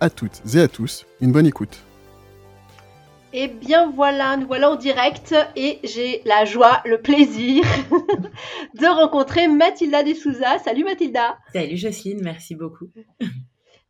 [0.00, 1.78] à toutes et à tous une bonne écoute.
[3.32, 7.62] Et bien voilà, nous voilà en direct et j'ai la joie, le plaisir
[8.74, 10.58] de rencontrer Mathilda de Souza.
[10.60, 12.88] Salut Mathilda Salut Jocelyne, merci beaucoup.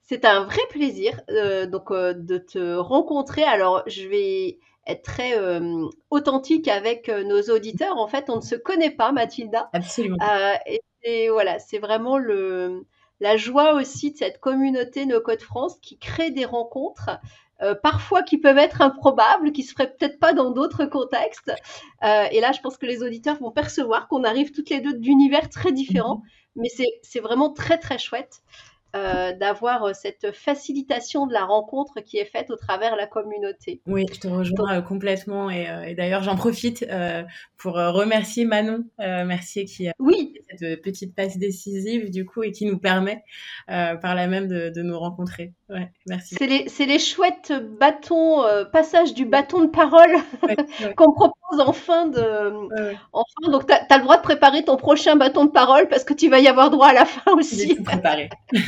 [0.03, 3.45] C'est un vrai plaisir euh, donc euh, de te rencontrer.
[3.45, 7.97] Alors je vais être très euh, authentique avec euh, nos auditeurs.
[7.99, 9.69] En fait, on ne se connaît pas, Mathilda.
[9.73, 10.17] Absolument.
[10.23, 12.87] Euh, et, et voilà, c'est vraiment le,
[13.21, 17.11] la joie aussi de cette communauté No Code France qui crée des rencontres,
[17.61, 21.53] euh, parfois qui peuvent être improbables, qui se feraient peut-être pas dans d'autres contextes.
[22.05, 24.95] Euh, et là, je pense que les auditeurs vont percevoir qu'on arrive toutes les deux
[24.95, 26.23] d'univers très différents,
[26.57, 28.43] mais c'est c'est vraiment très très chouette.
[28.97, 33.83] Euh, d'avoir euh, cette facilitation de la rencontre qui est faite au travers la communauté.
[33.87, 37.23] Oui, je te rejoins euh, complètement et, et d'ailleurs j'en profite euh,
[37.59, 42.43] pour remercier Manon euh, Mercier qui a Oui, fait cette petite passe décisive du coup
[42.43, 43.23] et qui nous permet
[43.67, 45.53] par là même de, de nous rencontrer.
[45.69, 46.37] Ouais, merci.
[46.37, 52.07] c'est les, chouettes bâtons, passage du bâton de parole Ouais, ouais, qu'on propose en fin
[52.07, 52.99] de, ouais.
[53.13, 56.15] Enfin, donc tu as, le droit de préparer ton prochain bâton de parole parce que
[56.15, 57.75] tu vas y avoir droit à la fin aussi.
[57.77, 58.29] tout préparé.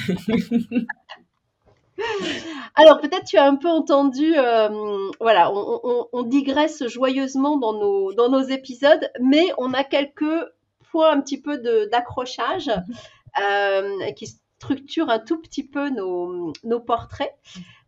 [2.74, 7.72] Alors peut-être tu as un peu entendu, euh, voilà, on, on- on digresse joyeusement dans
[7.74, 10.24] nos, dans nos épisodes, mais on a quelques
[10.90, 11.58] points un petit peu
[11.90, 12.70] d'accrochage
[13.42, 14.26] euh, qui
[14.58, 17.34] structurent un tout petit peu nos, nos portraits.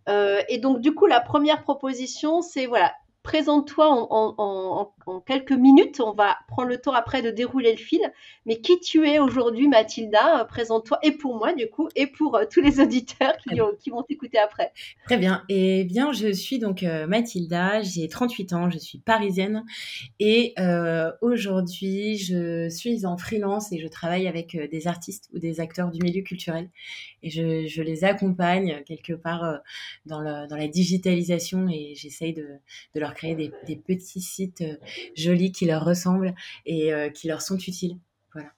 [0.08, 5.20] Euh, et donc du coup la première proposition c'est voilà, présente-toi en, en- en- en
[5.20, 8.00] quelques minutes, on va prendre le temps après de dérouler le fil,
[8.46, 12.36] mais qui tu es aujourd'hui Mathilda, Euh, présente-toi et pour moi du coup et pour
[12.36, 14.72] euh, tous les auditeurs qui, ont- qui vont t'écouter après.
[15.04, 15.44] Très bien.
[15.48, 19.64] Et bien, je suis donc euh, Mathilda, j'ai 38 ans, je suis parisienne.
[20.20, 25.60] Et euh, aujourd'hui, je suis en freelance et je travaille avec des artistes ou des
[25.60, 26.70] acteurs du milieu culturel.
[27.22, 29.60] Et je, je les accompagne quelque part
[30.06, 31.68] dans, le- dans la digitalisation.
[31.68, 32.46] Et j'essaye de,
[32.94, 34.76] de leur créer des, petits sites euh,
[35.14, 36.34] jolis qui leur ressemblent
[36.66, 37.98] et euh, qui leur sont utiles.
[38.32, 38.50] Voilà.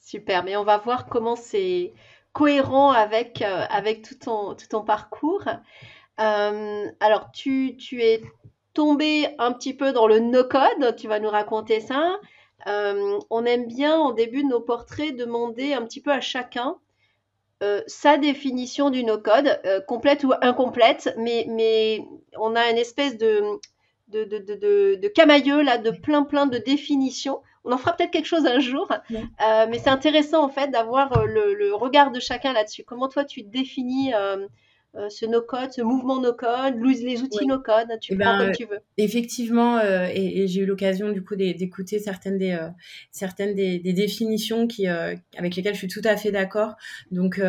[0.00, 1.92] Super, mais on va voir comment c'est
[2.32, 5.44] cohérent avec, euh, avec tout ton, tout ton parcours.
[6.18, 8.22] Alors, tu, tu es
[8.74, 12.20] tombé un petit peu dans le no-code, tu vas nous raconter ça.
[12.64, 16.76] On aime bien, au début de nos portraits, demander un petit peu à chacun
[17.88, 22.04] sa définition du no-code, complète ou incomplète, mais, mais
[22.38, 23.42] on a une espèce de,
[24.12, 27.40] de, de, de, de, camailleux là, de plein plein de définitions.
[27.64, 29.22] On en fera peut-être quelque chose un jour, Ouais.
[29.46, 32.82] euh, mais c'est intéressant en fait d'avoir euh, le, le regard de chacun là-dessus.
[32.84, 34.46] Comment toi tu définis euh,
[34.96, 37.46] euh, ce no-code, ce mouvement no-code, les outils Ouais.
[37.46, 38.80] no-code, tu Eh prends ben, comme tu veux.
[38.98, 42.68] Effectivement, euh, et, et j'ai eu l'occasion du coup d'é- d'écouter certaines des euh,
[43.12, 46.74] certaines des, des définitions qui avec lesquelles je suis tout à fait d'accord.
[47.10, 47.40] Donc,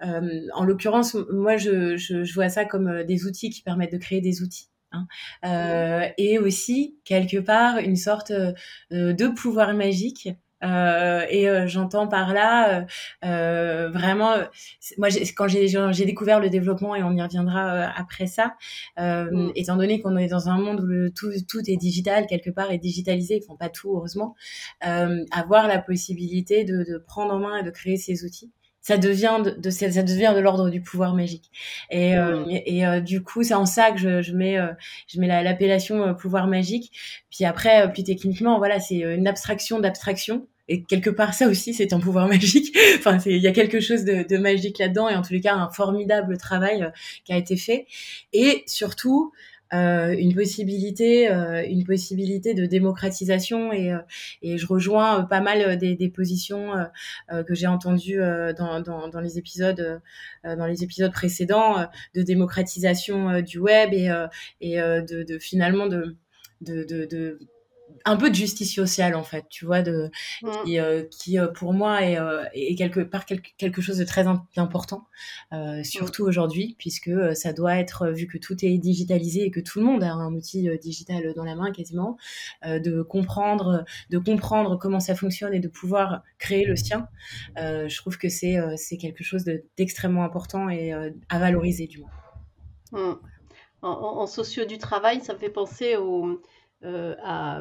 [0.00, 4.20] en l'occurrence, moi, je, je, je vois ça comme des outils qui permettent de créer
[4.20, 4.68] des outils.
[4.92, 5.06] Hein.
[5.44, 8.52] Euh, et aussi quelque part une sorte euh,
[8.90, 10.28] de pouvoir magique.
[10.64, 12.84] Euh, et euh, j'entends par là euh,
[13.24, 14.44] euh, vraiment euh,
[14.96, 15.06] moi
[15.36, 18.56] quand j'ai découvert le développement et on y reviendra euh, après ça
[18.98, 19.52] euh, Mm.
[19.54, 22.70] étant donné qu'on est dans un monde où le, tout, tout est digital quelque part
[22.72, 24.34] et digitalisé, enfin pas tout heureusement,
[24.86, 28.50] euh, avoir la possibilité de, de prendre en main et de créer ces outils,
[28.88, 31.50] ça devient de, de- ça devient de l'ordre du pouvoir magique.
[31.90, 32.50] Et, euh, Mm.
[32.50, 34.68] et, et, euh, du coup, c'est en ça que je, je mets euh,
[35.06, 36.90] je mets la- l'appellation pouvoir magique.
[37.30, 40.46] Puis après, plus techniquement, voilà, c'est une abstraction d'abstraction.
[40.70, 42.74] Et quelque part, ça aussi, c'est un pouvoir magique.
[42.98, 45.54] enfin, il y a quelque chose de, de magique là-dedans, et en tous les cas,
[45.54, 46.90] un formidable travail euh,
[47.24, 47.86] qui a été fait.
[48.32, 49.32] Et surtout,
[49.74, 53.98] euh, une possibilité, euh, une possibilité de démocratisation et, euh,
[54.42, 56.72] et je rejoins euh, pas mal euh, des, des positions
[57.30, 58.20] euh, que j'ai entendues
[58.56, 60.00] dans, dans, dans les épisodes,
[60.44, 64.10] dans les épisodes précédents, de démocratisation du web et,
[64.60, 66.16] et de, de finalement de,
[66.60, 67.38] de, de
[68.04, 70.10] un peu de justice sociale en fait, tu vois, de
[70.42, 70.50] Mm.
[70.64, 74.04] qui, euh, qui euh, pour moi est, euh, est quelque part quelque, quelque chose de
[74.04, 75.06] très im- important,
[75.52, 79.80] euh, surtout aujourd'hui, puisque ça doit être, vu que tout est digitalisé et que tout
[79.80, 82.16] le monde a un outil digital dans la main quasiment,
[82.64, 87.08] de comprendre, de comprendre comment ça fonctionne et de pouvoir créer le sien.
[87.56, 92.10] Je trouve que c'est c'est quelque chose de- d'extrêmement important et à valoriser du moins.
[92.92, 93.14] Mm.
[93.82, 96.40] En, en, socio du travail, ça me fait penser au,
[96.82, 97.60] à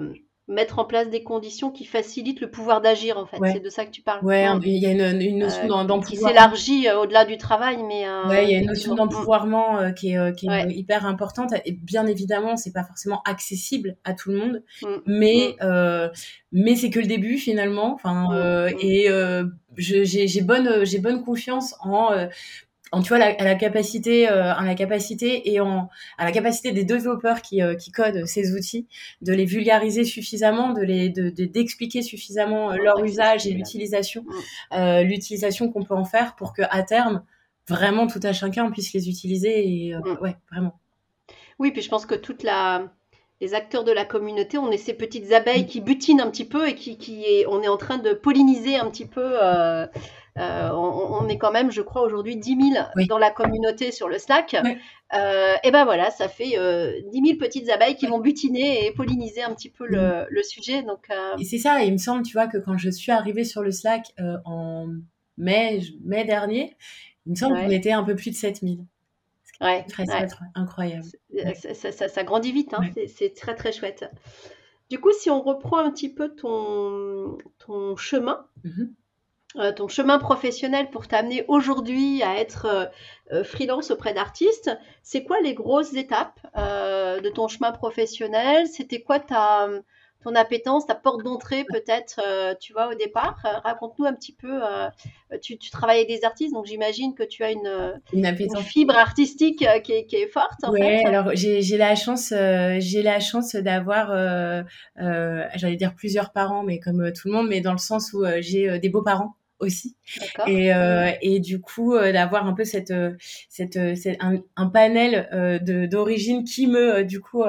[0.50, 3.38] mettre en place des conditions qui facilitent le pouvoir d'agir, en fait.
[3.52, 4.24] C'est de ça que tu parles.
[4.24, 6.02] Ouais, il y a une, une notion euh, d'empouvoirment.
[6.06, 8.08] Qui s'élargit euh, au-delà du travail, mais...
[8.08, 11.52] Euh, ouais, il y a une notion d'empouvoirment euh, qui est, qui est hyper importante.
[11.66, 14.88] Et bien évidemment, c'est pas forcément accessible à tout le monde, mm.
[15.06, 16.12] mais, mm.
[16.54, 17.94] mais c'est que le début, finalement.
[17.94, 18.78] Enfin, mm.
[18.80, 19.10] Et
[19.76, 22.10] j'ai bonne, j'ai bonne confiance en
[22.92, 26.32] en tu vois la, à la capacité euh, à la capacité et en à la
[26.32, 28.88] capacité des développeurs qui, euh, qui codent ces outils
[29.22, 34.26] de les vulgariser suffisamment de les de d'expliquer suffisamment euh, leur usage et l'utilisation
[34.74, 37.24] euh, l'utilisation qu'on peut en faire pour que à terme
[37.68, 40.18] vraiment tout à chacun puisse les utiliser et mm.
[40.22, 40.80] ouais vraiment
[41.60, 42.92] oui puis je pense que toute la
[43.40, 45.68] les acteurs de la communauté, on est ces petites abeilles mm.
[45.68, 48.78] qui butinent un petit peu et qui, qui est, on est en train de polliniser
[48.78, 49.36] un petit peu
[50.38, 54.08] euh, euh, on, est quand même, je crois, aujourd'hui 10 000 dans la communauté sur
[54.08, 54.56] le Slack.
[55.14, 58.92] Euh, et ben voilà, ça fait euh, 10 000 petites abeilles qui vont butiner et
[58.92, 60.84] polliniser un petit peu le, sujet.
[60.84, 63.44] Donc, euh, Et c'est ça, il me semble, tu vois, que quand je suis arrivée
[63.44, 64.14] sur le Slack
[64.46, 64.88] en
[65.38, 66.76] mai, mai dernier,
[67.26, 68.76] il me semble qu'on était un peu plus de 7 000.
[69.60, 69.86] Ouais,
[70.56, 71.08] incroyable.
[71.74, 72.82] Ça, grandit vite, hein.
[73.08, 74.06] c'est très très chouette.
[74.90, 78.90] Du coup, si on reprend un petit peu ton, ton chemin, mm-hmm.
[79.56, 82.86] Euh, ton chemin professionnel pour t'amener aujourd'hui à être euh,
[83.32, 84.70] euh, freelance auprès d'artistes,
[85.04, 88.68] c'est quoi les grosses étapes de ton chemin professionnel?
[88.68, 89.70] C'était quoi ta,
[90.24, 92.22] ton appétence, ta porte d'entrée peut-être,
[92.60, 94.60] tu vois, au départ Raconte-nous un petit peu.
[95.42, 99.60] Tu, tu, travailles avec des artistes, donc j'imagine que tu as une, une, fibre artistique
[99.60, 100.64] qui est, qui, est, forte.
[100.64, 104.08] En alors j'ai la chance, j'ai la chance d'avoir,
[104.98, 108.80] j'allais dire plusieurs parents, mais comme tout le monde, mais dans le sens où j'ai
[108.80, 109.96] des beaux parents aussi.
[110.46, 113.16] Et, euh, et du coup euh, d'avoir un peu cette euh,
[113.50, 117.44] cette, euh, un, un, panel euh, de d'origine qui me du coup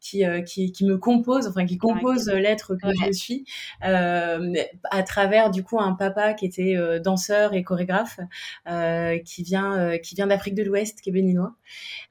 [0.00, 3.44] qui, qui qui me compose enfin qui compose l'être que je suis
[3.80, 8.20] à travers du coup un papa qui était danseur et chorégraphe
[9.24, 11.54] qui vient qui vient d'Afrique de l'Ouest qui est béninois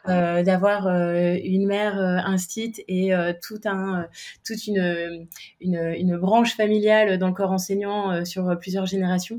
[0.05, 3.11] d'avoir une mère instit et
[3.41, 4.07] tout un
[4.45, 5.27] toute une,
[5.61, 9.36] une une branche familiale dans le corps enseignant sur plusieurs générations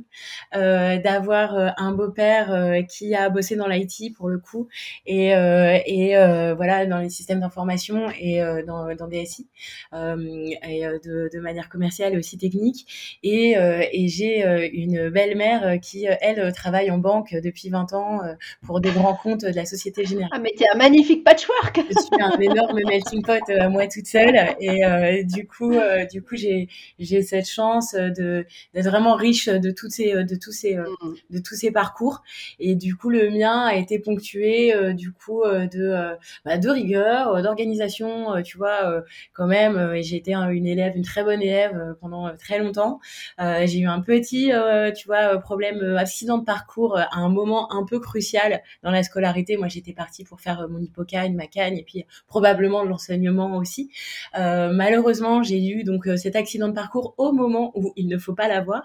[0.55, 4.69] euh, d'avoir euh, un beau-père euh, qui a bossé dans l'IT pour le coup
[5.07, 6.15] et, et
[6.57, 9.49] voilà dans les systèmes d'information et dans, dans DSI
[9.93, 16.53] et de, de, manière commerciale et aussi technique et, et j'ai une belle-mère qui elle
[16.53, 18.21] travaille en banque depuis 20 ans
[18.67, 20.31] pour des grands comptes de la Société Générale.
[20.33, 21.81] Ah mais t'es un magnifique patchwork.
[21.89, 25.75] Je suis un énorme melting pot à moi toute seule et du coup
[26.11, 26.69] du coup j'ai
[26.99, 31.15] j'ai cette chance de d'être vraiment riche de tout euh, de tous ces euh, mmh.
[31.31, 32.23] de tous ces parcours.
[32.59, 37.43] Et du coup le mien a été ponctué euh, du coup de bah, de rigueur
[37.43, 39.03] d'organisation tu vois
[39.33, 43.01] quand même et j'ai été une élève une très bonne élève pendant très longtemps.
[43.39, 44.51] J'ai eu un petit
[44.97, 49.57] tu vois problème accident de parcours à un moment un peu crucial dans la scolarité.
[49.57, 53.91] Moi j'étais partie pour faire mon hippocagne ma cagne et puis probablement l'enseignement aussi.
[54.35, 58.49] Malheureusement j'ai eu donc cet accident de parcours au moment où il ne faut pas
[58.49, 58.83] l'avoir.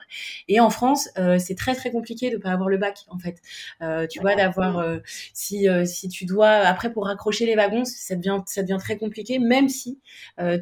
[0.48, 3.38] Et en France euh, c'est très très compliqué de pas avoir le bac en fait.
[3.82, 5.00] Euh, tu vois, d'avoir euh,
[5.34, 9.40] si si tu dois après pour raccrocher les wagons, ça devient ça devient très compliqué,
[9.40, 10.00] même si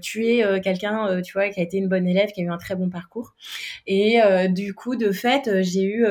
[0.02, 2.58] tu es quelqu'un, tu vois, qui a été une bonne élève, qui a eu un
[2.58, 3.36] très bon parcours.
[3.88, 4.20] Et
[4.50, 6.06] du coup, de fait, j'ai eu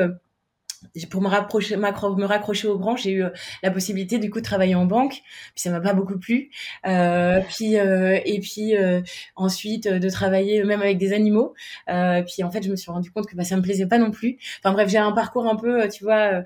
[1.10, 3.30] pour me rapprocher, me raccrocher aux branches, j'ai eu euh,
[3.62, 5.20] la possibilité du coup de travailler en banque.
[5.54, 6.50] Puis ça m'a pas beaucoup plu.
[6.86, 9.00] Euh, puis euh, et puis euh,
[9.36, 11.54] ensuite de travailler même avec des animaux.
[11.86, 14.10] puis en fait, je me suis rendu compte que bah, ça me plaisait pas non
[14.10, 14.38] plus.
[14.62, 16.44] Enfin bref, j'ai un parcours un peu, tu vois.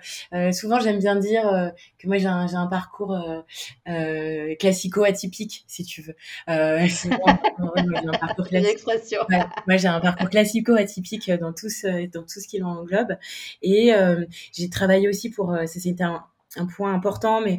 [0.52, 3.16] souvent, j'aime bien dire que moi j'ai un, j'ai un parcours
[4.58, 6.16] classico atypique, si tu veux.
[7.84, 8.92] J'ai un parcours classico.
[9.66, 13.16] moi, j'ai un parcours classico atypique dans tout ce, dans tout ce qui l'englobe.
[13.62, 13.92] Et
[14.52, 16.24] j'ai travaillé aussi pour, euh, c'était un,
[16.56, 17.58] un point important, mais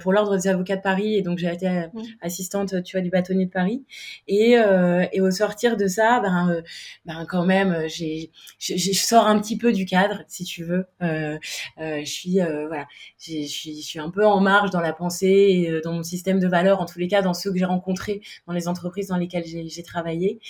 [0.00, 2.02] pour l'ordre des avocats de Paris, et donc j'ai été euh, mmh.
[2.20, 3.84] assistante, tu vois, du bâtonnier de Paris.
[4.28, 6.62] Et, euh, et au sortir de ça, ben, euh,
[7.04, 10.86] ben quand même, j'ai, je, sors un petit peu du cadre, si tu veux.
[11.02, 11.38] Euh,
[11.78, 12.86] euh, je suis, voilà,
[13.18, 16.80] je suis, un peu en marge dans la pensée, et, dans mon système de valeurs,
[16.80, 19.82] en tous les cas, dans ceux que j'ai rencontrés, dans les entreprises dans lesquelles j'ai
[19.82, 20.40] travaillé.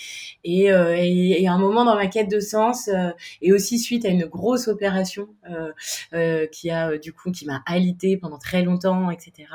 [0.43, 2.89] Et, et, et, un moment dans ma quête de sens,
[3.41, 5.27] et aussi suite à une grosse opération
[6.51, 7.63] qui a du coup qui m'a
[8.19, 9.49] pendant très longtemps, etc.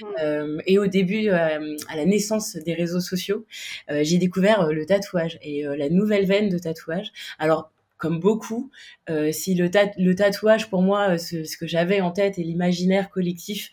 [0.00, 0.04] Mmh.
[0.22, 3.46] Euh, et au début, euh, à la naissance des réseaux sociaux,
[3.90, 7.12] euh, j'ai découvert le tatouage et la nouvelle veine de tatouage.
[7.38, 8.70] Alors comme beaucoup,
[9.10, 9.68] euh, si le,
[9.98, 13.70] le, tatouage, pour moi, ce, ce que j'avais en tête et l'imaginaire collectif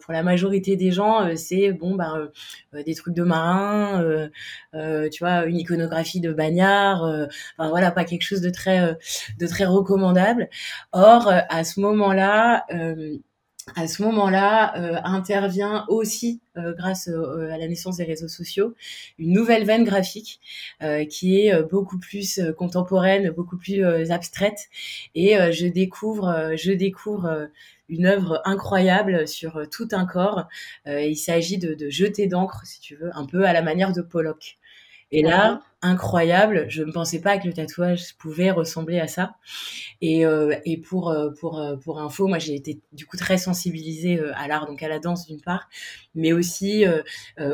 [0.00, 2.30] pour la majorité des gens, c'est bon, ben,
[2.86, 4.30] des trucs de marins,
[4.72, 8.96] tu vois, une iconographie de bagnard, enfin voilà, pas quelque chose de très,
[9.40, 10.48] de très recommandable.
[10.92, 12.64] Or, à ce moment-là,
[13.76, 18.74] à ce moment-là, euh, intervient aussi, euh, grâce euh, à la naissance des réseaux sociaux,
[19.18, 20.40] une nouvelle veine graphique
[21.08, 24.68] qui est beaucoup plus contemporaine, beaucoup plus abstraite,
[25.14, 27.48] et je découvre, je découvre
[27.88, 30.46] une œuvre incroyable sur tout un corps.
[30.86, 34.02] il s'agit de, de jeter d'encre, si tu veux, un peu à la manière de
[34.02, 34.58] Pollock.
[35.10, 39.34] Et là, incroyable, je ne pensais pas que le tatouage pouvait ressembler à ça.
[40.00, 40.54] Et, euh,
[40.88, 44.66] pour, euh, pour, euh, pour info, moi j'ai été du coup très sensibilisée à l'art,
[44.66, 45.68] donc à la danse d'une part,
[46.14, 46.84] mais aussi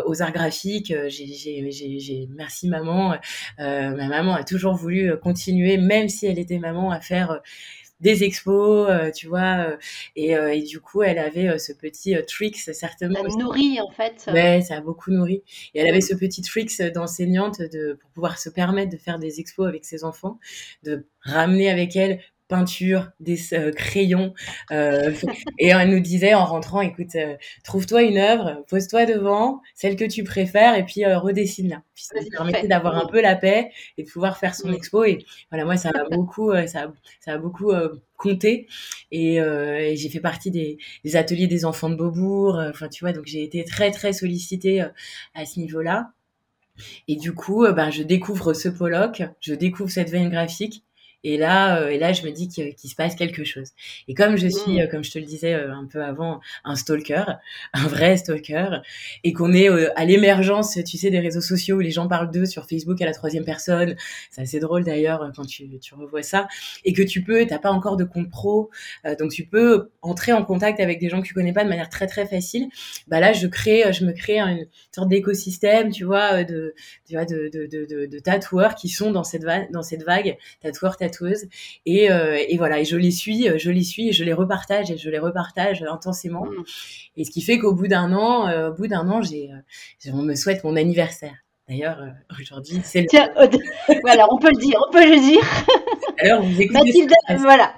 [0.07, 0.95] aux arts graphiques.
[1.09, 3.17] J'ai, merci maman.
[3.59, 7.41] ma maman a toujours voulu continuer, même si elle était maman, à faire
[8.01, 9.67] des expos, euh, tu vois.
[9.67, 9.77] Euh,
[10.17, 13.21] et, euh, et, du coup, elle avait ce petit tricks, certainement.
[13.25, 14.29] Elle nourrit, en fait.
[14.33, 15.43] Ouais, ça a beaucoup nourri.
[15.75, 19.41] Et elle avait ce petit tricks d'enseignante de, pour pouvoir se permettre de faire des
[19.41, 20.39] expos avec ses enfants,
[20.83, 24.35] de ramener avec elle peinture, des euh, crayons.
[24.73, 25.15] Euh,
[25.59, 30.05] et elle nous disait en rentrant, écoute, euh, trouve-toi une œuvre, pose-toi devant, celle que
[30.05, 31.83] tu préfères, et puis redessine-la.
[31.95, 35.05] Puis ça permettait d'avoir un peu la paix et de pouvoir faire son expo.
[35.05, 37.73] Et voilà, moi, ça a beaucoup, ça, ça a beaucoup
[38.17, 38.67] compté.
[39.11, 42.61] Et, et j'ai fait partie des, des, ateliers des enfants de Beaubourg.
[42.71, 44.83] Enfin, tu vois, donc j'ai été très, très sollicitée
[45.35, 46.13] à ce niveau-là.
[47.09, 50.83] Et du coup, ben, je découvre ce Pollock, je découvre cette veine graphique
[51.23, 53.69] et là, euh, et là, je me dis qu'il se passe quelque chose.
[54.09, 54.81] Et comme je suis, mmh.
[54.81, 57.25] euh, comme je te le disais euh, un peu avant, un stalker,
[57.75, 58.81] un vrai stalker,
[59.25, 62.47] et qu'on est à l'émergence, tu sais, des réseaux sociaux où les gens parlent d'eux
[62.47, 63.97] sur Facebook à la troisième personne,
[64.31, 66.49] c'est assez drôle d'ailleurs quand tu, tu revois ça,
[66.85, 68.71] et que tu peux, t'as pas encore de compte pro,
[69.19, 71.89] donc tu peux entrer en contact avec des gens que tu connais pas de manière
[71.89, 72.69] très très facile.
[73.09, 76.75] Bah là, je crée, je me crée une sorte d'écosystème, tu vois, de,
[77.07, 80.37] tu vois, de, de, de, de, tatoueurs qui sont dans cette vague, dans cette vague,
[80.63, 81.10] tatoueurs, tatoueurs
[81.87, 84.33] et, euh, et, voilà, et je les suis, euh, je les suis et je les
[84.33, 86.45] repartage et je les repartage intensément.
[86.45, 86.65] Mm.
[87.17, 89.51] Et ce qui fait qu'au bout d'un an, euh, au bout d'un an, j'ai,
[90.13, 91.35] on me souhaite mon anniversaire.
[91.69, 92.03] D'ailleurs,
[92.41, 93.07] aujourd'hui, c'est le...
[93.07, 93.31] Tiens,
[94.03, 95.43] voilà, on peut le dire, on peut le dire.
[96.19, 97.75] Alors, vous écoutez Mathilde, voilà,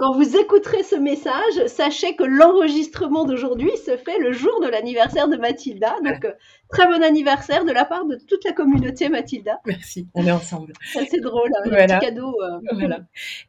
[0.00, 5.28] quand vous écouterez ce message, sachez que l'enregistrement d'aujourd'hui se fait le jour de l'anniversaire
[5.28, 5.96] de Mathilda.
[6.02, 6.26] Donc,
[6.72, 9.58] Très bon anniversaire de la part de toute la communauté, Mathilda.
[9.66, 10.72] Merci, on est ensemble.
[10.92, 12.36] C'est drôle, un petit cadeau.
[12.42, 12.60] Euh.
[12.72, 13.00] Voilà.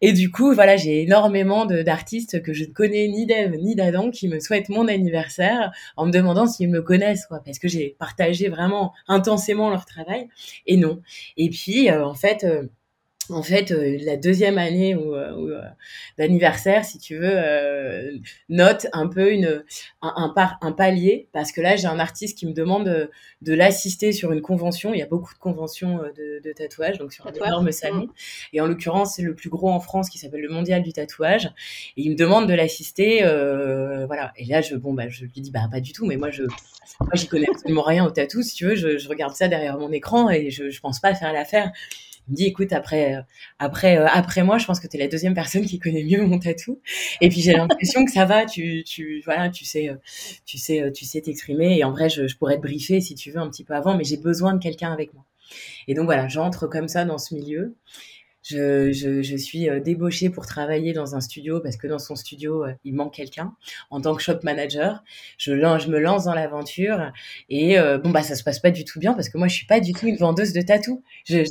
[0.01, 4.09] Et du coup, voilà, j'ai énormément d'artistes que je ne connais ni d'Ève ni d'Adam
[4.09, 7.95] qui me souhaitent mon anniversaire en me demandant s'ils me connaissent, quoi, parce que j'ai
[7.99, 10.27] partagé vraiment intensément leur travail.
[10.65, 11.01] Et non.
[11.37, 12.63] Et puis, euh, en fait, euh,
[13.31, 15.61] en fait, euh, la deuxième année ou, euh, euh,
[16.17, 19.63] d'anniversaire, si tu veux, note un peu une,
[20.01, 22.85] un, un, un, palier, parce que là, j'ai un artiste qui me demande
[23.41, 24.93] de, l'assister sur une convention.
[24.93, 28.05] Il y a beaucoup de conventions de, de tatouage, donc sur un énorme salon.
[28.05, 28.13] Mmh.
[28.53, 31.47] Et en l'occurrence, c'est le plus gros en France qui s'appelle le Mondial du tatouage.
[31.97, 33.19] Et il me demande de l'assister,
[34.07, 34.31] voilà.
[34.38, 36.43] Et là, je, bon, bah, je lui dis, bah, pas du tout, mais moi, je,
[36.43, 38.75] moi, j'y connais absolument rien au tatou, si tu veux.
[38.75, 41.71] Je, je regarde ça derrière mon écran et je, je pense pas faire l'affaire.
[42.31, 43.21] Me dit, écoute, après, euh,
[43.59, 46.25] après, euh, après moi, je pense que tu es la deuxième personne qui connaît mieux
[46.25, 46.79] mon tatou.
[47.19, 49.95] Et puis j'ai l'impression que ça va, tu, tu, voilà, tu sais, euh,
[50.45, 51.77] tu sais, tu sais t'exprimer.
[51.77, 53.97] Et en vrai, je, je pourrais te briefer si tu veux un petit peu avant,
[53.97, 55.25] mais j'ai besoin de quelqu'un avec moi.
[55.89, 57.75] Et donc voilà, j'entre comme ça dans ce milieu.
[58.43, 62.65] Je, je, je, suis débauchée pour travailler dans un studio parce que dans son studio,
[62.83, 63.53] il manque quelqu'un.
[63.91, 65.03] En tant que shop manager,
[65.38, 67.11] je, je me lance dans l'aventure
[67.50, 69.67] et bon, bah, ça se passe pas du tout bien parce que moi, je suis
[69.67, 71.03] pas du tout une vendeuse de tatou.
[71.25, 71.43] Je,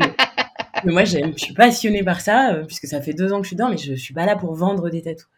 [0.85, 3.57] moi, je suis passionnée par ça, euh, puisque ça fait deux ans que je suis
[3.57, 5.29] dedans, mais je, je suis pas là pour vendre des tatous.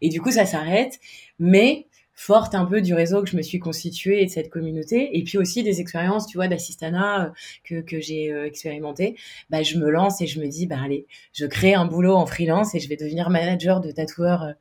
[0.00, 0.98] Et du coup, ça s'arrête.
[1.38, 1.86] Mais
[2.16, 5.22] forte un peu du réseau que je me suis constitué et de cette communauté, et
[5.22, 7.30] puis aussi des expériences, tu vois, d'assistana euh,
[7.62, 9.16] que, que j'ai euh, expérimenté,
[9.50, 12.24] bah, je me lance et je me dis, bah allez, je crée un boulot en
[12.24, 14.52] freelance et je vais devenir manager de tatoueur euh,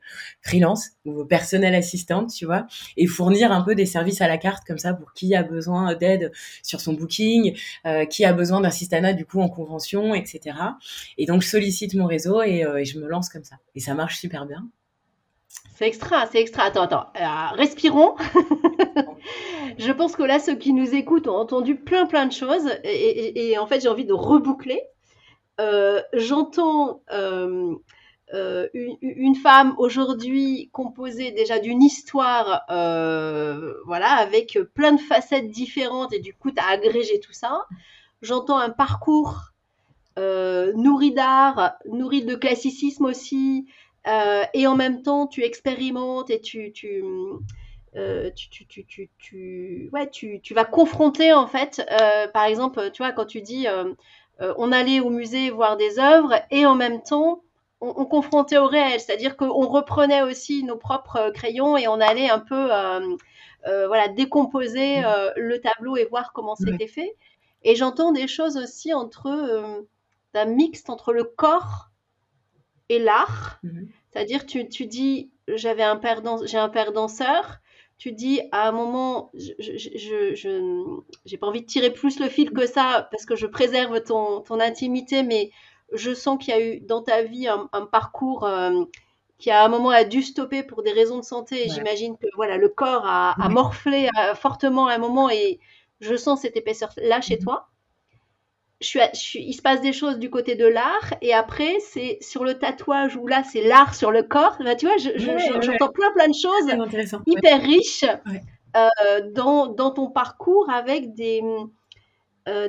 [0.42, 4.66] freelance ou personnel assistante, tu vois, et fournir un peu des services à la carte
[4.68, 7.58] comme ça pour qui a besoin d'aide sur son booking,
[8.10, 10.58] qui a besoin d'assistana du coup en convention, etc.
[11.18, 13.58] Et donc je sollicite mon réseau et, et je me lance comme ça.
[13.76, 14.68] Et ça marche super bien.
[15.76, 16.64] C'est extra, c'est extra.
[16.64, 17.08] Attends, attends.
[17.20, 18.16] Euh, respirons.
[19.78, 22.70] je pense que là, ceux qui nous écoutent ont entendu plein, plein de choses.
[22.86, 24.82] Et, en fait, j'ai envie de reboucler.
[25.60, 27.76] Euh, j'entends euh,
[28.34, 36.14] une, femme aujourd'hui composée déjà d'une histoire, voilà, avec plein de facettes différentes.
[36.14, 37.66] Et du coup, tu as agrégé tout ça.
[38.22, 39.52] J'entends un parcours
[40.18, 43.68] nourri d'art, nourri de classicisme aussi,
[44.54, 47.04] et en même temps tu expérimentes et tu, tu
[48.36, 51.82] tu, tu, tu, tu, ouais, tu, tu vas confronter en fait,
[52.34, 53.68] par exemple, tu vois, quand tu dis
[54.40, 57.42] on allait au musée voir des œuvres et en même temps
[57.82, 62.40] on, confrontait au réel, c'est-à-dire qu'on reprenait aussi nos propres crayons et on allait un
[62.40, 63.16] peu euh,
[63.68, 65.06] euh, voilà, décomposer mmh.
[65.06, 67.16] euh, le tableau et voir comment c'était fait.
[67.64, 69.84] Et j'entends des choses aussi entre
[70.34, 71.90] un mixte entre le corps
[72.90, 73.60] et l'art.
[73.64, 73.86] Mmh.
[74.12, 77.60] C'est-à-dire, tu, tu dis, j'avais un père j'ai un père danseur.
[77.98, 80.60] Tu dis à un moment, je
[81.32, 84.42] n'ai pas envie de tirer plus le fil que ça parce que je préserve ton,
[84.42, 85.50] ton intimité, mais
[85.94, 88.84] je sens qu'il y a eu dans ta vie un, parcours euh,
[89.38, 91.70] qui à un moment a dû stopper pour des raisons de santé.
[91.70, 95.60] J'imagine que voilà, le corps a, morflé euh, fortement à un moment et
[96.02, 97.44] je sens cette épaisseur là chez mhm.
[97.44, 97.70] toi.
[98.82, 102.44] Je suis, il se passe des choses du côté de l'art et après c'est sur
[102.44, 104.58] le tatouage où là c'est l'art sur le corps.
[104.60, 108.04] Bah, tu vois, j'entends plein plein de choses hyper riches
[108.76, 108.90] euh,
[109.34, 111.42] dans, dans, ton parcours avec des,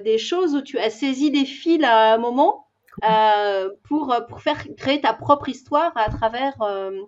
[0.05, 2.67] des choses où tu as saisi des fils à un moment
[3.05, 7.03] euh, pour, euh, pour faire créer ta propre histoire à travers, euh,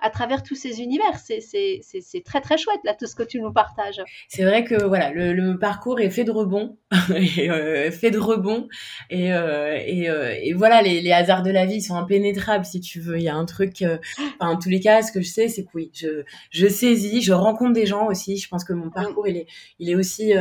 [0.00, 1.18] à travers tous ces univers.
[1.18, 4.02] C'est très très chouette là tout ce que tu nous partages.
[4.28, 6.78] C'est vrai que voilà le, le, parcours est fait de rebond,
[7.14, 8.68] et, fait de rebond
[9.10, 10.08] et, et,
[10.42, 13.18] et, voilà les, les, hasards de la vie sont impénétrables si tu veux.
[13.18, 13.82] Il y a un truc,
[14.40, 17.22] enfin, en tous les cas, ce que je sais c'est que oui, je, je saisis,
[17.22, 18.36] je rencontre des gens aussi.
[18.36, 19.46] Je pense que mon parcours il est,
[19.78, 20.32] il est aussi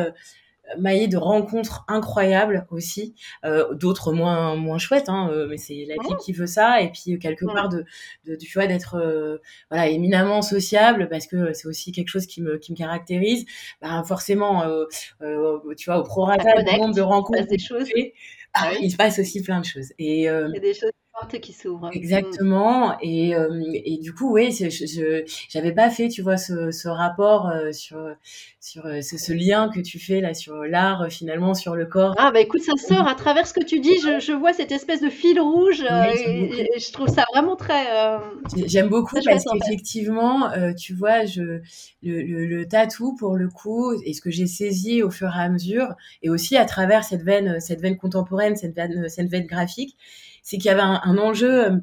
[0.77, 3.15] maillé de rencontres incroyables aussi,
[3.45, 6.81] euh, d'autres moins moins chouettes, hein, euh, mais c'est la vie qui veut ça.
[6.81, 7.85] Et puis quelque part de,
[8.25, 9.37] de, tu vois d'être euh,
[9.69, 13.45] voilà éminemment sociable parce que c'est aussi quelque chose qui me qui me caractérise.
[13.81, 14.63] Bah, forcément,
[15.77, 17.87] tu vois au prorata du nombre de rencontres, des choses.
[18.53, 19.91] Ah, il se passe aussi plein de choses.
[19.99, 20.91] Et il y a des choses
[21.41, 21.89] qui s'ouvre.
[21.93, 22.97] Exactement.
[23.01, 27.47] Et, euh, et du coup, oui, je j'avais pas fait, tu vois, ce, ce rapport
[27.47, 27.97] euh, sur
[28.59, 32.13] sur euh, ce, ce, lien que tu fais là sur l'art, finalement, sur le corps.
[32.17, 33.97] Ah bah écoute, ça sort à travers ce que tu dis.
[33.99, 35.81] Je, je vois cette espèce de fil rouge.
[35.81, 37.85] et, je trouve ça vraiment très.
[38.65, 44.13] J'aime beaucoup parce qu'effectivement, tu vois, je le, le, le, tatou pour le coup et
[44.13, 47.59] ce que j'ai saisi au fur et à mesure et aussi à travers cette veine
[47.59, 49.95] cette veine contemporaine, cette veine cette veine graphique
[50.43, 51.77] c'est qu'il y avait un, enjeu euh,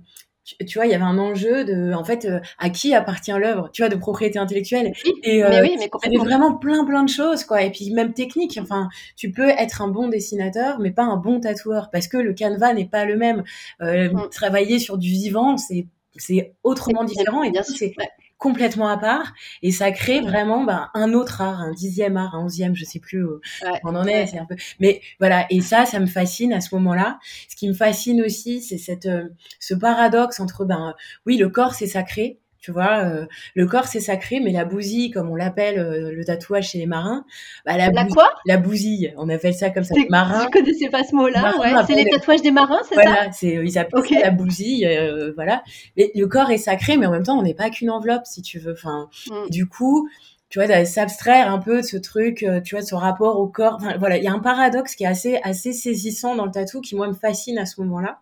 [0.66, 3.70] tu, vois, il y avait un enjeu de, en fait, euh, à qui appartient l'œuvre,
[3.72, 4.92] tu vois, de propriété intellectuelle.
[5.22, 7.62] et euh, mais oui, mais il y avait vraiment plein, plein de choses, quoi.
[7.62, 8.58] Et puis même technique.
[8.60, 12.32] Enfin, tu peux être un bon dessinateur, mais pas un bon tatoueur, parce que le
[12.32, 13.44] canevas n'est pas le même.
[13.82, 14.28] Euh, mm.
[14.30, 17.42] Travailler sur du vivant, c'est c'est autrement différent.
[17.42, 17.94] Et bien c'est
[18.40, 22.46] complètement à part et ça crée vraiment ben, un autre art, un dixième art, un
[22.46, 23.40] onzième, je sais plus où
[23.84, 24.56] on en est, c'est un peu.
[24.80, 27.20] Mais voilà, et ça, ça me fascine à ce moment-là.
[27.48, 29.28] Ce qui me fascine aussi, c'est cette euh,
[29.60, 30.94] ce paradoxe entre ben
[31.26, 35.10] oui, le corps c'est sacré, tu vois, euh, le corps c'est sacré, mais la bousille,
[35.10, 37.24] comme on l'appelle euh, le tatouage chez les marins,
[37.64, 38.30] bah, la, la quoi?
[38.44, 39.94] La bousille, on appelle ça comme ça.
[40.10, 40.44] Marin.
[40.44, 41.54] Je connaissais pas ce mot-là.
[41.58, 43.32] Ouais, c'est les tatouages des marins, c'est voilà, ça?
[43.32, 45.62] c'est ils appellent ça la bousille, euh, voilà.
[45.96, 48.42] Mais le corps est sacré, mais en même temps, on n'est pas qu'une enveloppe, si
[48.42, 48.72] tu veux.
[48.72, 49.48] Enfin, mm.
[49.48, 50.10] du coup,
[50.50, 53.78] tu vois, s'abstraire un peu de ce truc, tu vois, de ce rapport au corps.
[53.80, 56.82] Enfin, voilà, il y a un paradoxe qui est assez assez saisissant dans le tatou
[56.82, 58.18] qui moi me fascine à ce moment-là.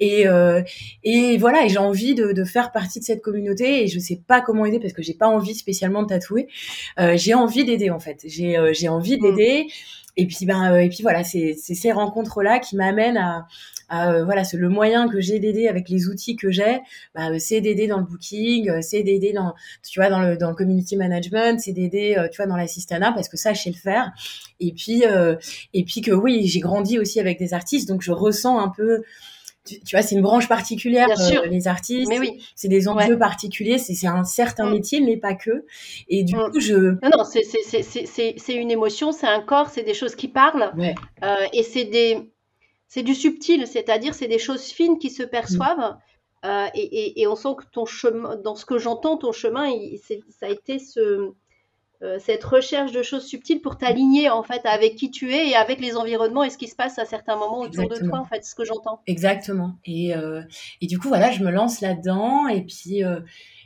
[0.00, 0.62] Et, euh,
[1.02, 4.20] et voilà, et j'ai envie de, de, faire partie de cette communauté et je sais
[4.26, 6.48] pas comment aider parce que j'ai pas envie spécialement de tatouer.
[6.98, 8.20] Euh, j'ai envie d'aider en fait.
[8.24, 9.20] J'ai euh, j'ai envie mm.
[9.20, 9.66] d'aider.
[10.16, 13.46] Et puis ben euh, et puis voilà, c'est ces rencontres là qui m'amènent à,
[13.88, 16.80] à voilà, c'est le moyen que j'ai d'aider avec les outils que j'ai,
[17.14, 19.54] bah, c'est d'aider dans le booking, c'est d'aider dans
[19.88, 23.28] tu vois dans le dans le community management, c'est d'aider tu vois dans l'assistanat parce
[23.28, 24.10] que ça je sais le faire.
[24.58, 25.04] Et puis
[25.72, 29.04] et puis que oui, j'ai grandi aussi avec des artistes donc je ressens un peu
[29.68, 32.08] tu, vois, c'est une branche particulière, euh, les artistes.
[32.08, 32.44] Mais oui.
[32.54, 34.72] C'est des enjeux particuliers, c'est un certain mm.
[34.72, 35.64] métier, mais pas que.
[36.08, 36.50] Et du mm.
[36.50, 36.74] coup, je.
[37.02, 40.72] Non, non, c'est une émotion, c'est un corps, c'est des choses qui parlent.
[41.22, 42.30] Euh, et c'est des.
[42.90, 45.96] C'est du subtil, c'est-à-dire c'est des choses fines qui se perçoivent.
[46.44, 49.66] Euh, et, et, et, on sent que ton chemin, dans ce que j'entends, ton chemin,
[49.66, 51.32] il, ça a été ce,
[52.00, 55.56] euh, cette recherche de choses subtiles pour t'aligner en fait avec qui tu es et
[55.56, 58.24] avec les environnements et ce qui se passe à certains moments autour de toi en
[58.24, 59.02] fait, ce que j'entends.
[59.08, 59.74] Exactement.
[59.84, 60.42] Et, euh,
[60.80, 63.20] et du coup voilà, je me lance là-dedans et puis euh,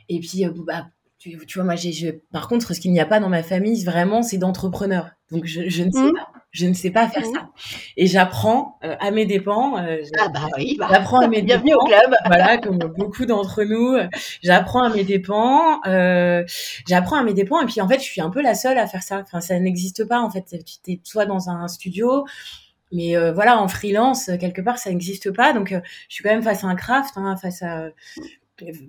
[0.09, 0.87] et puis bah,
[1.23, 4.23] tu, vois moi j'ai par contre ce qu'il n'y a pas dans ma famille vraiment
[4.23, 5.11] c'est d'entrepreneurs.
[5.31, 6.13] Donc je, je ne sais mmh.
[6.13, 7.33] pas je ne sais pas faire mmh.
[7.33, 7.49] ça.
[7.97, 9.77] Et j'apprends euh, à mes dépens.
[9.79, 10.87] Euh, ah bah oui, bah.
[10.91, 12.13] j'apprends à mes Bienvenue au club.
[12.25, 13.97] voilà, comme beaucoup d'entre nous,
[14.43, 15.81] j'apprends à mes dépens.
[15.87, 16.43] Euh,
[16.87, 18.85] j'apprends à mes dépens et puis en fait, je suis un peu la seule à
[18.85, 19.21] faire ça.
[19.21, 20.55] Enfin, ça n'existe pas en fait.
[20.85, 22.25] Tu es soit dans un studio
[22.95, 25.51] mais voilà, en freelance, quelque part, ça n'existe pas.
[25.51, 27.87] Donc, je suis quand même face à un craft, hein, face à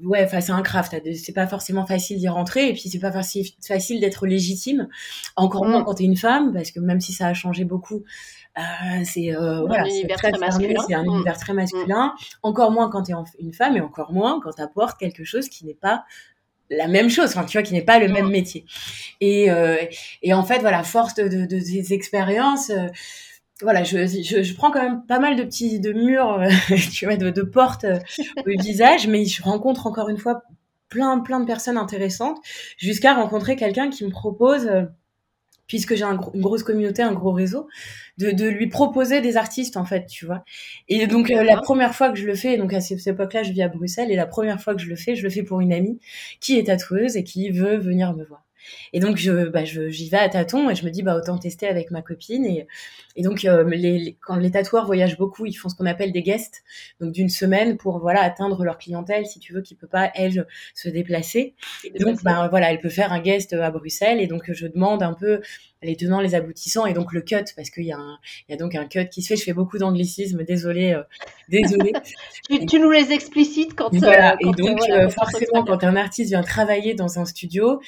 [0.05, 3.13] ouais face à un craft c'est pas forcément facile d'y rentrer et puis c'est pas
[3.13, 4.89] facile facile d'être légitime
[5.37, 5.85] encore moins mm.
[5.85, 8.05] quand t'es une femme parce que même si ça a changé beaucoup
[8.57, 8.63] euh,
[9.05, 10.81] c'est euh, voilà, c'est très, masculin.
[10.87, 11.07] C'est un mm.
[11.07, 12.15] univers très masculin.
[12.43, 15.49] Encore moins quand tu es une femme et encore moins quand tu apportes quelque chose
[15.49, 16.05] qui n'est pas
[16.71, 18.65] la même chose, enfin, tu vois, qui n'est pas le même métier.
[19.21, 19.77] Et, euh,
[20.23, 22.71] et en fait, voilà, force de, de, de ces expériences,
[23.63, 26.49] voilà, je, je, je, prends quand même pas mal de petits de murs, euh,
[26.93, 27.99] tu vois, de, de portes euh,
[28.39, 30.43] au visage, mais je rencontre encore une fois
[30.89, 32.39] plein plein de personnes intéressantes,
[32.79, 34.69] jusqu'à rencontrer quelqu'un qui me propose
[35.67, 37.69] puisque j'ai un une grosse communauté, un gros réseau,
[38.19, 40.45] de, de, lui proposer des artistes en fait, tu vois.
[40.89, 43.53] Et donc euh, la première fois que je le fais, donc à cette époque-là, je
[43.53, 45.61] vis à Bruxelles, et la première fois que je le fais, je le fais pour
[45.61, 45.99] une amie
[46.41, 48.44] qui est tatoueuse et qui veut venir me voir.
[48.93, 51.67] Et donc, je, bah, j'y vais à tâtons et je me dis, bah, autant tester
[51.67, 52.45] avec ma copine.
[52.45, 52.67] Et,
[53.17, 56.23] et donc, euh, les, quand les tatoueurs voyagent beaucoup, ils font ce qu'on appelle des
[56.23, 56.65] guests,
[57.01, 60.47] donc d'une semaine pour voilà atteindre leur clientèle, si tu veux, qui peut pas elle
[60.75, 61.55] se déplacer.
[62.01, 65.15] donc, bah, voilà, elle peut faire un guest à Bruxelles et donc je demande un
[65.15, 65.41] peu
[65.85, 68.55] les tenants, les aboutissants et donc le cut parce qu'il y a un, il y
[68.55, 69.37] a donc un cut qui se fait.
[69.37, 71.03] Je fais beaucoup d'anglicisme, désolé, euh,
[71.49, 71.93] désolé.
[72.51, 73.95] tu, tu, nous les explicites quand.
[73.95, 74.35] Voilà.
[74.35, 77.81] Euh, et donc forcément, quand un artiste vient travailler dans un studio,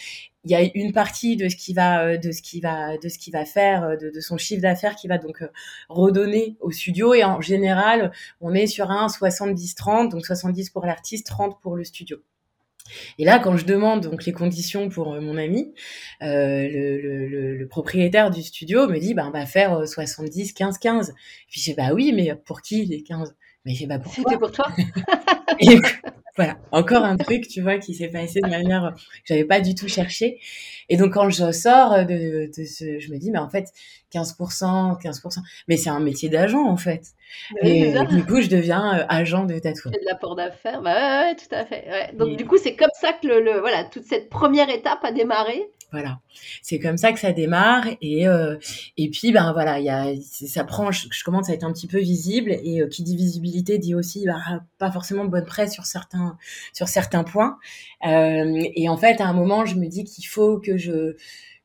[0.46, 3.08] il y a une partie de ce qui va euh, de ce qui va de
[3.08, 5.48] ce qui va faire euh, de, de son chiffre d'affaires qui va donc euh,
[5.88, 10.86] redonner au studio et en général on est sur un 70 30 donc 70 pour
[10.86, 12.18] l'artiste 30 pour le studio
[13.18, 15.74] et là, quand je demande donc les conditions pour mon ami,
[16.22, 20.78] euh, le, le, le, propriétaire du studio me dit bah on va faire 70, 15,
[20.78, 21.12] 15.
[21.48, 24.52] Puis j'ai bah oui, mais pour qui les 15 Mais j'ai bah pour C'était pour
[24.52, 24.68] toi?
[26.36, 29.74] Voilà, encore un truc, tu vois, qui s'est passé de manière que j'avais pas du
[29.74, 30.38] tout cherché.
[30.88, 33.72] Et donc quand je sors de, de ce, je me dis, mais en fait,
[34.12, 37.02] 15%, 15%, mais c'est un métier d'agent en fait.
[37.62, 39.94] et du coup, je deviens euh, agent de tatouage.
[39.94, 41.84] C'est de l'apport d'affaires, bah ouais, tout à fait.
[41.88, 42.12] Ouais.
[42.14, 45.12] Donc du coup, c'est comme ça que le, le, voilà, toute cette première étape a
[45.12, 45.70] démarré.
[45.92, 46.18] Voilà,
[46.62, 48.56] c'est comme ça que ça démarre et euh,
[48.96, 51.86] et puis ben voilà, il y a ça prend, je, commence à être un petit
[51.86, 55.86] peu visible et euh, qui dit visibilité dit aussi bah, pas forcément bonne presse sur
[55.86, 56.36] certains
[56.72, 57.58] sur certains points
[58.04, 61.16] euh, et en fait à un moment je me dis qu'il faut que je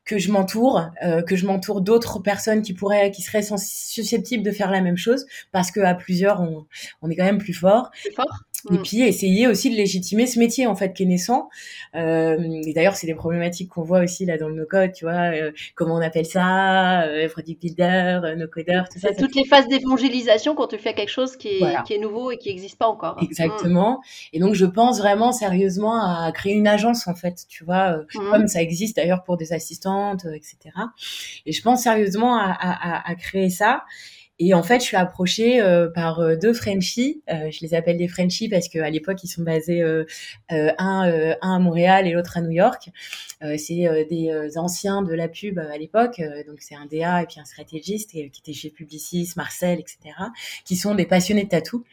[0.04, 0.90] que je m'entoure,
[1.28, 5.26] que je m'entoure d'autres personnes qui pourraient, qui seraient susceptibles de faire la même chose,
[5.52, 6.66] parce que à plusieurs, on,
[7.02, 7.92] on est quand même plus fort.
[8.02, 8.42] Plus fort.
[8.70, 8.82] Et mm.
[8.82, 11.48] puis essayer aussi de légitimer ce métier en fait qui est naissant.
[11.94, 15.32] Euh, et d'ailleurs, c'est des problématiques qu'on voit aussi là dans le no-code, tu vois,
[15.34, 19.08] euh, comment on appelle ça, euh, product builder, euh, no-codeur, tout ça.
[19.14, 22.38] Toutes les phases d'évangélisation quand tu fais quelque chose qui est, qui est nouveau et
[22.38, 23.18] qui n'existe pas encore.
[23.22, 24.00] Exactement.
[24.32, 28.04] Et donc, je pense vraiment sérieusement à créer une agence en fait, tu vois, euh,
[28.14, 28.30] mm.
[28.30, 30.56] comme ça existe d'ailleurs pour des assistantes, etc.
[31.46, 33.82] Et je pense sérieusement à, à, à créer ça.
[34.38, 37.22] Et en fait, je suis approchée euh, par euh, deux Frenchies.
[37.30, 39.82] Euh, je les appelle des Frenchies parce qu'à l'époque, ils sont basés
[40.48, 42.90] un, un à Montréal et l'autre à New York.
[43.40, 46.20] c'est des anciens de la pub à l'époque.
[46.46, 49.98] donc, c'est un DA et puis un stratégiste qui était chez Publicis, Marcel, etc.
[50.64, 51.84] Qui sont des passionnés de tatou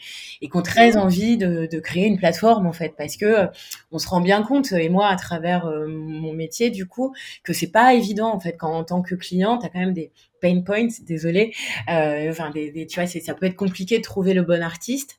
[0.41, 3.47] et qui ont très envie de, de créer une plateforme en fait parce que
[3.91, 7.71] on se rend bien compte et moi à travers mon métier du coup que c'est
[7.71, 10.61] pas évident en fait quand en tant que client, tu as quand même des pain
[10.61, 11.53] points, désolé.
[11.89, 15.17] Euh, enfin, des, des, tu vois, ça peut être compliqué de trouver le bon artiste.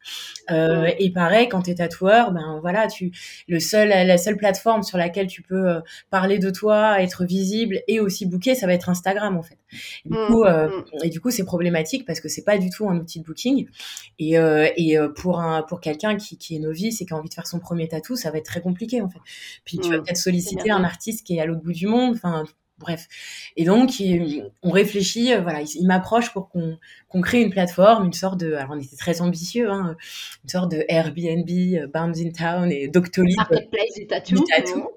[0.51, 3.13] Euh, et pareil, quand tu es tatoueur, ben voilà, tu
[3.49, 5.81] le seul, la seule plateforme sur laquelle tu peux euh,
[6.11, 9.59] parler de toi, être visible et aussi booker, ça va être Instagram en fait.
[10.05, 11.05] Et du mm, coup, euh, mm.
[11.05, 13.67] et du coup, c'est problématique parce que c'est pas du tout un outil de booking.
[14.19, 17.29] Et, euh, et pour un pour quelqu'un qui, qui est novice et qui a envie
[17.29, 19.21] de faire son premier tatou, ça va être très compliqué en fait.
[19.65, 20.03] Puis tu vas mm.
[20.03, 22.15] peut-être solliciter un artiste qui est à l'autre bout du monde.
[22.15, 22.45] Enfin,
[22.81, 23.07] bref.
[23.57, 23.91] Et donc,
[24.63, 28.71] on réfléchit, euh, voilà, il, m'approche pour qu'on crée une plateforme, une sorte de, alors
[28.73, 29.97] on était très ambitieux, hein,
[30.43, 33.37] une sorte de Airbnb, euh, Bounds in Town et Doctolib.
[33.37, 34.91] Marketplace du tattoo.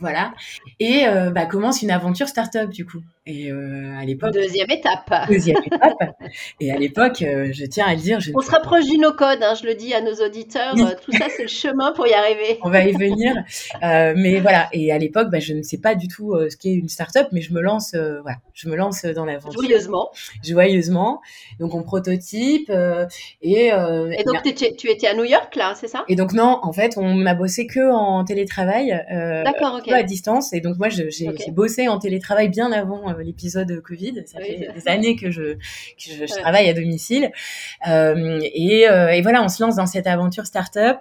[0.00, 0.32] Voilà.
[0.80, 3.02] Et euh, bah, commence une aventure start-up du coup.
[3.26, 4.32] Et euh, à l'époque.
[4.34, 5.10] Deuxième étape.
[5.28, 6.14] Deuxième étape.
[6.60, 8.20] Et à l'époque, euh, je tiens à le dire.
[8.20, 8.32] Je...
[8.34, 10.74] On se rapproche du no-code, hein, je le dis à nos auditeurs.
[10.74, 12.58] tout ça, c'est le chemin pour y arriver.
[12.62, 13.34] On va y venir.
[13.82, 14.68] mais voilà.
[14.72, 17.40] Et à l'époque, bah, je ne sais pas du tout ce qu'est une start-up, mais
[17.40, 19.62] je me lance, voilà, je me lance dans l'aventure.
[19.62, 20.10] Joyeusement.
[20.42, 21.20] Joyeusement.
[21.58, 22.70] Donc on prototype.
[23.42, 26.04] et, et donc tu étais à New York là, c'est ça?
[26.08, 28.88] Et donc non, en fait, on n'a bossé que en télétravail.
[29.44, 30.52] D'accord à distance.
[30.52, 34.22] Et donc moi, j'ai bossé en télétravail bien avant euh, l'épisode Covid.
[34.26, 35.58] Ça fait des années que je, que
[35.98, 37.30] je, travaille à domicile.
[37.88, 40.98] Euh, et, euh, et, voilà, on se lance dans cette aventure startup.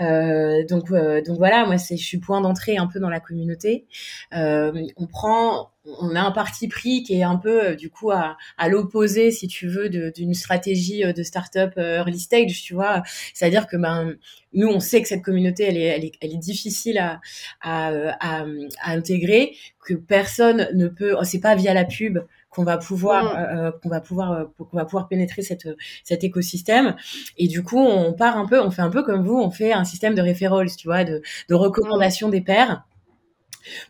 [0.00, 3.86] Euh, donc, donc voilà, moi, c'est, je suis point d'entrée un peu dans la communauté.
[4.32, 8.36] on prend on a un parti pris qui est un peu euh, du coup à,
[8.58, 13.02] à l'opposé, si tu veux, d'une stratégie euh, de startup euh, early stage, tu vois.
[13.34, 14.14] C'est-à-dire que ben
[14.52, 17.20] nous, on sait que cette communauté, elle est, elle est, elle est difficile à,
[17.60, 17.88] à,
[18.20, 18.44] à,
[18.82, 21.16] à, intégrer, que personne ne peut.
[21.18, 22.18] Oh, c'est pas via la pub
[22.50, 23.72] qu'on va pouvoir mm.
[23.82, 25.68] qu'on va pouvoir qu'on va pouvoir pénétrer cette
[26.04, 26.96] cet écosystème
[27.38, 29.72] et du coup on part un peu on fait un peu comme vous on fait
[29.72, 32.84] un système de referrals tu vois de, de recommandation des pairs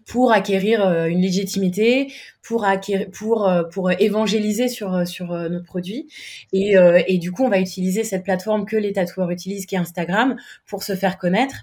[0.06, 5.64] pour acquérir euh, une légitimité, pour acquérir, pour euh, pour évangéliser sur euh, sur notre
[5.64, 6.08] produit
[6.52, 6.74] et
[7.06, 10.36] et du coup on va utiliser cette plateforme que les tatoueurs utilisent qui est Instagram
[10.66, 11.56] pour se faire connaître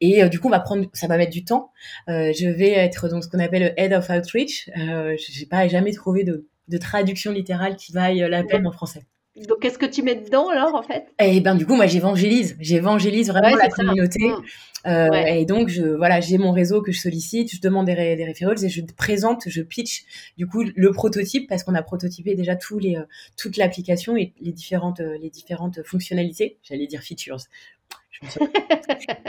[0.00, 1.70] et du coup on va prendre ça va mettre du temps.
[2.08, 4.70] je vais être donc ce qu'on appelle le head of outreach.
[4.78, 9.04] Euh, j'ai pas jamais trouvé de de traduction littérale qui vaille la peine en français.
[9.36, 11.06] Donc, qu'est-ce que tu mets dedans alors en fait?
[11.18, 14.28] Eh ben du coup, moi j'évangélise, j'évangélise vraiment la communauté.
[14.28, 14.42] Mm.
[14.86, 18.16] Euh, Et donc, je, voilà, j'ai mon réseau que je sollicite, je demande des, ré,
[18.16, 20.04] des et je présente, je pitch
[20.36, 23.04] du coup le prototype parce qu'on a prototypé déjà tous les, euh,
[23.36, 26.58] toute l'application et les différentes, euh, les différentes fonctionnalités.
[26.62, 27.38] J'allais dire features.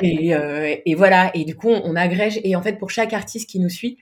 [0.01, 2.39] Et, euh, et, voilà, et du coup, on, agrège.
[2.43, 3.97] Et en fait, pour chaque artiste qui nous suit,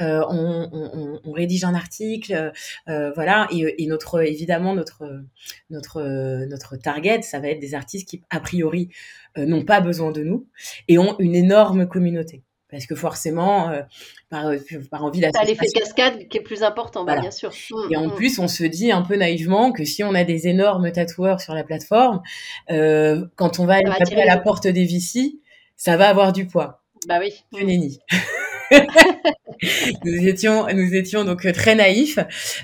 [0.00, 2.52] euh, on, on, on, rédige un article,
[2.88, 3.48] euh, voilà.
[3.50, 5.24] Et, et, notre, évidemment, notre,
[5.70, 6.02] notre,
[6.46, 8.88] notre target, ça va être des artistes qui, a priori,
[9.36, 10.46] n'ont pas besoin de nous
[10.88, 13.82] et ont une énorme communauté parce que forcément, euh,
[14.28, 14.58] par, euh,
[14.90, 15.62] par envie d'association...
[15.62, 17.50] l'effet cascade qui est plus important, bah, bien sûr.
[17.50, 18.14] Mmh, et en mmh.
[18.14, 21.54] plus, on se dit un peu naïvement que si on a des énormes tatoueurs sur
[21.54, 22.22] la plateforme,
[22.70, 25.38] euh, quand on va aller taper à la porte des VC,
[25.76, 26.82] ça va avoir du poids.
[27.06, 27.44] Bah oui.
[27.52, 28.00] Nenni.
[30.04, 32.18] nous étions, donc très naïfs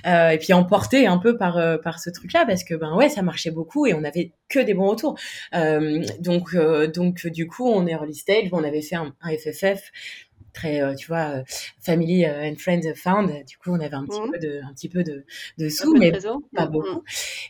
[0.06, 3.08] euh, et puis emportés un peu par euh, par ce truc-là parce que ben ouais,
[3.08, 5.18] ça marchait beaucoup et on avait que des bons retours.
[5.54, 9.30] Euh, donc euh, donc du coup, on est early stage, on avait fait un, un
[9.36, 9.90] FFF
[10.52, 11.42] très euh, tu vois euh,
[11.80, 13.30] family euh, and friends found.
[13.46, 14.30] Du coup on avait un petit mmh.
[14.30, 15.24] peu de un petit peu de,
[15.58, 16.12] de sous mais
[16.54, 16.70] pas mmh.
[16.70, 17.02] beaucoup.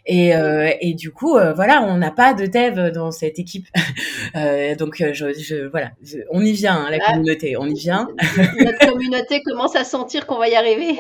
[0.07, 0.33] Et
[0.81, 3.69] et du coup voilà on n'a pas de dev dans cette équipe.
[4.79, 5.93] Donc je, je voilà
[6.31, 7.13] on y vient hein, la ah.
[7.13, 8.09] communauté on y vient.
[8.59, 10.97] Notre communauté commence à sentir qu'on va y arriver.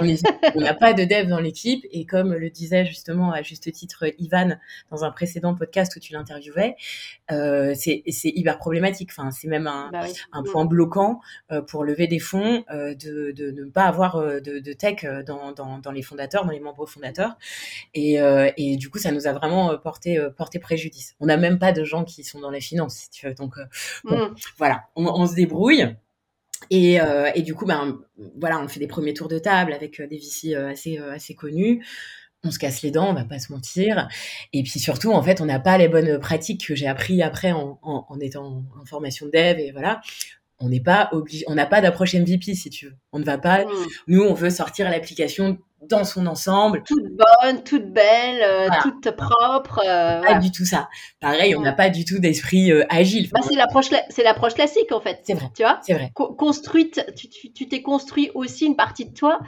[0.54, 1.84] On n'a pas de dev dans l'équipe.
[1.90, 4.56] Et comme le disait justement à juste titre Ivan
[4.90, 6.76] dans un précédent podcast où tu l'interviewais
[7.28, 9.10] c'est c'est hyper problématique.
[9.12, 10.44] Enfin c'est même un, bah un mmh.
[10.44, 11.20] point bloquant
[11.68, 15.92] pour le lever des fonds, euh, de, ne pas avoir euh, de, tech euh, dans,
[15.92, 17.36] les fondateurs, dans les membres fondateurs.
[17.94, 21.14] Et, du coup, ça nous a vraiment porté, porté préjudice.
[21.20, 23.34] On n'a même pas de gens qui sont dans la finance, si tu veux.
[23.34, 23.54] Donc,
[24.04, 24.34] mm.
[24.58, 25.94] voilà, on, se débrouille.
[26.70, 26.98] Et,
[27.42, 27.98] du coup, ben
[28.38, 31.84] voilà, on fait des premiers tours de table avec des VC assez assez connus.
[32.44, 34.08] On se casse les dents, on va pas se mentir.
[34.52, 37.52] Et puis surtout, en fait, on n'a pas les bonnes pratiques que j'ai appris après
[37.52, 40.00] en, en, étant en formation de dev et voilà
[40.62, 42.94] on n'est pas obligé, on n'a pas d'approche MVP si tu veux.
[43.12, 43.86] On ne va pas, hmm.
[44.06, 46.82] nous on veut sortir l'application dans son ensemble.
[46.86, 49.80] Toute bonne, toute belle, euh, toute propre.
[49.84, 50.88] Euh, pas du tout ça.
[51.20, 53.28] Pareil, on n'a pas du tout d'esprit euh, agile.
[53.32, 55.20] Bah, c'est l'approche, c'est l'approche classique en fait.
[55.24, 55.50] C'est vrai.
[55.54, 55.80] Tu vois?
[55.82, 56.12] C'est vrai.
[56.14, 57.04] construite,
[57.54, 59.40] tu t'es construit aussi une partie de toi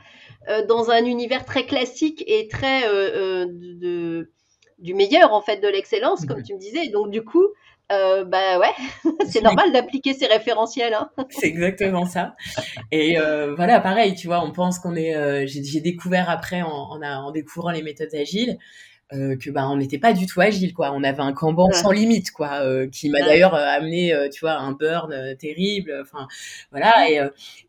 [0.68, 4.31] dans un univers très classique et très de,
[4.79, 6.88] du meilleur en fait de l'excellence, comme tu me disais.
[6.88, 7.46] Donc du coup,
[7.92, 8.73] euh, bah ouais,
[9.29, 10.94] c'est normal d'appliquer ces référentiels.
[10.94, 11.11] Hein.
[11.31, 12.35] c'est exactement ça.
[12.90, 15.14] Et euh, voilà, pareil, tu vois, on pense qu'on est.
[15.14, 18.57] Euh, j'ai découvert après, en, en, en, découvrant les méthodes agiles,
[19.12, 20.92] euh, que bah on n'était pas du tout agile, quoi.
[20.94, 25.37] On avait un Kanban sans limite, quoi, qui m'a d'ailleurs amené, tu vois, un burn
[25.38, 25.92] terrible.
[26.01, 26.27] Enfin,
[26.70, 27.11] voilà.
[27.11, 27.20] Et,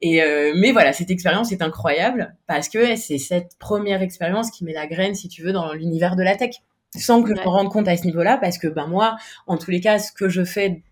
[0.01, 4.73] et mais voilà, cette expérience est incroyable parce que c'est cette première expérience qui met
[4.73, 6.55] la graine, si tu veux, dans l'univers de la tech
[6.97, 9.71] sans que je me rende compte à ce niveau-là, parce que ben moi, en tous
[9.71, 10.83] les cas, ce que je fais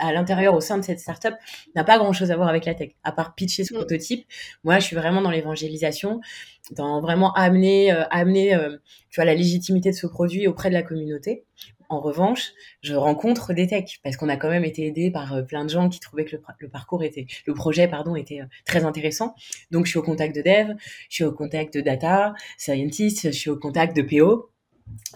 [0.00, 1.34] à l'intérieur, au sein de cette startup,
[1.76, 3.76] n'a pas grand-chose à voir avec la tech, à part pitcher ce mm.
[3.76, 4.26] prototype.
[4.64, 6.20] Moi, je suis vraiment dans l'évangélisation,
[6.72, 8.76] dans vraiment amener, euh, amener, euh,
[9.10, 11.44] tu vois, la légitimité de ce produit auprès de la communauté.
[11.88, 15.42] En revanche, je rencontre des techs parce qu'on a quand même été aidé par euh,
[15.42, 19.34] plein de gens qui trouvaient que le, parcours était, le projet, pardon, était très intéressant.
[19.70, 20.76] Donc, je suis au contact de dev,
[21.08, 24.50] je suis au contact de data scientist, je suis au contact de PO.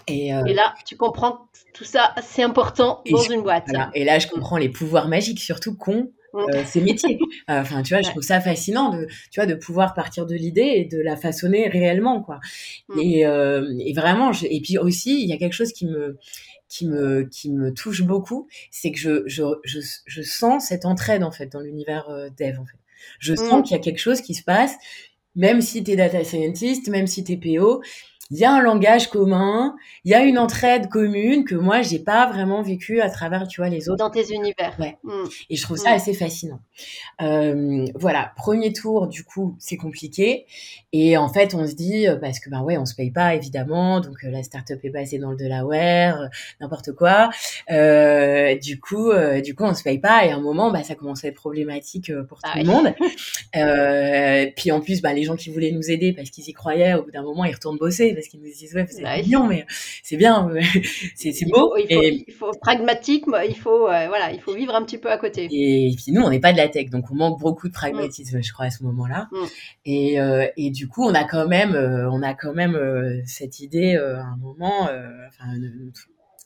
[0.07, 3.67] Et, euh, et, là, tu comprends tout ça, c'est important dans une boîte.
[3.95, 6.39] Et là, je comprends les pouvoirs magiques, surtout qu'ont mm.
[6.55, 7.19] euh, ces métiers.
[7.49, 10.73] Enfin, tu vois, je trouve ça fascinant de, tu vois, de pouvoir partir de l'idée
[10.77, 12.41] et de la façonner réellement, quoi.
[12.89, 13.01] Mm.
[13.01, 16.19] Et, euh, et, vraiment, je, et puis aussi, il y a quelque chose qui me,
[16.69, 21.23] qui me, qui me touche beaucoup, c'est que je, je, je, je, sens cette entraide
[21.23, 22.59] en fait dans l'univers euh, dev.
[22.59, 22.79] En fait,
[23.19, 23.63] je sens mm.
[23.63, 24.75] qu'il y a quelque chose qui se passe,
[25.37, 27.83] même si tu es data scientist, même si tu es PO,
[28.31, 31.99] il y a un langage commun, il y a une entraide commune que moi j'ai
[31.99, 34.75] pas vraiment vécu à travers tu vois les autres dans tes univers.
[34.79, 34.97] Ouais.
[35.03, 35.25] Mm.
[35.51, 35.95] Et je trouve ça mm.
[35.95, 36.61] assez fascinant.
[37.21, 40.47] Euh, voilà, premier tour du coup c'est compliqué
[40.93, 43.35] et en fait on se dit euh, parce que ben ouais on se paye pas
[43.35, 46.27] évidemment donc euh, la startup est basée dans le Delaware euh,
[46.61, 47.31] n'importe quoi.
[47.71, 50.95] Euh, du coup du coup on se paye pas et à un moment bah ça
[50.95, 52.95] commence à être problématique pour tout ah le monde.
[54.57, 57.03] puis en plus bah les gens qui voulaient nous aider parce qu'ils y croyaient au
[57.03, 59.17] bout d'un moment ils retournent bosser parce qu'ils nous disent ouais c'est bah,
[59.49, 59.67] mais
[60.03, 60.49] c'est bien,
[61.17, 61.77] c'est beau.
[61.77, 65.11] Il faut, il faut, pragmatique, il faut euh, voilà, il faut vivre un petit peu
[65.11, 65.49] à côté.
[65.51, 68.43] Et, puis nous on n'est pas de la tech, donc on manque beaucoup de pragmatisme,
[68.43, 69.29] je crois à ce moment-là.
[69.33, 69.37] Mm.
[69.87, 72.79] Et, euh, et du coup on a quand même euh, on a quand même
[73.27, 74.89] cette idée à un moment,
[75.29, 75.55] enfin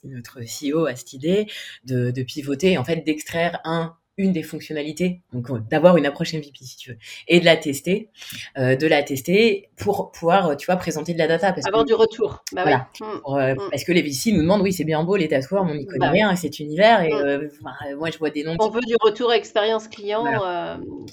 [0.05, 1.47] notre CEO a cette idée
[1.85, 6.33] de, de pivoter, en fait, d'extraire un une des fonctionnalités, donc euh, d'avoir une approche
[6.33, 6.97] MVP si tu veux,
[7.29, 8.09] et de la tester,
[8.57, 11.53] euh, de la tester pour pouvoir, tu vois, présenter de la data.
[11.53, 12.43] Parce Avoir du retour.
[12.51, 12.89] Bah voilà.
[12.99, 13.05] Mmh.
[13.05, 13.69] Euh, mmh.
[13.71, 15.99] Parce que les VC nous demandent, oui, c'est bien beau les tatoueurs, on n'y connaît
[15.99, 17.95] bah rien à cet univers, et mmh.
[17.97, 18.57] moi je vois des noms.
[18.59, 20.25] On veut du retour expérience client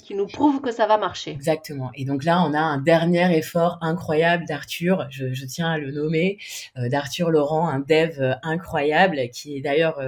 [0.03, 1.31] qui nous prouve que ça va marcher.
[1.31, 1.89] Exactement.
[1.95, 5.91] Et donc là, on a un dernier effort incroyable d'Arthur, je, je, tiens à le
[5.91, 6.39] nommer,
[6.75, 10.01] d'Arthur Laurent, un dev incroyable qui est d'ailleurs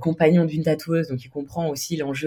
[0.00, 2.25] compagnon d'une tatoueuse, donc il comprend aussi l'enjeu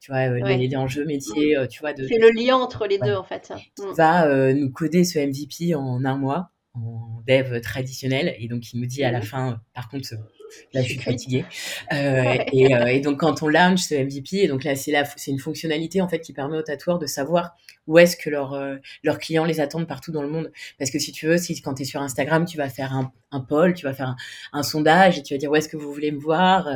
[0.00, 1.92] tu vois, euh, les, enjeux métiers, euh, tu vois.
[1.92, 3.52] De, C'est le lien entre les deux, en fait.
[3.78, 3.92] Mm.
[3.96, 8.80] Va euh, nous coder ce MVP en un mois en dev traditionnel et donc il
[8.80, 9.22] nous dit à la mmh.
[9.22, 10.06] fin par contre
[10.72, 11.44] là je suis fatiguée.
[11.92, 15.04] Euh, et, euh, et, donc quand on launch ce MVP et donc là c'est la
[15.04, 18.54] c'est une fonctionnalité en fait qui permet aux tatoueurs de savoir où est-ce que leurs
[18.54, 20.52] euh, leurs clients les attendent partout dans le monde.
[20.78, 23.12] Parce que si tu veux si quand tu es sur Instagram tu vas faire un,
[23.30, 24.16] un poll tu vas faire
[24.52, 26.68] un, sondage et tu vas dire où est-ce que vous voulez me voir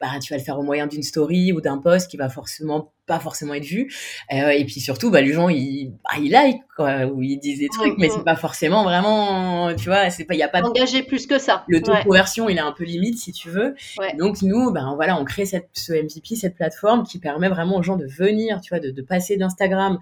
[0.00, 2.92] bah tu vas le faire au moyen d'une story ou d'un post qui va forcément
[3.06, 3.92] pas forcément être vu.
[4.32, 7.58] Euh, et puis surtout bah les gens ils bah, ils like quoi ou ils disent
[7.58, 10.62] des trucs mais c'est pas forcément vraiment tu vois c'est pas il y a pas
[10.62, 11.64] engagé plus que ça.
[11.68, 13.74] le taux de conversion il est un peu limite si tu veux.
[14.18, 17.82] Donc nous ben voilà on crée cette ce MVP cette plateforme qui permet vraiment aux
[17.82, 19.98] gens de venir tu vois de, de passer d'Instagram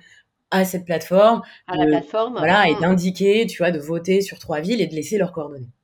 [0.50, 2.34] à cette plateforme à la plateforme.
[2.36, 5.66] voilà et d'indiquer tu vois de voter sur trois villes et de laisser leurs coordonnées.
[5.66, 5.79] Mm.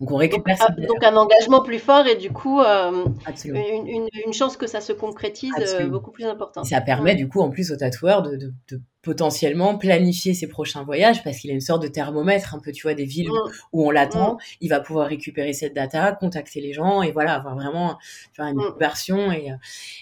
[0.00, 3.04] Donc on récupère donc, donc, un engagement plus fort et du coup euh,
[3.44, 6.66] une, une, chance que ça se concrétise euh, beaucoup plus importante.
[6.66, 10.82] Ça permet du coup en plus aux tatoueurs de, de, de potentiellement planifier ses prochains
[10.82, 13.50] voyages parce qu'il a une sorte de thermomètre un peu tu vois des villes mm.
[13.72, 14.38] où on l'attend mm.
[14.62, 17.98] il va pouvoir récupérer cette data contacter les gens et voilà avoir vraiment
[18.36, 18.78] vois, une mm.
[18.80, 19.56] version et, euh,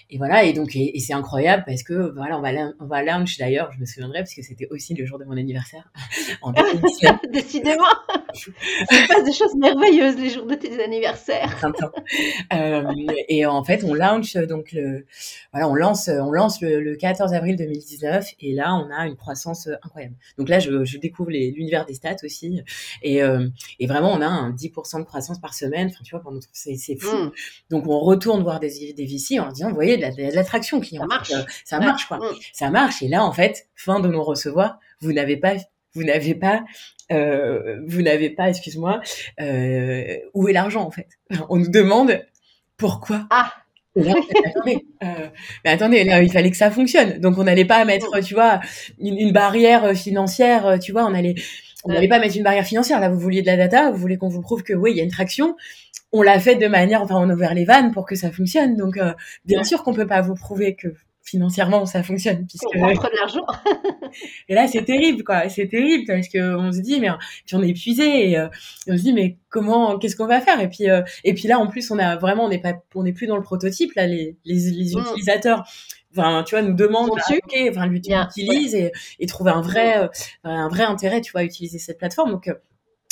[0.09, 3.37] et voilà et donc et, c'est incroyable parce que voilà on va on va launch
[3.37, 5.91] d'ailleurs je me souviendrai parce que c'était aussi le jour de mon anniversaire
[6.41, 6.53] en
[7.31, 7.83] décidément
[8.91, 11.61] il passe des choses merveilleuses les jours de tes anniversaires
[12.53, 12.83] euh,
[13.27, 15.05] et en fait on launch donc le
[15.51, 19.15] voilà on lance on lance le, le 14 avril 2019 et là on a une
[19.15, 20.15] croissance euh, incroyable.
[20.37, 22.61] Donc là, je, découvre l'univers des stats aussi.
[23.05, 25.87] Euh, et, vraiment, on a un 10% de croissance par semaine.
[25.87, 27.15] Enfin, tu vois, c'est fou.
[27.15, 27.31] Mmh.
[27.69, 31.01] Donc, on retourne voir des, des VC en disant, vous voyez, de l'attraction client.
[31.01, 31.31] Ça marche.
[31.31, 32.17] Euh, ça marche, quoi.
[32.17, 32.35] Mmh.
[32.53, 33.01] Ça marche.
[33.01, 35.55] Et là, en fait, fin de nous recevoir, vous n'avez pas
[35.95, 36.63] vous n'avez pas,
[37.11, 39.01] vous n'avez pas, excuse-moi,
[40.33, 41.07] où est l'argent en fait?
[41.49, 42.25] On nous demande
[42.77, 43.27] pourquoi.
[43.29, 43.53] Ah
[43.95, 45.27] attendez, euh,
[45.63, 47.19] mais attendez, il fallait que ça fonctionne.
[47.19, 48.59] Donc on n'allait pas mettre, tu vois,
[48.99, 51.35] une, barrière euh, financière, euh, tu vois, on allait,
[51.83, 52.99] on n'allait pas mettre une barrière financière.
[52.99, 55.01] Là, vous vouliez de la data, vous voulez qu'on vous prouve que oui, il y
[55.01, 55.55] a une traction.
[56.11, 58.75] On l'a fait de manière, enfin, on a ouvert les vannes pour que ça fonctionne.
[58.75, 58.99] Donc,
[59.45, 60.89] bien sûr qu'on peut pas vous prouver que
[61.23, 63.45] financièrement ça fonctionne puisque l'argent.
[64.49, 65.49] Et là c'est terrible quoi.
[65.49, 67.09] C'est terrible parce que on se dit mais
[67.45, 68.47] puis on est épuisé et,
[68.87, 70.59] on se dit mais comment qu'est-ce qu'on va faire?
[70.59, 70.85] Et puis
[71.23, 73.37] et puis là en plus on a vraiment on n'est pas on n'est plus dans
[73.37, 74.99] le prototype là les les, mm.
[74.99, 75.63] utilisateurs
[76.11, 80.09] enfin tu vois nous demandent ah, ok enfin l'utilise et, et trouver un vrai
[80.43, 82.31] un vrai intérêt tu vois à utiliser cette plateforme.
[82.31, 82.49] Donc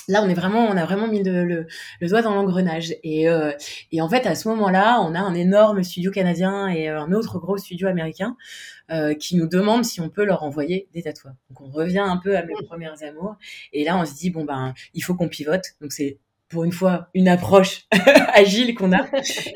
[0.08, 2.96] là on est vraiment on a vraiment mis le, le, doigt dans l'engrenage.
[3.04, 3.52] Et, euh,
[3.92, 7.12] et en fait à ce moment-là on a un énorme studio canadien et euh, un
[7.12, 8.36] autre gros studio américain
[8.92, 11.36] euh, qui nous demandent si on peut leur envoyer des tatouages.
[11.50, 13.36] Donc on revient un peu à mes premières amours.
[13.74, 15.64] Et là on se dit bon ben il faut qu'on pivote.
[15.82, 16.20] Donc c'est
[16.52, 17.88] pour une fois une approche
[18.34, 19.08] agile qu'on a.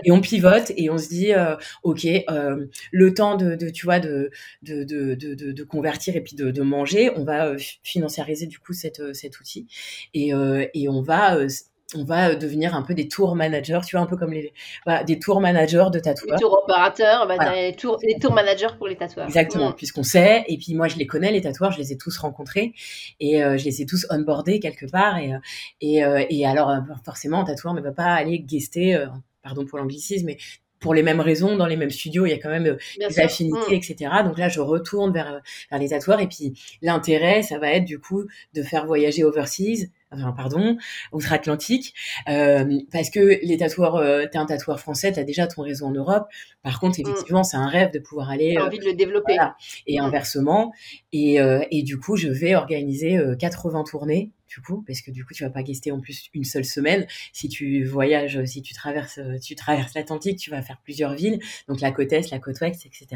[0.04, 3.86] Et on pivote et on se dit euh, ok euh, le temps de, de, tu
[3.86, 4.32] vois de
[4.64, 9.14] de, de, de, convertir et puis de, manger on va euh, financiariser du coup cette,
[9.14, 9.68] cet outil.
[10.14, 11.38] Et, euh, et on va
[11.96, 14.54] on va euh, devenir un peu des tour managers, tu vois, un peu comme les
[14.86, 16.36] voilà, des tour managers de tatoueurs.
[16.36, 19.28] Les tour opérateurs, bah, les, tour, les tour managers pour les tatoueurs.
[19.28, 20.44] Exactement, puisqu'on sait.
[20.48, 22.74] Et puis moi, je les connais les tatoueurs, je les ai tous rencontrés
[23.20, 25.18] et euh, je les ai tous onboardés quelque part.
[25.18, 25.32] Et
[25.82, 26.72] et, euh, et alors
[27.04, 29.06] forcément, un tatoueur ne va pas aller guester,
[29.44, 30.38] pardon pour l'anglicisme, mais
[30.80, 33.72] pour les mêmes raisons, dans les mêmes studios, il y a quand même des affinités,
[33.72, 33.74] mm.
[33.74, 34.12] etc.
[34.24, 35.42] Donc là, je retourne vers,
[35.72, 36.20] vers les tatoueurs.
[36.20, 36.54] Et puis,
[36.84, 40.78] l'intérêt, ça va être du coup de faire voyager overseas enfin pardon,
[41.12, 41.94] outre-Atlantique,
[42.30, 45.92] euh, parce que les tatoueurs, euh, t'es un tatoueur français, t'as déjà ton réseau en
[45.92, 46.28] Europe.
[46.64, 47.04] Par contre, Mm.
[47.04, 49.34] effectivement, c'est un rêve de pouvoir aller euh, envie de le développer.
[49.36, 49.56] voilà.
[49.88, 50.04] et Mm.
[50.06, 50.74] inversement.
[51.12, 55.12] Et, euh, et du coup, je vais organiser euh, 80 tournées, du coup, parce que
[55.12, 57.08] du coup, tu vas pas guester en plus une seule semaine.
[57.34, 61.40] Si tu voyages, si tu traverses, euh, tu traverses l'Atlantique, tu vas faire plusieurs villes,
[61.68, 63.08] donc la côte est, la côte ouest, etc.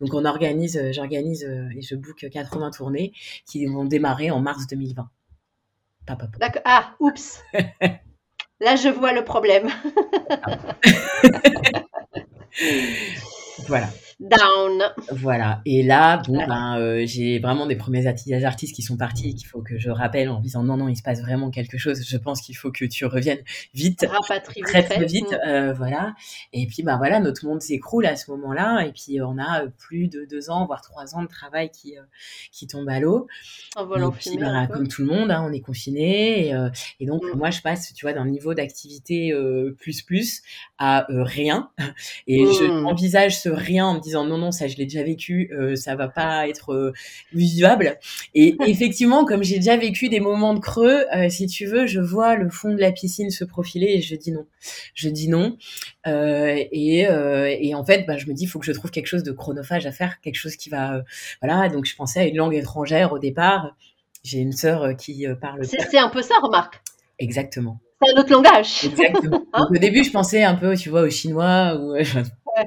[0.00, 3.12] Donc on organise, euh, j'organise euh, et je book 80 tournées
[3.46, 5.08] qui vont démarrer en mars 2020.
[6.64, 7.42] Ah, oups.
[8.60, 9.68] Là, je vois le problème.
[13.68, 13.88] Voilà.
[14.20, 14.82] Down.
[15.12, 15.62] Voilà.
[15.64, 16.46] Et là, bon, Ouais.
[16.46, 19.88] ben, euh, j'ai vraiment des premiers artistes qui sont partis et qu'il faut que je
[19.90, 22.02] rappelle en disant non, non, il se passe vraiment quelque chose.
[22.06, 23.40] Je pense qu'il faut que tu reviennes
[23.72, 24.04] vite.
[24.06, 25.34] Rapatrie Très, très vite.
[25.46, 26.14] Euh, voilà.
[26.52, 28.84] Et puis, ben voilà, notre monde s'écroule à ce moment-là.
[28.86, 31.96] Et puis, on a euh, plus de deux ans, voire trois ans de travail qui,
[31.96, 32.02] euh,
[32.52, 33.26] qui tombent à l'eau.
[33.76, 34.44] En volant puis, peu.
[34.74, 36.48] comme tout le monde, hein, on est confiné.
[36.48, 36.54] Et,
[37.00, 37.38] et donc, Mm.
[37.38, 39.32] moi, je passe, tu vois, d'un niveau d'activité
[39.78, 40.42] plus plus
[40.78, 41.70] à rien.
[42.26, 42.86] Et je Mm.
[42.86, 45.96] envisage ce rien en me disant non, non, ça, je l'ai déjà vécu, euh, ça
[45.96, 46.92] va pas être euh,
[47.32, 47.98] vivable.
[48.34, 52.00] Et effectivement, comme j'ai déjà vécu des moments de creux, euh, si tu veux, je
[52.00, 54.46] vois le fond de la piscine se profiler et je dis non.
[54.94, 55.56] Je dis non.
[56.06, 59.22] Et, et en fait, bah, je me dis, il faut que je trouve quelque chose
[59.22, 61.02] de chronophage à faire, quelque chose qui va,
[61.42, 61.68] voilà.
[61.68, 63.76] Donc, je pensais à une langue étrangère au départ.
[64.22, 66.80] J'ai une sœur qui parle C'est un peu ça, remarque.
[67.18, 67.80] exactement.
[68.02, 68.84] C'est un autre langage.
[68.84, 69.44] Exactement.
[69.52, 71.94] Hein Donc, au début, je pensais un peu, tu vois, au chinois ou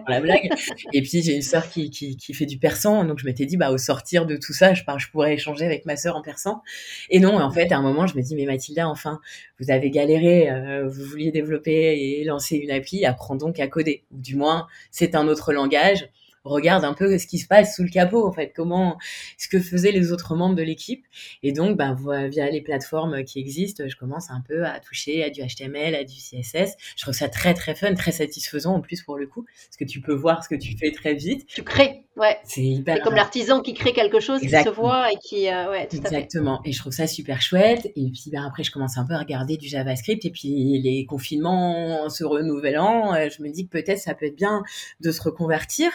[0.08, 0.50] la blague.
[0.94, 3.72] Et puis j'ai une sœur qui, qui, fait du persan, donc je m'étais dit, bah
[3.72, 6.62] au sortir de tout ça, je, je pourrais échanger avec ma sœur en persan.
[7.10, 9.20] Et non, en fait, à un moment, je me dis, mais Mathilda, enfin,
[9.60, 14.04] vous avez galéré, euh, vous vouliez développer et lancer une appli, apprends donc à coder.
[14.12, 16.10] Du moins, c'est un autre langage.
[16.44, 18.98] Regarde un peu ce qui se passe sous le capot, en fait, comment,
[19.38, 21.06] ce que faisaient les autres membres de l'équipe.
[21.42, 21.96] Et donc, ben,
[22.30, 26.04] via les plateformes qui existent, je commence un peu à toucher à du HTML, à
[26.04, 26.76] du CSS.
[26.98, 29.86] Je trouve ça très, très fun, très satisfaisant en plus pour le coup, parce que
[29.86, 31.46] tu peux voir ce que tu fais très vite.
[31.48, 32.38] Tu crées, ouais.
[32.44, 32.98] C'est hyper.
[32.98, 34.88] C'est comme l'artisan qui crée quelque chose qui se Exactement.
[34.88, 36.16] voit et qui, euh, ouais, tout à fait.
[36.16, 36.62] Exactement.
[36.66, 37.86] Et je trouve ça super chouette.
[37.96, 40.26] Et puis ben, après, je commence un peu à regarder du JavaScript.
[40.26, 44.36] Et puis les confinements se renouvelant, euh, je me dis que peut-être ça peut être
[44.36, 44.64] bien
[45.00, 45.92] de se reconvertir.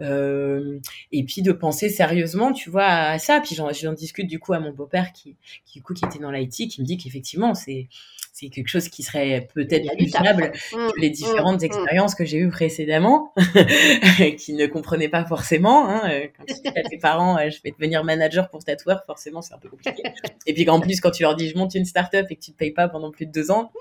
[0.00, 0.78] Euh,
[1.12, 3.40] et puis de penser sérieusement, tu vois, à ça.
[3.40, 5.36] Puis j'en, discute du coup à mon beau-père qui,
[5.66, 7.88] qui, du coup, qui était dans l'IT, qui me dit qu'effectivement, c'est,
[8.32, 11.66] c'est quelque chose qui serait peut-être plus Mm, que les différentes mm, mm.
[11.66, 13.34] expériences que j'ai eues précédemment,
[14.38, 15.88] qui ne comprenaient pas forcément.
[15.88, 19.02] Hein, euh, quand tu dis à tes parents, euh, je vais devenir manager pour tatoueur,
[19.06, 20.02] forcément, c'est un peu compliqué.
[20.46, 22.52] Et puis qu'en plus, quand tu leur dis, je monte une start-up et que tu
[22.52, 23.72] te payes pas pendant plus de deux ans,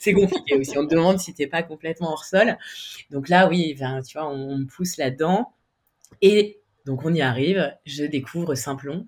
[0.00, 0.76] c'est compliqué aussi.
[0.78, 2.56] On te demande si t'es pas complètement hors sol.
[3.10, 5.52] Donc là, oui, ben, tu vois, on, on me pousse là-dedans.
[6.22, 6.56] Et
[6.86, 9.06] donc on y arrive, je découvre Simplon.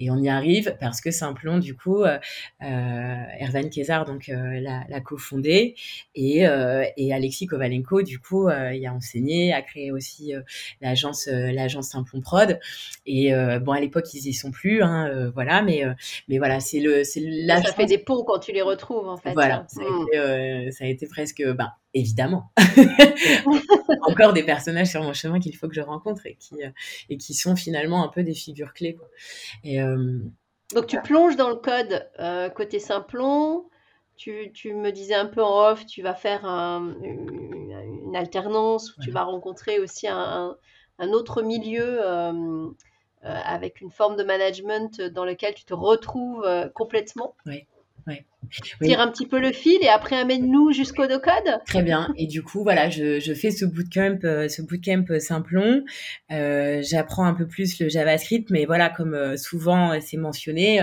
[0.00, 2.18] Et on y arrive parce que Simplon du coup euh,
[2.62, 5.76] euh, Ervan Kézar donc euh, l'a, l'a cofondé.
[6.16, 10.42] Et, euh, et Alexis Kovalenko du coup euh, y a enseigné, a créé aussi euh,
[10.80, 12.58] l'agence euh, l'agence Simplon Prod.
[13.06, 15.94] Et euh, bon à l'époque ils y sont plus hein, euh, voilà mais euh,
[16.28, 19.16] mais voilà c'est le c'est Ça l'agence fait des ponts quand tu les retrouves, en
[19.16, 19.32] fait.
[19.32, 22.52] voilà, ça a, été, euh, ça a été presque, ben, évidemment,
[24.02, 26.70] encore des personnages sur mon chemin qu'il faut que je rencontre et qui, euh,
[27.08, 28.94] et qui sont finalement un peu des figures clés.
[28.94, 29.08] Quoi.
[29.64, 30.18] Et, euh,
[30.74, 33.66] Donc tu plonges dans le code euh, côté Simplon.
[34.16, 37.72] Tu, tu me disais un peu en off, tu vas faire un- une,
[38.06, 40.56] une alternance où tu vas rencontrer aussi un, un-
[40.98, 42.68] un autre milieu euh,
[43.22, 47.34] avec une forme de management dans lequel tu te retrouves complètement.
[47.46, 47.66] Oui,
[48.06, 48.20] oui.
[48.82, 51.60] Tire un petit peu le fil et après amène-nous jusqu'au no-code.
[51.66, 52.12] Très bien.
[52.16, 55.82] Et du coup, voilà, je, je fais ce bootcamp, euh, ce bootcamp euh, Simplon.
[56.30, 60.80] Euh, J'apprends un peu plus le JavaScript, mais voilà, comme euh, souvent c'est mentionné,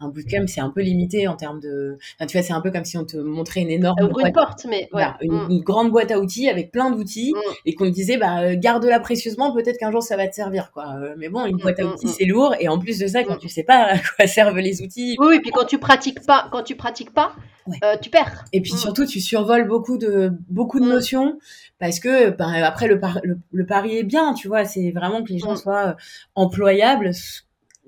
[0.00, 1.98] un bootcamp c'est un peu limité en termes de.
[2.18, 4.32] Enfin, tu vois, c'est un peu comme si on te montrait une énorme ouvre une
[4.32, 4.88] boîte- porte, mais ouais.
[4.92, 5.50] voilà, une, Mm.
[5.50, 7.38] une grande boîte à outils avec plein d'outils Mm.
[7.66, 10.96] et qu'on te disait bah garde-la précieusement peut-être qu'un jour ça va te servir quoi
[11.16, 12.10] mais bon une Mm, boîte à outils mm.
[12.18, 14.82] c'est lourd et en plus de ça quand tu sais pas à quoi servent les
[14.82, 17.32] outils Oui, oui, puis quand tu pratiques pas, quand tu pratiques pas,
[17.66, 17.78] Ouais.
[17.84, 18.44] euh, tu perds.
[18.52, 18.76] et puis Mm.
[18.76, 20.88] surtout tu survoles beaucoup de beaucoup de Mm.
[20.88, 21.38] notions
[21.78, 25.32] parce que après le, par- le le pari est bien tu vois c'est vraiment que
[25.32, 25.56] les gens Mm.
[25.56, 25.94] soient euh,
[26.34, 27.12] employables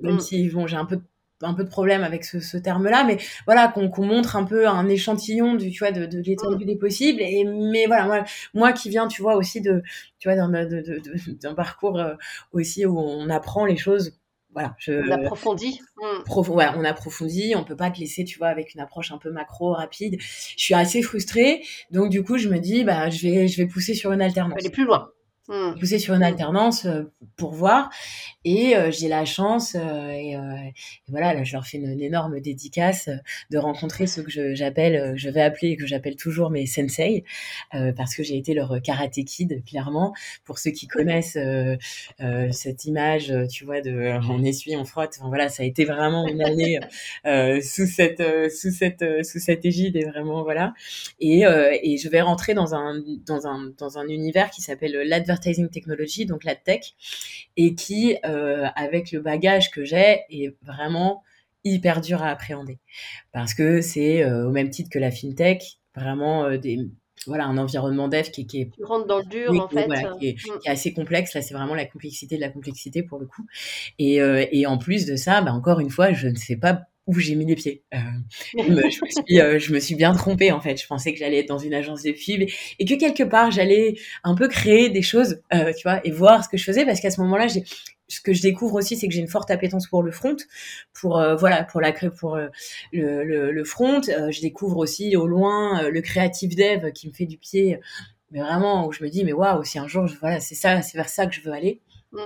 [0.01, 1.03] même si bon j'ai un peu de
[1.45, 4.89] un peu de problème avec ce, ce terme-là, mais voilà qu'on montre un peu un
[4.89, 7.21] échantillon du, tu vois, de, de l'étendue des possibles.
[7.21, 9.83] Et mais voilà, moi, moi qui viens, tu vois, aussi de,
[10.21, 12.15] tu vois, d'un parcours euh,
[12.53, 14.13] aussi où on apprend les choses.
[14.53, 15.81] Voilà, je, On approfondit.
[15.97, 16.23] Mm.
[16.25, 19.19] prof- voilà, on approfondit, on peut pas te laisser, tu vois, avec une approche un
[19.19, 20.17] peu macro, rapide.
[20.21, 23.67] Je suis assez frustrée, donc du coup, je me dis, bah, je vais, je vais
[23.67, 24.59] pousser sur une alternance.
[24.59, 25.11] aller plus loin.
[25.49, 25.78] Mmh.
[25.78, 26.86] poussé sur une alternance
[27.36, 27.90] pour voir.
[28.45, 30.36] Et j'ai la chance, et,
[31.09, 33.09] voilà, là, je leur fais une, énorme dédicace
[33.51, 37.24] de rencontrer ceux que j'appelle, je, vais appeler, que j'appelle toujours mes sensei,
[37.70, 40.12] parce que j'ai été leur karaté kid, clairement.
[40.45, 41.38] Pour ceux qui connaissent
[42.51, 45.18] cette image, tu vois, de on essuie, on frotte.
[45.22, 46.80] voilà, ça a été vraiment une année
[47.62, 50.74] sous cette, sous cette, sous cette égide, et vraiment voilà.
[51.20, 51.43] Et,
[51.82, 56.26] et je vais rentrer dans un, dans un, dans un univers qui s'appelle l'advertising technology,
[56.26, 56.95] donc la tech,
[57.57, 61.22] et qui, euh, avec le bagage que j'ai, est vraiment
[61.64, 62.78] hyper dur à appréhender.
[63.33, 66.78] Parce que c'est, euh, au même titre que la fintech, vraiment euh, des,
[67.26, 68.70] voilà, un environnement dev qui, qui est.
[68.74, 69.87] Tu rentres dans le dur, en fait.
[69.87, 70.18] Mm.
[70.18, 71.35] qui, est, assez complexe.
[71.35, 73.47] Là, c'est vraiment la complexité de la complexité pour le coup.
[73.99, 77.19] Et, et en plus de ça, bah, encore une fois, je ne sais pas où
[77.19, 77.83] j'ai mis les pieds.
[77.95, 77.99] Euh,
[78.57, 80.81] je, me, suis, euh, je, me suis, bien trompée en fait.
[80.81, 82.49] Je pensais que j'allais être dans une agence de pub
[82.79, 86.45] et, que quelque part j'allais un peu créer des choses, euh, tu vois, et voir
[86.45, 87.65] ce que je faisais parce qu'à ce moment-là, j'ai
[88.09, 90.37] ce que je découvre aussi, c'est que j'ai une forte appétence pour le front,
[90.93, 92.51] pour euh, voilà, pour la pour le,
[92.93, 94.03] le, le, front.
[94.03, 97.81] je découvre aussi au loin le creative dev qui me fait du pied,
[98.31, 100.99] mais vraiment où je me dis mais waouh, si un jour, voilà, c'est ça, c'est
[100.99, 101.81] vers ça que je veux aller.
[102.13, 102.19] Mmh.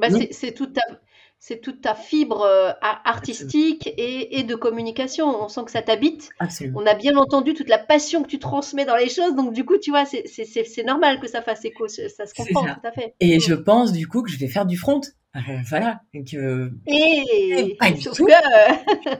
[0.00, 0.96] Bah, c'est tout à
[1.38, 2.72] c'est toute ta fibre euh,
[3.04, 5.26] artistique et, de communication.
[5.26, 6.30] On sent que ça t'habite.
[6.74, 9.34] On a bien entendu toute la passion que tu transmets dans les choses.
[9.34, 11.86] Donc, du coup, tu vois, c'est normal que ça fasse écho.
[11.88, 13.14] Ça se comprend tout à fait.
[13.20, 13.40] Et mm.
[13.40, 15.00] je pense, du coup, que je vais faire du front.
[15.36, 16.00] Euh, voilà.
[16.14, 18.26] Et, pas, du tout,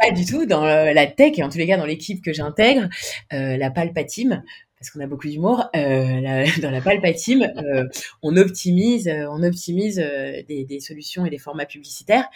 [0.01, 2.89] pas du tout dans la tech, et en tous les cas dans l'équipe que j'intègre,
[3.33, 4.43] euh, la Palpatime,
[4.87, 7.89] parce qu'on a beaucoup d'humour, euh, dans la Palpatime, euh,
[8.22, 12.28] on optimise, euh, on optimise des, des, solutions et des formats publicitaires.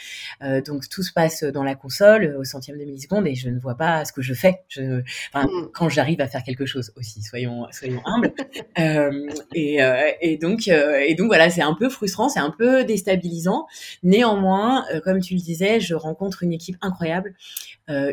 [0.42, 3.60] Euh, donc tout se passe dans la console au centième de milliseconde et je ne
[3.60, 4.62] vois pas ce que je fais.
[4.68, 5.70] Je, enfin, mm.
[5.72, 8.32] quand j'arrive à faire quelque chose aussi, soyons, soyons humbles.
[9.54, 9.78] et,
[10.20, 13.66] et, donc, et donc voilà, c'est un peu frustrant, c'est un peu déstabilisant.
[14.02, 17.34] Néanmoins, comme tu le disais, je rencontre une équipe incroyable,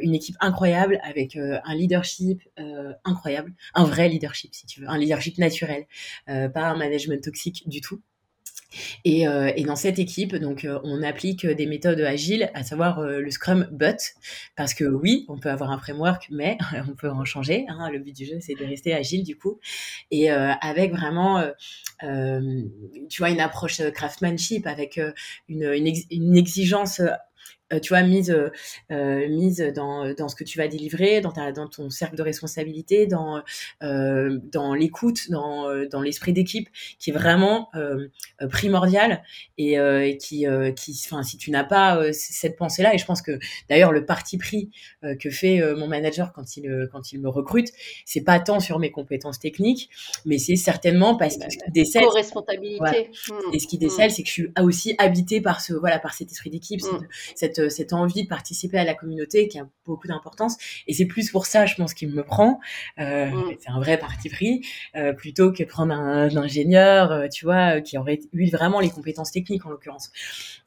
[0.02, 2.42] une équipe incroyable avec un leadership
[3.06, 5.86] incroyable, un vrai leadership si tu veux, un leadership naturel,
[6.30, 8.02] euh, pas un management toxique du tout.
[9.06, 13.02] Et, euh, et, dans cette équipe, donc, euh, on applique des méthodes agiles, à savoir
[13.02, 14.14] le Scrum But,
[14.58, 16.58] parce que oui, on peut avoir un framework, mais
[16.90, 17.66] on peut en changer.
[17.70, 17.90] Hein.
[17.90, 19.60] le but du jeu, c'est de rester agile du coup,
[20.12, 21.42] et avec vraiment,
[22.02, 25.00] tu vois, une approche craftsmanship, avec
[25.48, 27.02] une, une, une exigence
[27.74, 28.50] euh, tu vois, mise, euh,
[28.92, 32.22] euh, mise dans, dans ce que tu vas délivrer, dans, ta, dans ton cercle de
[32.22, 33.42] responsabilité, dans,
[33.84, 37.70] euh, dans l'écoute, dans, dans l'esprit d'équipe, qui est vraiment
[38.50, 39.24] primordial
[39.58, 40.46] et, et qui,
[40.76, 43.40] qui, enfin, si tu n'as pas cette pensée-là, et je pense que
[43.70, 44.72] d'ailleurs le parti pris
[45.20, 47.70] que fait mon manager quand il, quand il me recrute,
[48.06, 49.90] c'est pas tant sur mes compétences techniques,
[50.26, 53.12] mais c'est certainement parce que ce qui décèle, responsabilité.
[53.30, 53.34] Mmh.
[53.54, 54.12] Et ce qui décèle, mmh.
[54.12, 57.00] c'est que je suis aussi habité par ce, voilà, par cet esprit d'équipe, mmh.
[57.36, 57.57] cette cette,
[57.92, 60.58] envie de participer à la communauté qui a beaucoup d'importance.
[60.88, 62.60] Et c'est plus pour ça, je pense, qu'il me prend.
[63.00, 63.56] Euh, mm.
[63.60, 67.98] C'est un vrai parti pris, euh, plutôt que prendre un, ingénieur, euh, tu vois, qui
[67.98, 70.12] aurait eu vraiment les compétences techniques en l'occurrence.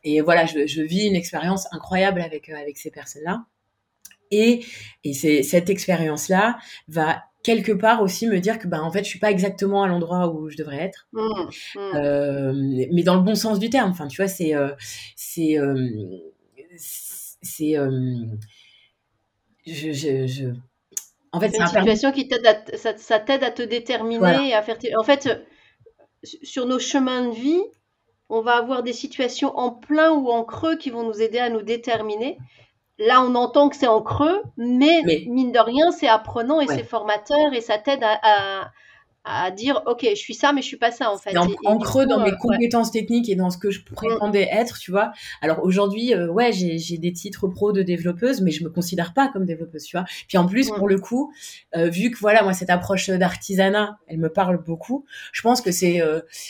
[0.04, 3.44] Et voilà, je, je vis une expérience incroyable avec avec ces personnes-là.
[4.30, 4.64] Et,
[5.02, 9.18] et cette expérience-là va quelque part aussi me dire que bah en fait je suis
[9.18, 11.20] pas exactement à l'endroit où je devrais être mm.
[11.20, 11.78] Mm.
[11.94, 14.70] Euh, mais dans le bon sens du terme enfin tu vois c'est euh,
[15.16, 15.56] c'est
[16.76, 17.90] c'est euh,
[19.66, 20.54] je, je,
[21.32, 24.78] en fait c'est une situation qui t'aide ça, ça t'aide à te déterminer à faire
[24.98, 25.28] en fait
[26.22, 27.62] sur nos chemins de vie
[28.30, 31.50] on va avoir des situations en plein ou en creux qui vont nous aider à
[31.50, 32.38] nous déterminer.
[32.98, 36.84] Là, on entend que c'est en creux, mais, mine de rien, c'est apprenant et c'est
[36.84, 38.70] formateur et ça t'aide à, à
[39.54, 41.36] dire ok je suis ça mais je suis pas ça en fait.
[41.36, 44.90] En, creux dans mes euh, compétences techniques et dans ce que je prétendais être tu
[44.90, 45.12] vois.
[45.42, 49.28] Alors aujourd'hui euh, ouais j'ai des titres pro de développeuse mais je me considère pas
[49.28, 50.06] comme développeuse tu vois.
[50.26, 51.32] Puis en plus pour le coup
[51.76, 55.70] euh, vu que voilà moi cette approche d'artisanat elle me parle beaucoup je pense que
[55.70, 56.00] c'est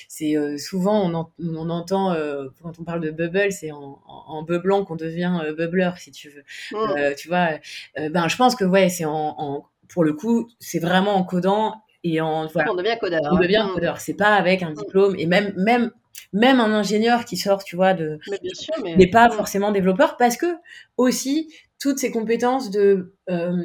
[0.09, 2.15] c'est souvent on, on entend
[2.63, 6.45] quand on parle de bubble c'est en, en, beublant qu'on devient bubbleur si tu veux.
[7.17, 7.51] Tu vois
[7.97, 12.21] ben je pense que ouais c'est en pour le coup, c'est vraiment en codant et
[12.21, 12.73] en, voilà.
[12.73, 13.21] On devient codeur.
[13.25, 13.41] On hein.
[13.41, 13.75] devient mm.
[13.75, 14.01] codeur.
[14.01, 14.75] C'est pas avec un mm.
[14.75, 15.15] diplôme.
[15.19, 15.91] Et même, même,
[16.33, 18.19] même un ingénieur qui sort, tu vois, de.
[18.85, 19.33] n'est pas mm.
[19.33, 20.47] forcément développeur parce que
[20.97, 23.65] aussi, toutes ces compétences de, euh,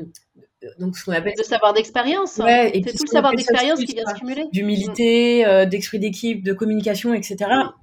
[0.79, 2.37] donc ce qu'on appelle de savoir d'expérience.
[2.37, 4.45] Ouais, c'est tout le savoir d'expérience qui vient se cumuler.
[4.51, 5.47] D'humilité, mm.
[5.47, 7.35] euh, d'esprit d'équipe, de communication, etc.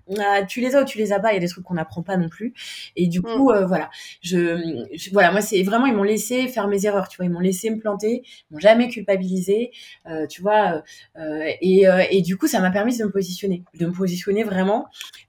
[0.08, 0.14] Mm.
[0.18, 1.32] Euh, tu les as ou tu les as pas.
[1.32, 2.54] Il y a des trucs qu'on n'apprend pas non plus.
[2.96, 3.56] Et du coup, mm.
[3.56, 3.90] euh, voilà,
[4.22, 7.08] je, voilà, moi c'est vraiment ils m'ont laissé faire mes erreurs.
[7.08, 9.70] Tu vois, ils m'ont laissé me planter, ils m'ont jamais culpabilisé.
[10.28, 10.82] tu vois,
[11.60, 14.86] et, et du coup, ça m'a permis de me positionner, de me positionner vraiment.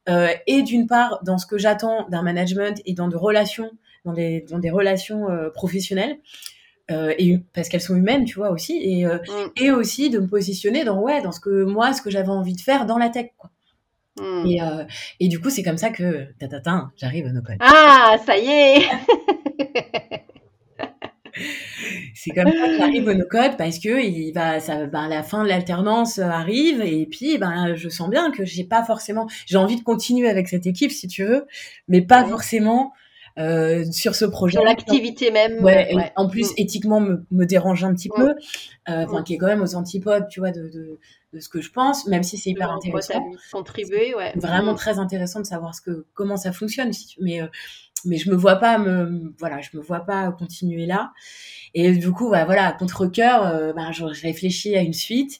[0.07, 3.71] et d'une part dans ce que j'attends d'un management et dans de relations
[4.05, 6.17] dans des, dans des relations professionnelles
[6.93, 9.61] euh, et parce qu'elles sont humaines, tu vois aussi, et, euh, mm.
[9.61, 12.55] et aussi de me positionner dans ouais, dans ce que moi, ce que j'avais envie
[12.55, 13.49] de faire dans la tech, quoi.
[14.19, 14.45] Mm.
[14.45, 14.83] Et, euh,
[15.19, 16.47] et, du coup, c'est comme ça que ta
[16.97, 17.57] j'arrive à codes.
[17.59, 18.83] Ah, ça y est.
[22.13, 25.43] c'est comme ça que j'arrive au no-code parce que il va, ça, ben, la fin
[25.43, 29.77] de l'alternance arrive et puis ben, je sens bien que j'ai pas forcément, j'ai envie
[29.77, 31.47] de continuer avec cette équipe si tu veux,
[31.87, 32.93] mais pas forcément
[33.39, 34.63] euh, sur ce projet.
[34.63, 35.63] l'activité même.
[35.63, 36.55] Ouais, En plus, mm.
[36.57, 38.15] éthiquement, me, me, dérange un petit mm.
[38.15, 38.29] peu.
[38.29, 39.23] Euh, enfin, mm.
[39.23, 40.99] qui est quand même aux antipodes, tu vois, de, de,
[41.33, 43.21] de ce que je pense, même si c'est hyper intéressant.
[43.51, 44.33] Contribuer, ouais.
[44.35, 46.91] Vraiment très intéressant de savoir ce que, comment ça fonctionne.
[47.19, 47.47] Mais, euh,
[48.05, 51.11] mais je me vois pas me, voilà, je me vois pas continuer là.
[51.73, 55.39] Et du coup, bah, voilà, contre cœur, euh, bah, je, réfléchis à une suite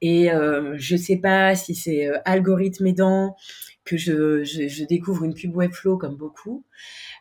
[0.00, 3.36] et euh, je sais pas si c'est algorithme aidant
[3.84, 6.64] que je, je, je, découvre une pub Webflow comme beaucoup.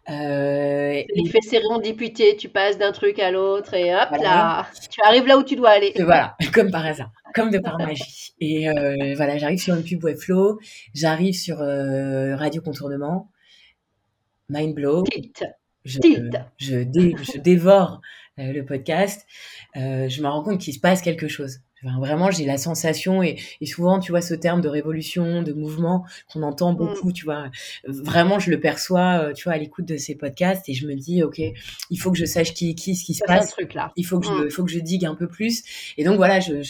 [0.09, 5.37] Euh, L'effet sérendipité, tu passes d'un truc à l'autre et hop là, tu arrives là
[5.37, 5.91] où tu dois aller.
[5.95, 8.33] Et voilà, comme par hasard, comme de par magie.
[8.39, 10.59] Et euh, voilà, j'arrive sur une pub Webflow,
[10.93, 13.31] j'arrive sur euh, Radio Contournement,
[14.49, 15.05] Mindblow.
[15.85, 15.99] Je, je,
[16.57, 18.01] je, dévore
[18.39, 19.27] euh, le podcast.
[19.75, 21.59] Euh, je me rends compte qu'il se passe quelque chose
[21.99, 26.43] vraiment, j'ai la sensation, et, souvent, tu vois, ce terme de révolution, de mouvement qu'on
[26.43, 26.77] entend mm.
[26.77, 27.49] beaucoup, tu vois,
[27.87, 30.95] vraiment, je le perçois, euh, tu vois, à l'écoute de ces podcasts, et je me
[30.95, 31.41] dis, ok,
[31.89, 33.51] il faut que je sache qui qui, ce qui se passe.
[33.51, 33.91] Truc là.
[33.95, 34.51] Il faut que je, mm.
[34.51, 35.63] faut que je digue un peu plus.
[35.97, 36.63] Et donc voilà, je,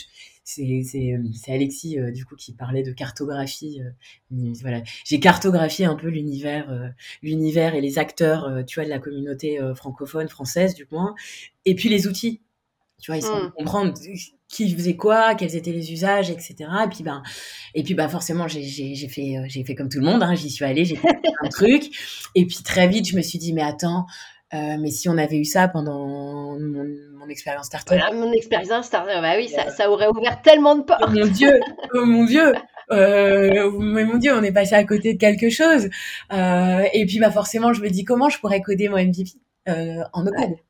[0.44, 3.82] c'est Alexis euh, du coup qui parlait de cartographie.
[3.82, 9.00] Euh, voilà, j'ai cartographié un peu l'univers, l'univers et les acteurs, tu vois, de la
[9.00, 11.16] communauté francophone française du moins,
[11.66, 12.42] et puis les outils.
[13.02, 13.52] Tu vois, ils sont mm.
[13.58, 13.94] comprendre
[14.48, 16.56] qui faisait quoi, quels étaient les usages, etc.
[16.86, 17.24] Et puis ben,
[17.74, 20.50] et puis bah forcément j'ai fait euh, j'ai fait comme tout le monde, hein, j'y
[20.50, 21.10] suis allée, j'ai fait
[21.42, 21.84] un truc.
[22.36, 24.06] Et puis très vite je me suis dit mais attends,
[24.54, 26.60] euh, mais si on avait eu ça pendant mon,
[27.18, 27.98] mon expérience startup.
[27.98, 31.04] Voilà, mon expérience startup, bah oui, ça, ça, aurait ouvert tellement de portes.
[31.08, 31.60] Oh mon Dieu,
[31.96, 32.54] oh mon Dieu,
[32.92, 35.90] euh, mais mon Dieu, on est passé à côté de quelque chose.
[36.32, 39.32] Euh, et puis bah forcément, je me dis comment je pourrais coder mon MVP
[39.68, 40.26] euh, en.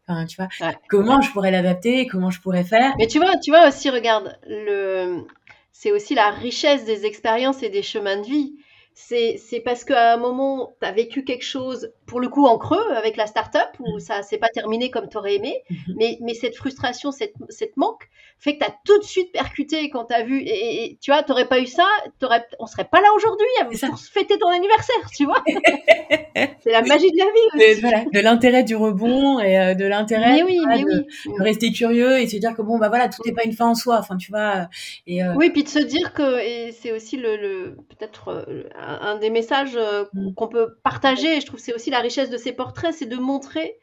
[0.07, 0.49] Enfin, tu vois,
[0.89, 2.93] comment je pourrais l'adapter, comment je pourrais faire.
[2.97, 5.25] Mais tu vois, tu vois aussi, regarde, le,
[5.71, 8.53] c'est aussi la richesse des expériences et des chemins de vie
[8.93, 12.91] c'est parce qu'à un moment, tu as vécu quelque chose, pour le coup, en creux
[12.95, 13.99] avec la start-up, où mm.
[13.99, 15.93] ça s'est pas terminé comme tu aurais aimé, mm-hmm.
[15.97, 19.89] mais, mais cette frustration, cette, cette manque, fait que tu as tout de suite percuté
[19.89, 21.87] quand tu as vu, et, tu vois, tu pas eu ça,
[22.21, 23.47] aurais, on serait pas là aujourd'hui
[23.87, 25.41] pour fêter ton anniversaire, tu vois.
[26.35, 27.71] c'est la magie de la vie.
[27.71, 28.09] Aussi.
[28.11, 31.37] De, l'intérêt du rebond et euh, de l'intérêt oui, de, oui.
[31.37, 33.67] de, rester curieux et se dire que bon, bah voilà, tout n'est pas une fin
[33.67, 34.67] en soi, enfin, tu vois.
[35.07, 38.63] Et, euh, Oui, puis de se dire que, et c'est aussi le, le peut-être euh,
[38.75, 40.33] un des messages euh, mm.
[40.33, 43.07] qu'on peut partager, et je trouve que c'est aussi la richesse de ces portraits, c'est
[43.07, 43.77] de montrer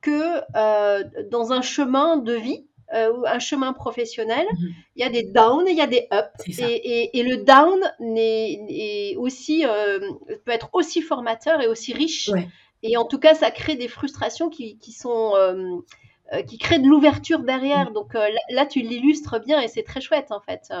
[0.00, 4.72] que euh, dans un chemin de vie, euh, un chemin professionnel, mm-hmm.
[4.96, 6.58] il y a des downs et il y a des ups.
[6.58, 7.80] Et, le down
[8.16, 9.64] est, aussi,
[10.44, 12.30] peut être aussi formateur et aussi riche.
[12.82, 15.34] Et en tout cas, ça crée des frustrations qui, sont
[16.48, 17.90] qui créent de l'ouverture derrière.
[17.90, 17.94] Mm.
[17.94, 20.72] Donc là, tu l'illustres bien et c'est très chouette en fait.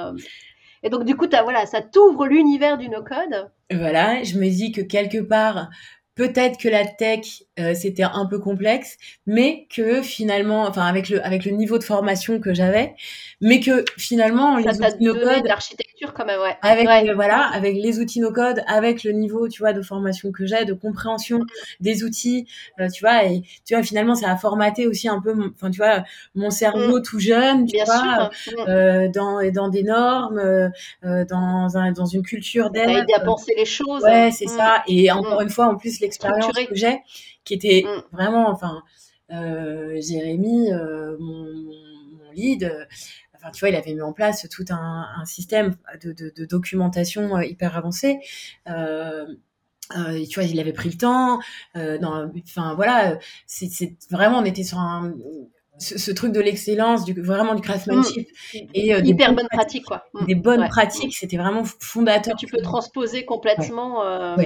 [0.82, 3.50] Et donc, du coup, as, voilà, ça t'ouvre l'univers du no-code.
[3.70, 5.68] Voilà, je me dis que quelque part,
[6.14, 8.96] peut-être que la tech euh, c'était un peu complexe,
[9.26, 12.94] mais que finalement, enfin avec le avec le niveau de formation que j'avais,
[13.40, 16.56] mais que finalement les code, l'architecture quand même, ouais.
[16.62, 20.46] Avec voilà, avec les outils no code, avec le niveau, tu vois, de formation que
[20.46, 21.40] j'ai, de compréhension
[21.80, 22.46] des outils,
[22.80, 25.78] euh, tu vois, et tu vois finalement ça a formaté aussi un peu, enfin tu
[25.78, 27.02] vois, mon cerveau mm.
[27.02, 28.30] tout jeune, tu vois,
[28.68, 30.70] euh, dans dans des normes, euh,
[31.02, 32.90] dans un dans une culture d'aide.
[32.90, 34.02] aidé à penser les choses.
[34.02, 34.56] Ouais, c'est mm.
[34.56, 34.82] ça.
[34.88, 35.44] Et encore mm.
[35.44, 37.00] une fois, en plus l'expérience que j'ai
[37.44, 38.02] qui était mm.
[38.12, 38.82] vraiment, enfin,
[39.32, 42.84] euh, Jérémy, euh, mon, mon, lead, euh,
[43.40, 47.76] enfin, tu vois, il avait mis en place tout un, système de, documentation euh, hyper
[47.76, 48.18] avancé.
[48.68, 49.26] Euh,
[49.96, 51.40] euh, tu vois, il avait pris le temps.
[51.76, 51.98] Euh,
[52.44, 55.14] enfin voilà, c'est vraiment, on était sur un,
[55.80, 58.28] ce, truc de l'excellence, du, vraiment du craftsmanship.
[58.54, 58.58] Mmh.
[58.74, 60.04] Et, euh, Hyper bonne pratique, quoi.
[60.14, 60.26] Mmh.
[60.26, 62.36] Des bonnes pratiques, c'était vraiment fondateur.
[62.36, 64.04] tu peux transposer complètement.
[64.04, 64.36] Euh,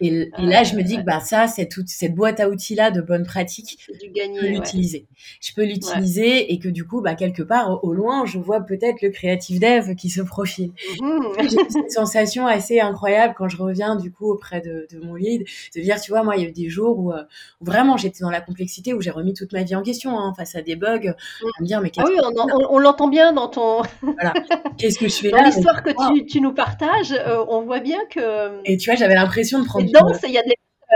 [0.00, 3.26] et, là, je me dis que bah, ça, cette, cette boîte à outils-là de bonnes
[3.26, 5.06] pratiques, je peux l'utiliser.
[5.40, 9.02] Je peux l'utiliser et que du coup, bah, quelque part, au, loin, je vois peut-être
[9.02, 10.72] le creative dev qui se profile.
[11.00, 11.20] Mmh.
[11.42, 15.44] J'ai cette sensation assez incroyable quand je reviens du coup auprès de, de mon lead,
[15.76, 17.22] de dire, tu vois, moi, il y a eu des jours où, euh,
[17.60, 20.54] vraiment j'étais dans la complexité, où j'ai remis toute ma vie en question hein, face
[20.54, 22.16] à des bugs, à me dire, mais ah oui,
[22.68, 23.82] on, l'entend bien dans ton.
[24.02, 24.32] voilà.
[24.78, 25.42] Qu'est-ce que je fais là?
[25.44, 28.60] L'histoire que tu, tu, nous partages, euh, on voit bien que.
[28.64, 29.84] Et tu vois, j'avais l'impression de prendre.
[29.84, 30.52] il y a de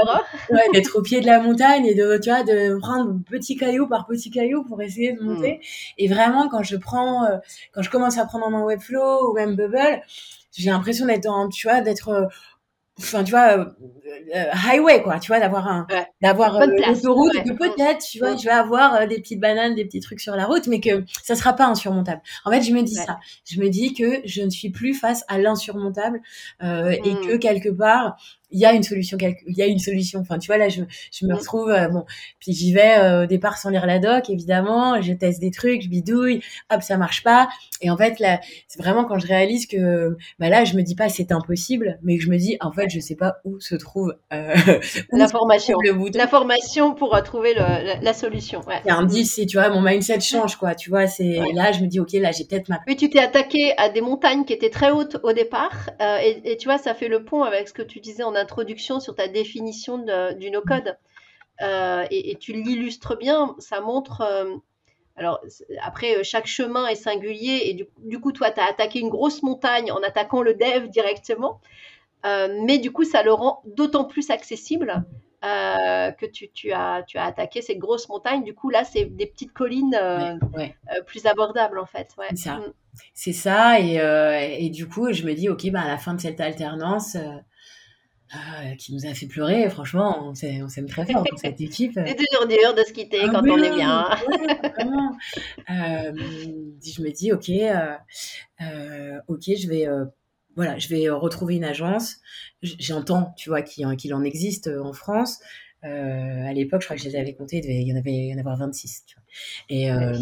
[0.08, 0.20] hein.
[0.50, 3.86] ouais, d'être au pied de la montagne et de, tu vois, de prendre petit caillou
[3.86, 5.54] par petit caillou pour essayer de monter.
[5.54, 5.94] Hmm.
[5.98, 7.36] Et vraiment, quand je prends, euh,
[7.72, 10.02] quand je commence à prendre en main Webflow ou même Bubble,
[10.56, 12.26] j'ai l'impression d'être en, tu vois, d'être euh,
[12.98, 13.64] enfin tu vois euh,
[14.36, 15.86] euh, highway quoi tu vois d'avoir un
[16.22, 20.00] d'avoir euh, l'autoroute que peut-être tu vois je vais avoir des petites bananes des petits
[20.00, 22.22] trucs sur la route mais que ça sera pas insurmontable.
[22.44, 23.18] En fait je me dis ça.
[23.44, 26.20] Je me dis que je ne suis plus face à l'insurmontable
[26.60, 27.38] et que mmh.
[27.38, 28.16] quelque part
[28.50, 30.20] il y a une solution il y a une solution.
[30.20, 30.82] Enfin tu vois là je,
[31.12, 32.04] je me retrouve euh, bon
[32.38, 35.00] puis j'y vais euh, au départ sans lire la doc évidemment.
[35.02, 36.40] Je teste des trucs je bidouille
[36.70, 37.48] hop ça marche pas.
[37.80, 40.94] Et en fait là c'est vraiment quand je réalise que bah là je me dis
[40.94, 43.74] pas c'est impossible mais que je me dis en fait je sais pas où se
[43.74, 44.54] trouve euh,
[45.12, 45.76] l'information.
[46.14, 48.80] l'information pour trouver le, la, solution ouais.
[48.88, 50.74] un indice tu vois mon mindset change quoi.
[50.74, 53.18] Tu vois c'est là je me dis ok là j'ai peut-être ma oui tu t'es
[53.18, 56.94] attaqué à des montagnes qui étaient très hautes au départ et, et, tu vois ça
[56.94, 59.98] fait le pont avec ce que tu disais en introduction sur ta définition
[60.38, 60.96] du no-code.
[61.62, 64.22] Euh, et, tu l'illustres bien, ça montre.
[64.22, 64.56] Euh,
[65.16, 65.40] alors,
[65.82, 69.42] après, euh, chaque chemin est singulier et du, coup, toi, tu as attaqué une grosse
[69.42, 71.60] montagne en attaquant le dev directement.
[72.24, 75.04] mais du coup, ça le rend d'autant plus accessible
[75.42, 78.42] que tu, as, tu as attaqué cette grosse montagne.
[78.42, 79.98] Du coup, là, c'est des petites collines
[81.06, 82.08] plus abordables, en fait.
[83.12, 83.78] C'est ça.
[83.78, 84.58] Mm.
[84.58, 87.16] Et, du coup, je me dis, OK, bah, à la fin de cette alternance,
[88.34, 89.68] ah, qui nous a fait pleurer.
[89.70, 91.92] Franchement, on s'aime très fort dans cette équipe.
[92.06, 94.10] C'est toujours dur de se quitter ah quand on est bien.
[95.70, 96.12] euh,
[96.82, 97.94] je me dis, ok, euh,
[98.60, 100.04] euh, ok, je vais, euh,
[100.56, 102.16] voilà, je vais retrouver une agence.
[102.62, 105.38] J'entends, tu vois, qu'il en existe en France.
[105.84, 108.34] À l'époque, je crois que je les avais comptés, il y en avait, il y
[108.34, 109.04] en avoir 26.
[109.06, 109.24] Tu vois.
[109.68, 110.12] Et euh,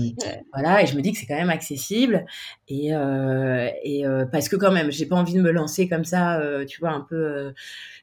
[0.53, 2.25] voilà, et je me dis que c'est quand même accessible.
[2.69, 6.05] Et, euh, et euh, parce que quand même, j'ai pas envie de me lancer comme
[6.05, 7.53] ça, tu vois, un peu.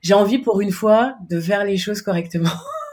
[0.01, 2.49] j'ai envie pour une fois de faire les choses correctement.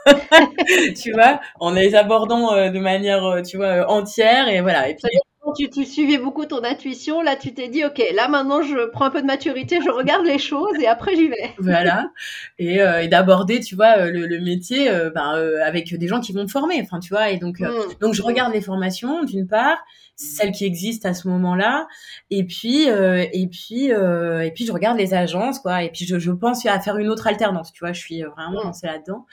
[1.03, 4.49] tu vois, en les abordant de manière, tu vois, entière.
[4.49, 4.89] Et voilà.
[4.89, 5.09] Et puis,
[5.57, 9.07] tu, tu, suivais beaucoup ton intuition, là tu t'es dit, ok, là maintenant je prends
[9.07, 11.55] un peu de maturité, je regarde les choses et après j'y vais.
[11.59, 12.11] voilà.
[12.59, 15.33] Et, euh, et d'aborder, tu vois, euh, le, le métier euh, ben,
[15.65, 16.81] avec des gens qui vont me former.
[16.83, 17.71] Enfin, tu vois, et donc, mm.
[18.01, 19.79] donc je regarde les formations d'une part,
[20.17, 21.87] celles qui existent à ce moment-là,
[22.31, 25.83] et puis, et puis, et puis je regarde les agences, quoi.
[25.83, 28.63] Et puis je, je pense à faire une autre alternance, tu vois, je suis vraiment
[28.63, 28.65] mm.
[28.65, 29.27] lancée là-dedans.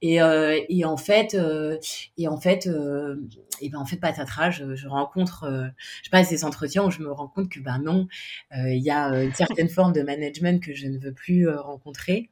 [0.00, 0.20] Et,
[0.68, 1.36] et en fait,
[2.16, 2.68] et en fait,
[3.62, 5.68] et ben en fait patatras, je, je rencontre, euh,
[6.02, 8.08] je passe des entretiens où je me rends compte que ben non,
[8.56, 11.60] euh, il y a une certaine forme de management que je ne veux plus euh,
[11.60, 12.30] rencontrer.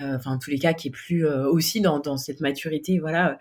[0.00, 3.36] Enfin, en tous les cas, qui est plus aussi dans, dans cette maturité, voilà,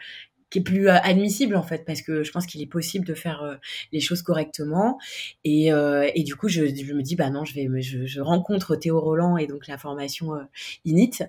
[0.49, 3.13] qui est plus euh, admissible en fait parce que je pense qu'il est possible de
[3.13, 3.55] faire euh,
[3.91, 4.97] les choses correctement
[5.43, 8.21] et, euh, et du coup je, je, me dis bah non je vais je, je
[8.21, 10.31] rencontre Théo Roland et donc la formation
[10.85, 11.19] Init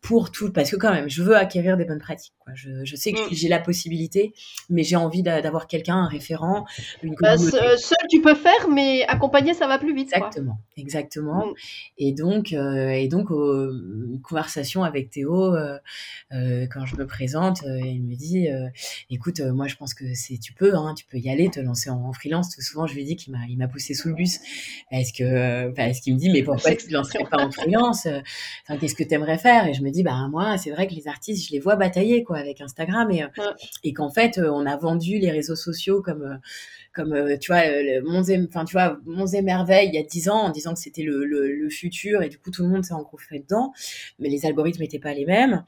[0.00, 2.52] pour tout parce que quand même je veux acquérir des bonnes pratiques quoi.
[2.54, 3.32] Je, je sais que mm.
[3.32, 4.32] j'ai la possibilité
[4.70, 6.64] mais j'ai envie d'avoir quelqu'un un référent
[7.02, 7.76] une bah, seul
[8.10, 10.82] tu peux faire mais accompagner ça va plus vite exactement quoi.
[10.82, 11.54] exactement mm.
[11.98, 15.52] et donc et donc une conversation avec Théo
[16.30, 18.48] quand je me présente il me dit
[19.10, 21.60] écoute, euh, moi je pense que c'est tu peux, hein, tu peux y aller, te
[21.60, 22.54] lancer en, freelance.
[22.54, 24.38] Tout souvent, je lui dis qu'il m'a, il m'a poussé sous le bus
[24.90, 28.06] parce que, euh, parce qu'il me dit mais pourquoi tu ne lancerais pas en freelance
[28.06, 29.66] Enfin, qu'est-ce que tu aimerais faire?
[29.66, 32.24] Et je me dis bah moi, c'est vrai que les artistes, je les vois batailler
[32.24, 33.10] quoi avec Instagram.
[33.10, 33.24] Et
[33.84, 36.40] et qu'en fait, on a vendu les réseaux sociaux comme
[37.02, 37.62] comme tu vois
[38.04, 38.98] mon enfin tu vois
[39.32, 42.38] émerveil il y a dix ans en disant que c'était le, le, futur et du
[42.38, 43.72] coup tout le monde s'est engouffré dedans
[44.18, 45.64] mais les algorithmes n'étaient pas les mêmes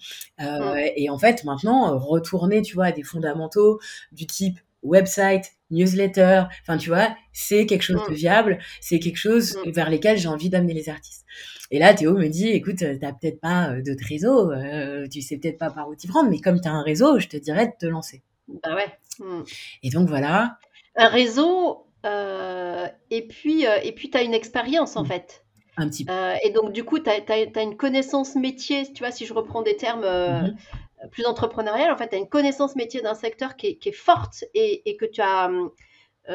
[0.97, 3.79] et en fait maintenant retourner tu vois des fondamentaux
[4.13, 8.17] du type website, newsletter, enfin tu vois, c'est quelque chose de mm.
[8.17, 9.71] viable, c'est quelque chose mm.
[9.71, 11.27] vers lesquels j'ai envie d'amener les artistes.
[11.71, 15.37] Et là, Théo me dit, écoute, t'as peut-être pas euh, d'autres réseaux, euh, tu sais
[15.37, 17.73] peut-être pas par où t'y prendre, mais comme t'as un réseau, je te dirais de
[17.79, 18.23] te lancer.
[18.49, 18.87] Bah ouais.
[19.25, 19.43] Mm.
[19.83, 20.59] Et donc voilà.
[20.97, 25.45] Un réseau, euh, et puis et puis t'as une expérience en fait.
[25.77, 26.13] Un petit peu.
[26.43, 29.77] et donc du coup, t'as as, une connaissance métier, tu vois, si je reprends des
[29.77, 30.05] termes.
[30.05, 31.11] Mm-hmm.
[31.11, 34.97] plus entrepreneuriale, en fait, tu as une connaissance métier d'un secteur qui est, forte et,
[34.99, 35.51] que tu as,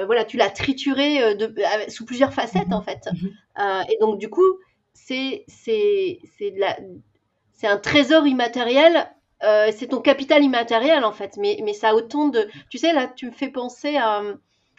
[0.05, 1.53] voilà, tu l'as trituré de,
[1.89, 3.07] sous plusieurs facettes, en fait.
[3.11, 3.91] Mm-hmm.
[3.91, 4.59] et donc, du coup,
[4.93, 5.45] c'est
[7.63, 9.09] un trésor immatériel
[9.43, 12.47] euh, c'est ton capital immatériel en fait, mais, mais ça a autant de...
[12.69, 14.23] Tu sais, là, tu me fais penser à...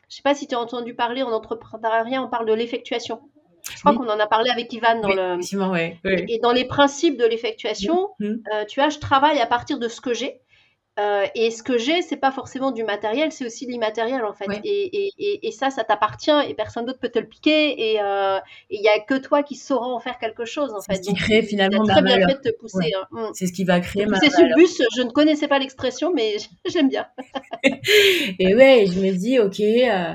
[0.09, 3.21] Je sais pas si tu as entendu parler en entrepreneuriat, on parle de l'effectuation.
[3.69, 5.69] Je crois qu'on en a parlé avec Ivan dans le...
[5.71, 5.99] Ouais,
[6.29, 8.35] Et dans les principes de l'effectuation, mmh.
[8.55, 10.41] euh, tu vois, je travaille à partir de ce que j'ai.
[10.99, 14.33] Euh, et ce que j'ai, c'est pas forcément du matériel, c'est aussi de l'immatériel en
[14.33, 14.47] fait.
[14.65, 17.93] Et, et, et, ça, ça t'appartient et personne d'autre peut te le piquer.
[17.93, 18.39] Et euh,
[18.71, 20.97] il y a que toi qui sauras en faire quelque chose en fait.
[20.97, 22.93] C'est ce qui crée finalement très bien fait de te pousser.
[22.97, 23.07] Hein.
[23.11, 23.31] Mm.
[23.35, 24.81] C'est ce qui va créer ma C'est ce bus.
[24.97, 26.37] Je ne connaissais pas l'expression, mais
[26.67, 27.07] j'aime bien.
[27.63, 29.61] et ouais, je me dis ok.
[29.61, 30.15] Euh,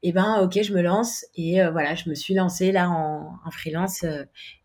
[0.00, 2.88] et eh ben ok, je me lance et euh, voilà, je me suis lancée là
[2.88, 4.04] en, en freelance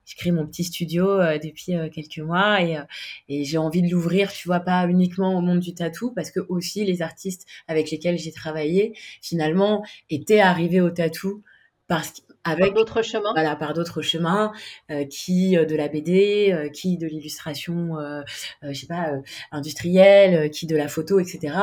[0.06, 2.84] je crée mon petit studio euh, depuis euh, quelques mois et, euh,
[3.30, 6.40] et j'ai envie de l'ouvrir, tu vois, pas uniquement au monde du tatou, parce que
[6.50, 11.44] aussi les artistes avec lesquels j'ai travaillé, finalement, étaient arrivés au tatou
[11.88, 13.32] parce avec d'autres chemins?
[13.34, 14.52] voilà par d'autres chemins
[14.92, 17.98] euh, qui euh, de la BD euh, qui de l'illustration
[18.62, 19.12] je sais pas
[19.52, 21.56] industrielle qui de la photo etc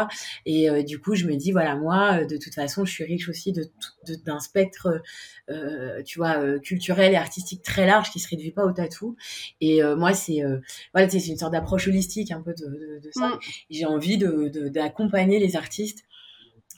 [0.46, 3.52] et du coup je me dis voilà moi de toute façon je suis riche aussi
[3.52, 3.70] de
[4.24, 5.02] d'un spectre
[6.04, 9.16] tu vois culturel et artistique très large qui se réduit pas au tatou.
[9.60, 10.42] Et moi c'est
[10.92, 13.28] voilà c'est une sorte d'approche holistique un peu de, de, ça.
[13.28, 13.38] Mm.
[13.70, 16.04] j'ai envie de d'accompagner les artistes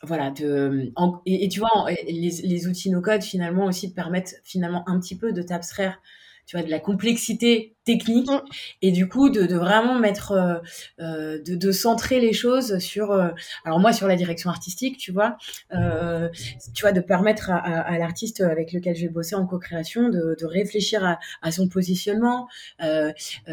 [0.04, 0.92] voilà de
[1.26, 5.16] et, tu vois les, les outils no code finalement aussi te permettent finalement un petit
[5.16, 6.00] peu de t'abstraire
[6.46, 8.42] tu vois de la complexité technique mm.
[8.82, 10.54] et du coup de, de vraiment mettre euh,
[11.00, 13.28] euh, de, de, centrer les choses sur euh,
[13.64, 15.36] alors moi sur la direction artistique tu vois
[15.72, 16.28] euh,
[16.74, 20.36] tu vois de permettre à, à, l'artiste avec lequel je vais bosser en co-création de,
[20.38, 22.48] de réfléchir à, à, son positionnement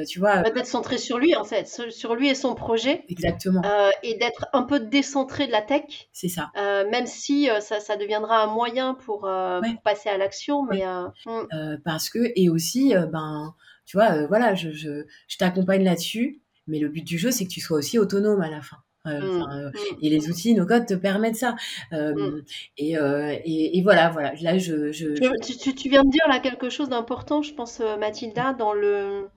[0.08, 0.42] tu vois.
[0.42, 3.62] D'être centré sur lui en fait sur lui et son projet exactement.
[4.04, 6.52] et d'être un peu décentré de la tech c'est ça.
[6.56, 10.84] même si ça, ça deviendra un moyen pour, pour passer à l'action mais
[11.26, 11.78] mm.
[11.84, 12.79] parce que et aussi
[13.12, 13.54] ben
[13.90, 17.46] tu vois, euh, voilà, je, je, je t'accompagne là-dessus, mais le but du jeu, c'est
[17.46, 18.78] que tu sois aussi autonome à la fin.
[19.08, 19.50] Euh, mmh.
[19.52, 19.98] euh, mmh.
[20.04, 21.56] et les outils no code te permettent ça
[21.94, 22.42] mmh.
[22.78, 26.70] et, et, et, voilà voilà là je, je, Tu, tu, viens de dire là quelque
[26.70, 29.30] chose d'important je pense Mathilda dans le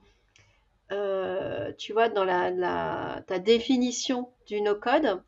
[1.77, 5.23] tu vois dans la, la, ta définition du no code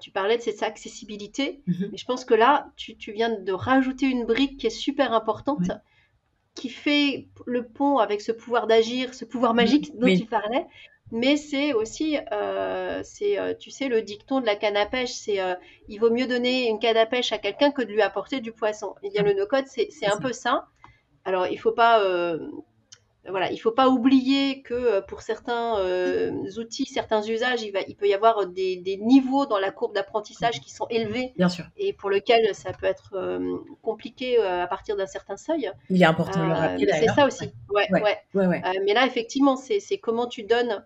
[0.00, 4.06] tu parlais de cette accessibilité mais je pense que là tu, tu, viens de rajouter
[4.06, 5.72] une brique qui est super importante
[6.56, 10.66] qui fait le pont avec ce pouvoir d'agir, ce pouvoir magique dont tu parlais.
[11.12, 15.12] Mais c'est aussi, euh, c'est, euh, tu sais, le dicton de la canne à pêche,
[15.12, 15.54] c'est euh,
[15.86, 18.50] il vaut mieux donner une canne à pêche à quelqu'un que de lui apporter du
[18.50, 18.96] poisson.
[19.04, 20.66] Il y a le no-code, c'est, un peu ça.
[21.24, 22.02] Alors, il faut pas
[23.30, 27.80] voilà, il faut pas oublier que euh, pour certains euh, outils, certains usages, il, va,
[27.86, 31.32] il peut y avoir des, des niveaux dans la courbe d'apprentissage qui sont élevés.
[31.36, 31.64] Bien sûr.
[31.76, 35.70] Et pour lesquels ça peut être euh, compliqué à partir d'un certain seuil.
[35.90, 36.88] Il est important de le rappeler.
[36.92, 37.52] c'est ça aussi.
[37.70, 38.18] Ouais, ouais.
[38.34, 38.62] ouais.
[38.84, 40.84] mais là, effectivement, c'est comment tu donnes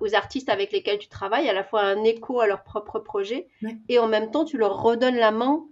[0.00, 3.48] aux artistes avec lesquels tu travailles à la fois un écho à leur propre projet
[3.88, 5.64] et en même temps, tu leur redonnes la main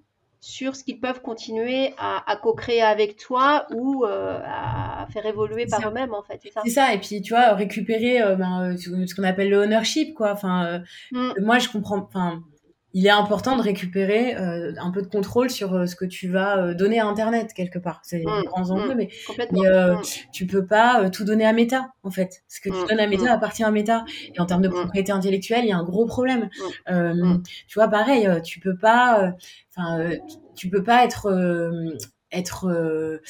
[0.43, 5.89] sur ce qu'ils peuvent continuer à, co-créer avec toi ou euh, à faire évoluer par
[5.89, 6.41] eux-mêmes en fait.
[6.65, 6.93] C'est ça.
[6.93, 10.33] Et puis tu vois récupérer euh, ben, euh, ce qu'on appelle le ownership quoi.
[10.33, 10.83] Enfin,
[11.13, 11.35] mm.
[11.43, 11.99] moi je comprends.
[11.99, 12.43] Enfin,
[12.95, 16.29] il est important de récupérer euh, un peu de contrôle sur euh, ce que tu
[16.29, 18.01] vas euh, donner à Internet quelque part.
[18.05, 19.09] C'est mmh, un grand enjeu, mmh, mais,
[19.53, 20.01] mais mmh.
[20.33, 22.43] tu peux pas tout donner à Meta en fait.
[22.49, 24.05] Ce que tu donnes à Meta appartient à Meta.
[24.35, 26.49] Et en termes de propriété intellectuelle, il y a un gros problème.
[26.87, 29.35] Tu vois, pareil, tu peux pas,
[29.71, 30.11] enfin,
[30.55, 31.33] tu peux pas être
[32.31, 33.21] être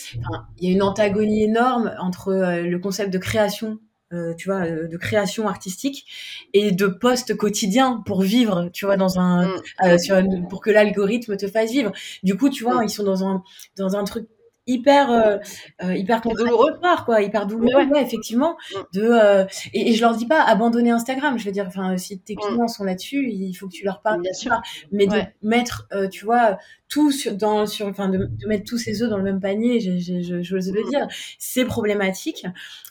[0.58, 3.78] il y a une antagonie énorme entre le concept de création
[4.12, 6.06] euh, tu vois, euh, de création artistique
[6.52, 9.62] et de poste quotidien pour vivre, tu vois, dans un, mm.
[9.84, 11.92] euh, sur pour que l'algorithme te fasse vivre.
[12.22, 12.84] Du coup, tu vois, mm.
[12.84, 13.42] ils sont dans un,
[13.76, 14.26] dans un truc
[14.66, 15.38] hyper euh,
[15.82, 18.02] euh hyper douloureux quoi hyper douloureux ouais.
[18.02, 18.78] effectivement mm.
[18.94, 22.34] de euh, et, je leur dis pas abandonner Instagram je veux dire enfin si tes
[22.34, 22.38] mm.
[22.38, 24.60] clients sont là-dessus il faut que tu leur parles bien sûr
[24.92, 26.58] mais de mettre euh, tu vois
[26.88, 29.98] tout sur dans sur enfin de, mettre tous ces œufs dans le même panier je
[29.98, 30.90] je, je, veux mm.
[30.90, 31.08] dire
[31.38, 32.46] c'est problématique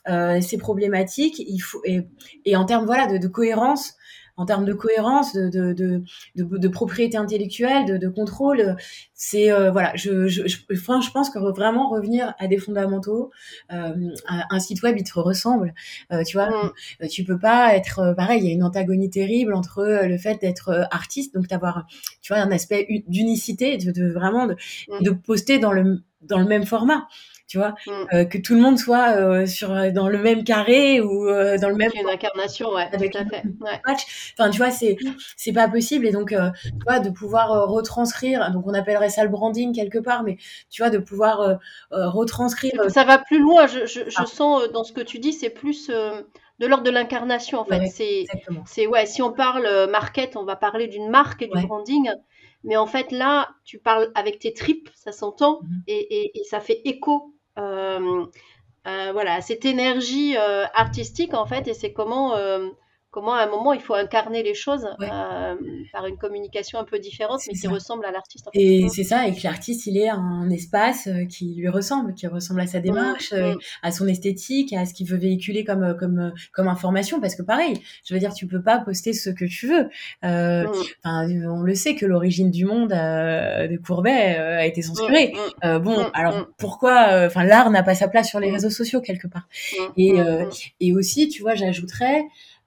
[0.05, 2.01] c'est problématique il faut et,
[2.45, 3.93] et en termes voilà de, de cohérence
[4.41, 6.03] en termes de cohérence, de, de, de,
[6.35, 8.75] de propriété intellectuelle, de, contrôle.
[9.13, 13.29] C'est euh, voilà, je, je, je, je pense que vraiment revenir à des fondamentaux,
[13.71, 13.93] euh,
[14.27, 15.75] un site web il te ressemble,
[16.11, 16.49] euh, tu vois.
[16.49, 17.07] Mm.
[17.07, 18.41] Tu peux pas être pareil.
[18.41, 21.85] Il y a une antagonie terrible entre le fait d'être artiste, donc d'avoir,
[22.23, 24.55] tu vois, un aspect d'unicité, de, vraiment de,
[24.89, 25.03] mm.
[25.03, 27.07] de poster dans le dans le même format
[27.52, 28.30] tu vois, mm.
[28.30, 32.08] que tout le monde soit sur dans le même carré ou dans le même une
[32.08, 33.43] incarnation, ouais, tout à fait.
[34.38, 34.95] Enfin, tu vois, c'est
[35.36, 39.30] c'est pas possible et donc tu vois de pouvoir retranscrire, donc on appellerait ça le
[39.30, 40.38] branding quelque part, mais
[40.70, 41.60] tu vois de pouvoir
[41.91, 42.89] retranscrire.
[42.89, 43.68] Ça va plus loin.
[43.68, 44.26] Je, je, je ah.
[44.26, 45.91] sens dans ce que tu dis, c'est plus
[46.62, 47.88] de l'ordre de l'incarnation en fait.
[47.88, 48.26] c'est,
[48.66, 52.12] c'est ouais, si on parle euh, market, on va parler d'une marque et du branding,
[52.64, 55.84] mais en fait là, tu parles avec tes tripes, ça s'entend mhm.
[55.88, 57.34] et, et, ça fait écho.
[57.58, 58.26] Euh,
[58.88, 62.36] euh, voilà, cette énergie artistique en fait, et c'est comment
[63.12, 65.55] comment à un moment il faut incarner les choses euh,
[65.91, 68.47] par une communication un peu différente, mais qui ressemble à l'artiste.
[68.53, 72.26] Et c'est ça, et que l'artiste, il est un espace euh, qui lui ressemble, qui
[72.28, 76.34] ressemble à sa démarche, euh, à son esthétique, à ce qu'il veut véhiculer comme comme
[76.53, 77.74] comme information, parce que pareil,
[78.05, 79.89] je veux dire, tu peux pas poster ce que tu veux.
[80.24, 80.66] Euh,
[81.05, 85.34] On le sait que l'origine du monde de Courbet a été censurée.
[85.64, 89.47] bon, alors pourquoi Enfin, l'art n'a pas sa place sur les réseaux sociaux quelque part.
[89.97, 90.14] Et
[90.80, 92.24] et aussi, tu vois, j'ajouterais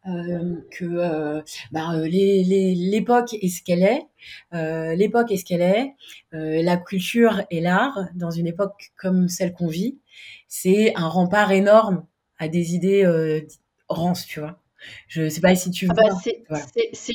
[0.06, 1.42] euh, que euh,
[1.72, 4.06] bah, euh, l'époque est ce qu'elle est,
[4.96, 5.94] l'époque est ce qu'elle est,
[6.32, 9.98] la culture et l'art dans une époque comme celle qu'on vit,
[10.48, 12.06] c'est un rempart énorme
[12.38, 13.06] à des idées
[13.88, 14.63] rances, tu vois.
[15.08, 16.02] Je sais pas si tu ah bah,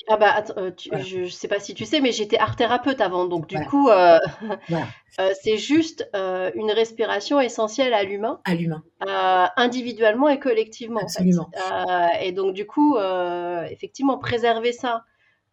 [0.08, 3.48] ah bah, euh, je, sais pas si tu sais, mais j'étais art thérapeute avant, donc
[3.48, 4.18] du coup, euh,
[5.20, 8.40] euh, c'est juste une respiration essentielle à l'humain.
[8.46, 8.84] À l'humain.
[9.56, 11.02] individuellement et collectivement.
[11.02, 11.50] Absolument.
[12.22, 12.98] et donc du coup,
[13.70, 15.04] effectivement, préserver ça,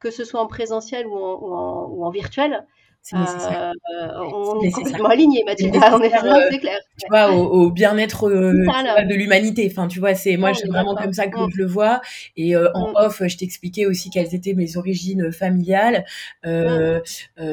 [0.00, 2.66] que ce soit en présentiel ou ou en virtuel,
[3.08, 3.72] c'est nécessaire.
[3.94, 5.76] Euh, on est complètement aligné, Mathilde.
[5.76, 6.10] On est
[6.50, 6.78] c'est clair.
[6.98, 9.68] Tu vois, au, bien-être euh, de l'humanité.
[9.70, 11.50] Enfin, tu vois, c'est moi, c'est vraiment comme ça que mm.
[11.52, 12.00] je le vois.
[12.36, 12.96] Et euh, en mm.
[12.96, 16.04] off, je t'expliquais aussi quelles étaient mes origines familiales.
[16.44, 17.00] Mm.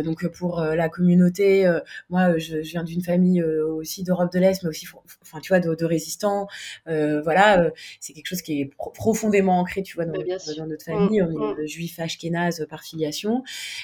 [0.03, 1.71] donc pour la communauté,
[2.09, 4.87] moi, je, viens d'une famille aussi d'Europe de l'Est, mais aussi,
[5.21, 6.47] enfin, tu vois, de, résistants.
[6.87, 11.21] voilà, c'est quelque chose qui est profondément ancré, tu vois, dans, dans notre famille.
[11.21, 13.43] On est juif ashkénaze par filiation,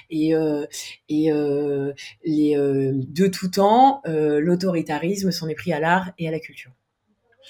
[0.10, 0.34] et
[1.10, 1.94] et euh,
[2.24, 6.40] les, euh, de tout temps, euh, l'autoritarisme s'en est pris à l'art et à la
[6.40, 6.72] culture.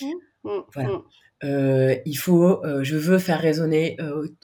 [0.02, 0.06] Mmh.
[0.44, 0.50] Mmh.
[0.74, 0.90] Voilà.
[0.90, 2.02] Mmh.
[2.06, 3.98] il faut, je veux faire résonner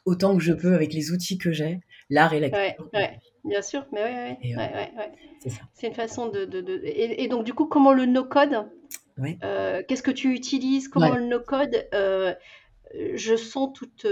[0.06, 2.90] autant que je peux avec les outils que j'ai, l'art et la culture.
[2.94, 6.46] Ouais, bien sûr, mais ouais, ouais, c'est une façon de.
[6.46, 8.66] de, Et, donc, du coup, comment le no-code
[9.88, 11.88] Qu'est-ce que tu utilises Comment le no-code
[12.94, 14.06] Je sens toute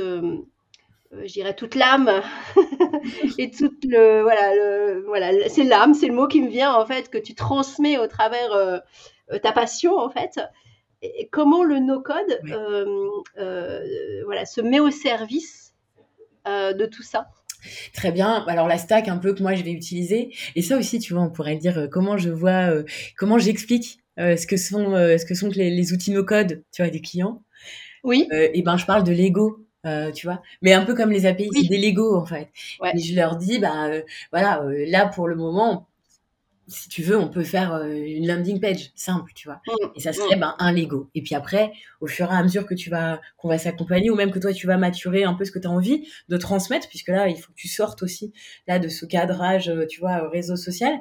[1.25, 2.09] je dirais toute l'âme
[3.37, 6.85] et toute le voilà le, voilà c'est l'âme c'est le mot qui me vient en
[6.85, 8.79] fait que tu transmets au travers euh,
[9.31, 10.39] euh, ta passion en fait
[11.01, 12.39] et comment le no code
[14.25, 15.73] voilà se met au service
[16.45, 17.27] de tout ça?
[17.93, 18.43] Très bien.
[18.47, 21.23] Alors la stack un peu que moi je vais utiliser et ça aussi tu vois
[21.23, 22.69] on pourrait dire comment je vois
[23.17, 26.91] comment j'explique ce que sont ce que sont les, les outils no code tu vois
[26.91, 27.41] des clients?
[28.03, 28.27] Oui.
[28.31, 30.41] et ben je parle de Lego euh, tu vois.
[30.61, 32.49] Mais un peu comme les API c'est des Lego en fait.
[32.93, 35.87] Et je leur dis bah euh, voilà euh, là pour le moment
[36.69, 39.61] si tu veux on peut faire une landing page simple tu vois.
[39.67, 40.39] Mmh, et ça serait mmh.
[40.39, 41.09] ben, un Lego.
[41.15, 44.15] Et puis après au fur et à mesure que tu vas qu'on va s'accompagner ou
[44.15, 46.87] même que toi tu vas maturer un peu ce que tu as envie de transmettre
[46.87, 48.31] puisque là il faut que tu sortes aussi
[48.67, 50.97] là de ce cadrage tu vois réseau social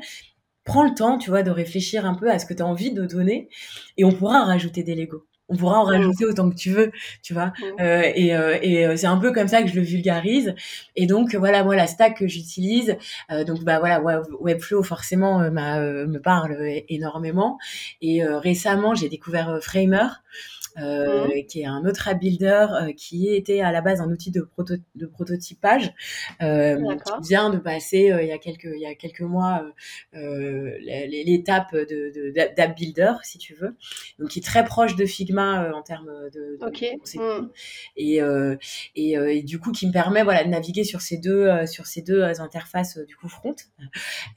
[0.65, 2.93] prends le temps tu vois de réfléchir un peu à ce que tu as envie
[2.93, 3.49] de donner
[3.97, 6.91] et on pourra rajouter des Lego on pourra en rajouter autant que tu veux,
[7.23, 7.53] tu vois.
[7.81, 10.55] Euh, et, euh, et euh, c'est un peu comme ça que je le vulgarise.
[10.97, 12.97] Et donc voilà, moi la stack que j'utilise,
[13.47, 14.01] donc bah voilà,
[14.41, 16.57] Webflow forcément me parle
[16.89, 17.59] énormément.
[18.01, 20.09] Et récemment, j'ai découvert Framer.
[20.79, 21.47] Euh, mmh.
[21.49, 24.41] qui est un autre app builder euh, qui était à la base un outil de,
[24.41, 25.93] proto de prototypage,
[26.41, 29.71] euh, qui vient de passer il y a quelques il y a quelques mois
[30.15, 33.77] l'étape de d'app builder si tu veux,
[34.19, 36.67] donc qui est très proche de Figma en termes de, de
[37.19, 37.51] mmh.
[37.97, 38.21] et,
[38.97, 42.01] et, et du coup qui me permet voilà de naviguer sur ces deux sur ces
[42.01, 43.57] deux interfaces du coup front.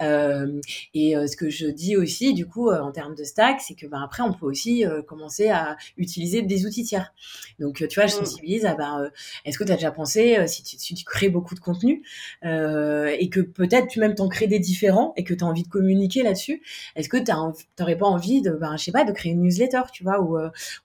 [0.01, 4.01] et ce que je dis aussi du coup en termes de stack, c'est que ben
[4.01, 7.13] après on peut aussi commencer à utiliser des outils tiers.
[7.59, 8.19] Donc, euh, tu vois, je mm.
[8.25, 9.09] sensibilise à, bah, euh,
[9.45, 12.03] est-ce que tu as déjà pensé, euh, si tu, tu, crées beaucoup de contenu,
[12.43, 15.67] et que peut-être tu même t'en crées des différents, et que tu as envie de
[15.67, 16.61] communiquer là-dessus,
[16.95, 17.31] est-ce que tu
[17.79, 20.37] n'aurais pas envie de, bah, je sais pas, de créer une newsletter, tu vois, ou,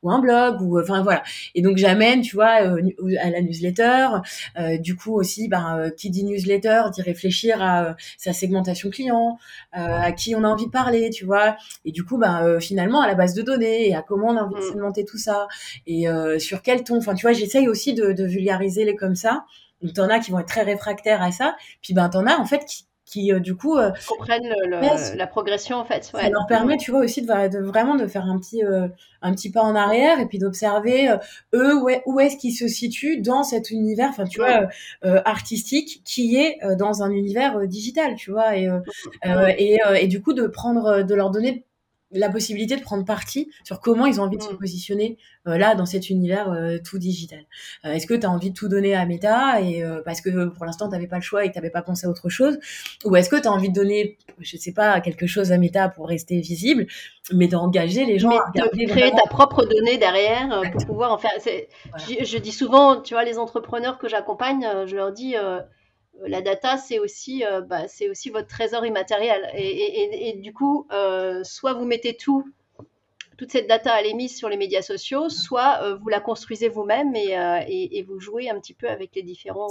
[0.03, 1.23] ou un blog, ou, enfin, voilà.
[1.55, 4.09] Et donc, j'amène, tu vois, à la newsletter,
[4.79, 9.39] du coup aussi, bah, qui dit newsletter, dit réfléchir à sa segmentation client,
[9.73, 13.07] à qui on a envie de parler, tu vois, et du coup, bah, finalement, à
[13.07, 14.73] la base de données, et à comment on a envie de mm.
[14.73, 15.30] segmenter tout ça,
[15.87, 16.99] et euh, sur quel ton.
[16.99, 19.45] Enfin, tu vois, j'essaye aussi de, vulgariser les comme ça.
[19.83, 21.57] Donc, t'en as qui vont être très réfractaires à ça.
[21.83, 23.77] Puis, ben, t'en as, en fait, qui, qui du coup
[24.07, 26.05] comprennent le, la progression en fait.
[26.05, 29.51] Ça leur permet, tu vois, aussi de, de, vraiment de faire un petit un petit
[29.51, 31.13] pas en arrière et puis d'observer
[31.53, 34.69] eux où, est, où est-ce qu'ils se situent dans cet univers, enfin tu vois,
[35.03, 38.69] artistique qui est dans un univers digital, tu vois, et,
[39.59, 41.65] et, et du coup de prendre, de leur donner
[42.13, 44.59] la possibilité de prendre parti sur comment ils ont envie de se mm.
[44.59, 47.41] positionner euh, là dans cet univers euh, tout digital.
[47.85, 50.65] Euh, est-ce que tu as envie de tout donner à Meta et parce que pour
[50.65, 52.59] l'instant tu n'avais pas le choix et que tu n'avais pas pensé à autre chose
[53.05, 55.89] ou est-ce que tu as envie de donner je sais pas quelque chose à Meta
[55.89, 56.87] pour rester visible
[57.33, 61.19] mais d'engager les gens mais à de créer ta propre donnée derrière pour pouvoir en
[61.19, 65.37] faire je, je, dis souvent tu vois les entrepreneurs que j'accompagne je leur dis
[66.27, 69.51] la data, c'est aussi, euh, bah, c'est aussi votre trésor immatériel.
[69.55, 72.45] Et, du coup, euh, soit vous mettez tout,
[73.37, 76.69] toute cette data, elle est mise sur les médias sociaux, soit euh, vous la construisez
[76.69, 79.69] vous-même et, vous jouez un petit peu avec les différents,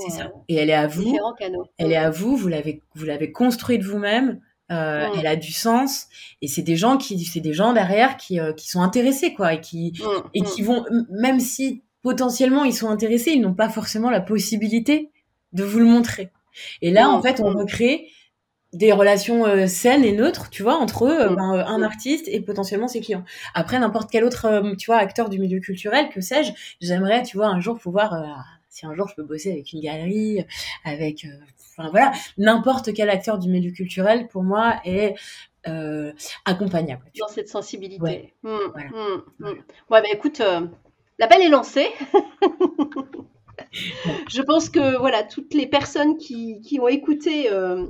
[0.47, 1.65] et elle est à vous, canaux.
[1.77, 4.41] Elle est à vous, vous l'avez, vous l'avez construite vous-même.
[4.69, 6.07] Elle a du sens
[6.43, 9.61] et c'est des gens qui, c'est des gens derrière qui, qui sont intéressés quoi et
[9.61, 9.93] qui
[10.35, 15.09] et qui vont même si potentiellement ils sont intéressés, ils n'ont pas forcément la possibilité
[15.53, 16.29] de vous le montrer.
[16.81, 18.07] Et là, en fait, on recrée
[18.73, 22.39] des relations euh, saines et neutres, tu vois, entre euh, ben, euh, un artiste et
[22.39, 23.23] potentiellement ses clients.
[23.53, 27.47] Après, n'importe quel autre, tu vois, acteur du milieu culturel, que sais-je, j'aimerais, tu vois,
[27.47, 28.23] un jour pouvoir,
[28.69, 30.45] si un jour je peux bosser avec une galerie,
[30.85, 31.25] avec,
[31.77, 35.15] enfin voilà, n'importe quel acteur du milieu culturel, pour moi, est
[36.45, 37.05] accompagnable.
[37.19, 38.01] Dans cette sensibilité.
[38.01, 39.45] Ouais, mmh, mmh, mmh.
[39.89, 40.41] ouais bah écoute,
[41.17, 41.87] l'appel est lancé.
[44.29, 47.87] je pense que voilà, toutes les personnes qui, qui ont écouté euh,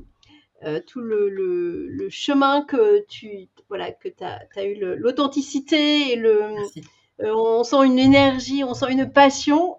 [0.63, 6.41] euh, tout le, le, chemin que tu voilà, que as, as, eu l'authenticité et le.
[7.21, 9.77] Euh, on sent une énergie, on sent une passion.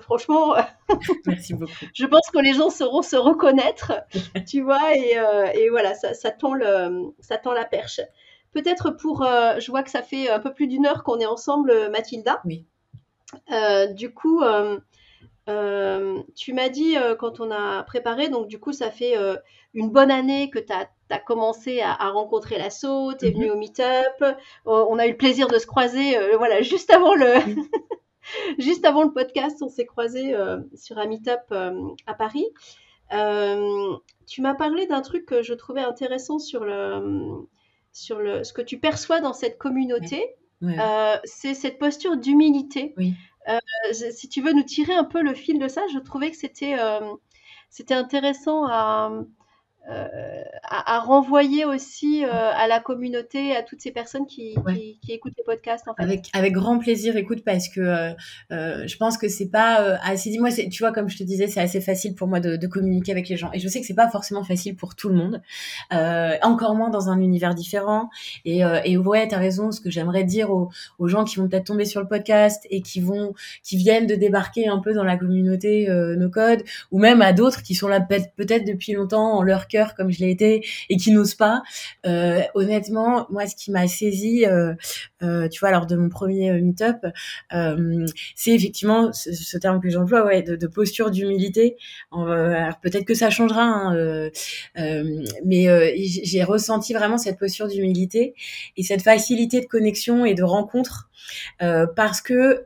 [0.00, 0.54] franchement,
[1.26, 1.72] merci beaucoup.
[1.94, 3.92] je pense que les gens sauront se reconnaître,
[4.48, 5.16] tu vois, et,
[5.54, 8.00] et voilà, ça, ça, tend le, ça tend la perche.
[8.52, 11.90] Peut-être pour, je vois que ça fait un peu plus d'une heure qu'on est ensemble,
[11.90, 12.40] Mathilda.
[12.44, 12.66] Oui.
[13.94, 14.42] du coup,
[15.48, 19.36] euh, tu m'as dit euh, quand on a préparé, donc du coup, ça fait euh,
[19.74, 23.52] une bonne année que tu as, commencé à, rencontrer l'assaut, tu es venu mhm.
[23.52, 24.24] au meet-up,
[24.64, 27.34] on a eu le plaisir de se croiser voilà, juste, avant le
[28.58, 30.34] juste avant le podcast, on s'est croisé
[30.74, 31.52] sur un meet-up
[32.06, 32.46] à Paris.
[34.26, 37.46] tu m'as parlé d'un truc que je trouvais intéressant sur, le,
[37.92, 40.34] sur le, ce que tu perçois dans cette communauté.
[41.22, 42.94] c'est cette posture d'humilité.
[42.96, 43.14] Oui.
[43.48, 43.58] Euh,
[43.92, 46.78] si tu veux nous tirer un peu le fil de ça, je trouvais que c'était
[46.78, 47.14] euh,
[47.70, 49.10] c'était intéressant à,
[49.88, 54.56] euh, à, renvoyer aussi euh, à la communauté, à toutes ces personnes qui,
[55.00, 55.86] qui, écoutent les podcasts.
[55.86, 56.02] En fait.
[56.02, 57.80] Avec avec grand plaisir, écoute, parce que
[58.50, 60.30] euh, je pense que c'est pas assez.
[60.30, 63.12] Dis-moi, tu vois, comme je te disais, c'est assez facile pour moi de, de, communiquer
[63.12, 65.40] avec les gens, et je sais que c'est pas forcément facile pour tout le monde,
[66.42, 68.10] encore moins dans un univers différent.
[68.44, 69.70] Et, et ouais, t'as raison.
[69.70, 70.68] Ce que j'aimerais dire aux,
[70.98, 74.16] aux gens qui vont peut-être tomber sur le podcast et qui vont, qui viennent de
[74.16, 78.00] débarquer un peu dans la communauté No Code, ou même à d'autres qui sont là
[78.00, 81.62] peut-être depuis longtemps en leur comme je l'ai été et qui n'osent pas.
[82.06, 84.74] Euh, honnêtement, moi, ce qui m'a saisi, euh,
[85.22, 87.04] euh, tu vois, lors de mon premier meet-up,
[88.34, 91.76] c'est effectivement ce, terme que j'emploie, ouais, de, posture d'humilité.
[92.12, 94.30] alors peut-être que ça changera, hein,
[95.44, 98.34] mais j'ai ressenti vraiment cette posture d'humilité
[98.76, 101.08] et cette facilité de connexion et de rencontre
[101.58, 102.62] parce que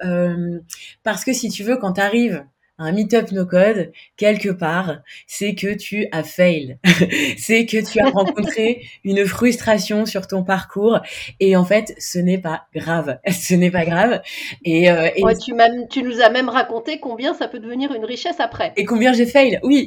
[1.02, 2.44] parce que si tu veux, quand tu arrives
[2.80, 6.78] un meet-up no code quelque part, c'est que tu as fail,
[7.38, 11.00] c'est que tu as rencontré une frustration sur ton parcours
[11.40, 14.22] et en fait, ce n'est pas grave, ce n'est pas grave.
[14.64, 15.08] Et, euh,
[15.44, 15.52] tu,
[15.90, 18.72] tu, nous as même raconté combien ça peut devenir une richesse après.
[18.76, 19.86] Et combien j'ai fail, oui.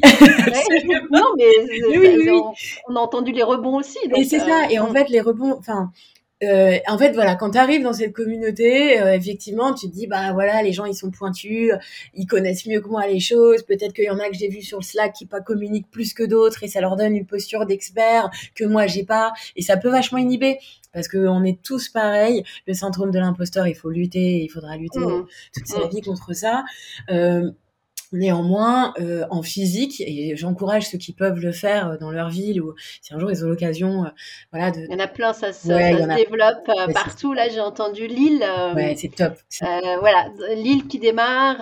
[1.12, 2.30] non, mais
[2.90, 3.98] On, a entendu les rebonds aussi.
[4.16, 4.70] et c'est ça.
[4.70, 5.92] Et en euh, fait, les rebonds, enfin,
[6.44, 10.08] euh, en fait, voilà, quand tu arrives dans cette communauté, euh, effectivement, tu te dis,
[10.08, 11.72] bah voilà, les gens, ils sont pointus,
[12.14, 13.64] ils connaissent mieux que moi les choses.
[13.64, 16.14] Peut-être qu'il y en a que j'ai vu sur le Slack qui pas communiquent plus
[16.14, 19.34] que d'autres et ça leur donne une posture d'expert que moi j'ai pas.
[19.56, 20.58] Et ça peut vachement inhiber
[20.94, 22.44] parce qu'on est tous pareils.
[22.68, 25.26] Le syndrome de l'imposteur, il faut lutter, il faudra lutter mmh.
[25.54, 25.90] toute sa mmh.
[25.90, 26.64] vie contre ça.
[27.10, 27.52] Euh,
[28.14, 32.62] Néanmoins, euh, en physique, et j'encourage ceux qui peuvent le faire euh, dans leur ville
[32.62, 34.10] ou si un jour ils ont l'occasion, euh,
[34.52, 34.70] voilà.
[34.70, 34.82] De...
[34.82, 37.34] Il y en a plein, ça se, développe partout.
[37.34, 38.46] Là, j'ai entendu Lille.
[38.76, 39.34] ouais, c'est top.
[40.00, 41.58] voilà, Lille qui démarre.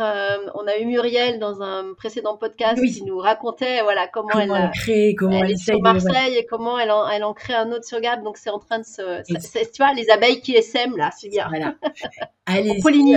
[0.55, 4.67] on a eu Muriel dans un précédent podcast qui nous racontait, voilà, comment, elle, a
[4.67, 7.71] crée, comment elle, elle est sur Marseille et comment elle en, elle en crée un
[7.71, 8.23] autre sur Gap.
[8.23, 11.47] Donc c'est en train de se, tu vois, les abeilles qui essaiment là, c'est bien.
[11.47, 11.75] Voilà.
[12.45, 13.15] Allez-y.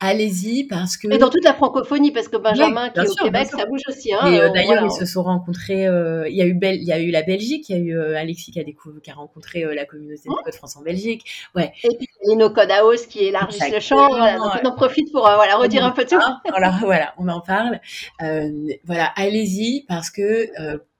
[0.00, 1.12] Allez-y parce que.
[1.12, 3.80] Et dans toute la francophonie, parce que Benjamin Benjamin qui est au Québec, ça bouge
[3.88, 4.12] aussi.
[4.12, 5.84] Hein, et d'ailleurs, ils se sont rencontrés.
[5.84, 8.52] il y a eu il y a eu la Belgique, il y a eu Alexis
[8.52, 11.24] qui a découvert, qui a rencontré la communauté de Code France en Belgique.
[11.54, 11.72] Ouais.
[11.84, 14.08] Et puis il y a nos Code House qui élargissent le champ.
[14.08, 16.20] donc on en profite pour voilà redire un peu tout.
[16.52, 17.80] Alors voilà, on en parle.
[18.84, 20.48] voilà, allez-y parce que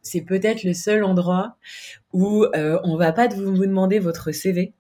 [0.03, 1.57] c'est peut-être le seul endroit
[2.13, 4.75] où euh, on va pas vous, vous demander votre CV.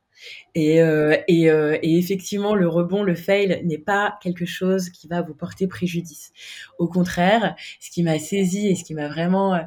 [0.54, 5.08] Et, euh, et, euh, et, effectivement, le rebond, le fail n'est pas quelque chose qui
[5.08, 6.32] va vous porter préjudice.
[6.78, 9.60] Au contraire, ce qui m'a saisi et ce qui m'a vraiment, euh,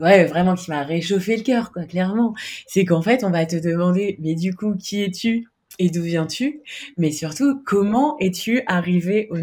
[0.00, 2.34] ouais, vraiment qui m'a réchauffé le cœur, quoi, clairement,
[2.66, 5.49] c'est qu'en fait, on va te demander, mais du coup, qui es-tu?
[5.78, 6.60] Et d'où viens-tu,
[6.96, 9.36] mais surtout comment es-tu arrivé au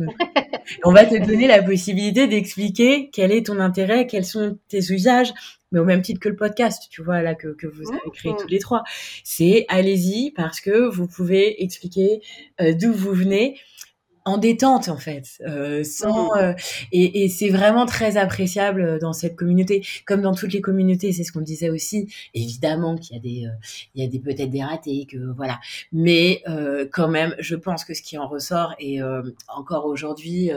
[0.84, 5.34] On va te donner la possibilité d'expliquer quel est ton intérêt, quels sont tes usages,
[5.72, 8.34] mais au même titre que le podcast, tu vois, là, que, que vous avez créé
[8.38, 8.84] tous les trois.
[9.24, 12.22] C'est allez-y parce que vous pouvez expliquer
[12.62, 13.60] euh, d'où vous venez
[14.28, 16.38] en détente en fait, euh, sans mmh.
[16.38, 16.54] euh,
[16.92, 21.14] et, et c'est vraiment très appréciable euh, dans cette communauté, comme dans toutes les communautés.
[21.14, 22.14] C'est ce qu'on disait aussi.
[22.34, 23.48] Évidemment qu'il y a des,
[23.96, 25.60] il y a des peut-être des ratés, que voilà,
[25.94, 26.44] mais
[26.92, 29.00] quand même, je pense que ce qui en ressort et
[29.48, 30.52] encore aujourd'hui,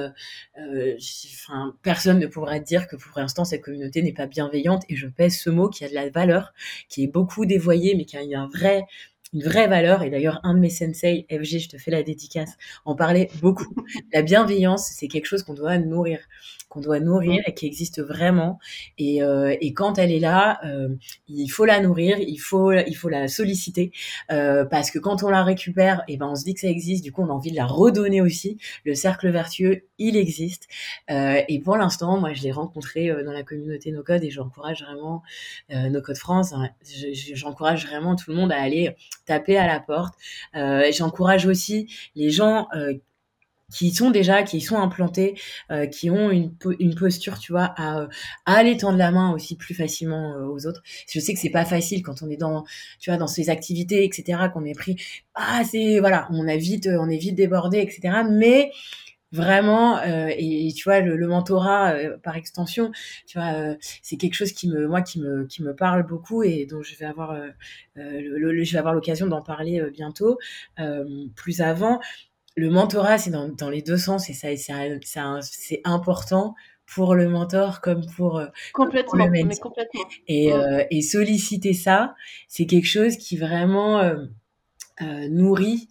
[0.56, 4.82] enfin personne ne pourra dire que pour l'instant cette communauté n'est pas bienveillante.
[4.88, 6.52] Et je pèse ce mot qui a de la valeur,
[6.88, 8.84] qui est beaucoup dévoyé, mais qui a un vrai
[9.32, 10.02] une vraie valeur.
[10.02, 13.74] Et d'ailleurs, un de mes sensei, FG, je te fais la dédicace, en parlait beaucoup.
[14.12, 16.18] La bienveillance, c'est quelque chose qu'on doit nourrir
[16.70, 18.58] qu'on doit nourrir et qui existe vraiment.
[18.96, 20.88] Et, euh, et quand elle est là, euh,
[21.28, 23.92] il faut la nourrir, il faut, il faut la solliciter
[24.32, 26.68] euh, parce que quand on la récupère, et eh ben on se dit que ça
[26.68, 27.04] existe.
[27.04, 28.56] Du coup, on a envie de la redonner aussi.
[28.84, 30.68] Le cercle vertueux, il existe.
[31.10, 34.30] Euh, et pour l'instant, moi, je l'ai rencontré euh, dans la communauté No Code et
[34.30, 35.22] j'encourage vraiment
[35.72, 36.52] euh, No Code France.
[36.52, 36.70] Hein,
[37.34, 40.14] j'encourage vraiment tout le monde à aller taper à la porte.
[40.54, 42.68] j'encourage aussi les gens
[43.70, 45.34] qui sont déjà, qui sont implantés,
[45.70, 48.08] euh, qui ont une, une posture, tu vois, à,
[48.46, 50.82] à aller tendre la main aussi plus facilement euh, aux autres.
[51.08, 52.64] Je sais que c'est pas facile quand on est dans,
[52.98, 54.96] tu vois, dans ces activités, etc., qu'on est pris,
[55.34, 58.70] ah, c'est, voilà, on a vite, on est vite débordé, etc., mais
[59.32, 62.90] vraiment euh, et, tu vois le, le mentorat euh, par extension
[63.26, 66.42] tu vois euh, c'est quelque chose qui me moi qui me qui me parle beaucoup
[66.42, 67.38] et dont je vais avoir
[67.94, 70.38] le, je vais avoir l'occasion d'en parler bientôt
[71.36, 72.00] plus avant
[72.60, 74.48] le mentorat, c'est dans, dans, les deux sens et ça,
[75.42, 76.54] c'est important
[76.86, 80.02] pour le mentor comme pour, euh, complètement, le mais complètement.
[80.28, 82.14] Et, euh, et, solliciter ça,
[82.48, 84.26] c'est quelque chose qui vraiment euh,
[85.02, 85.88] euh nourrit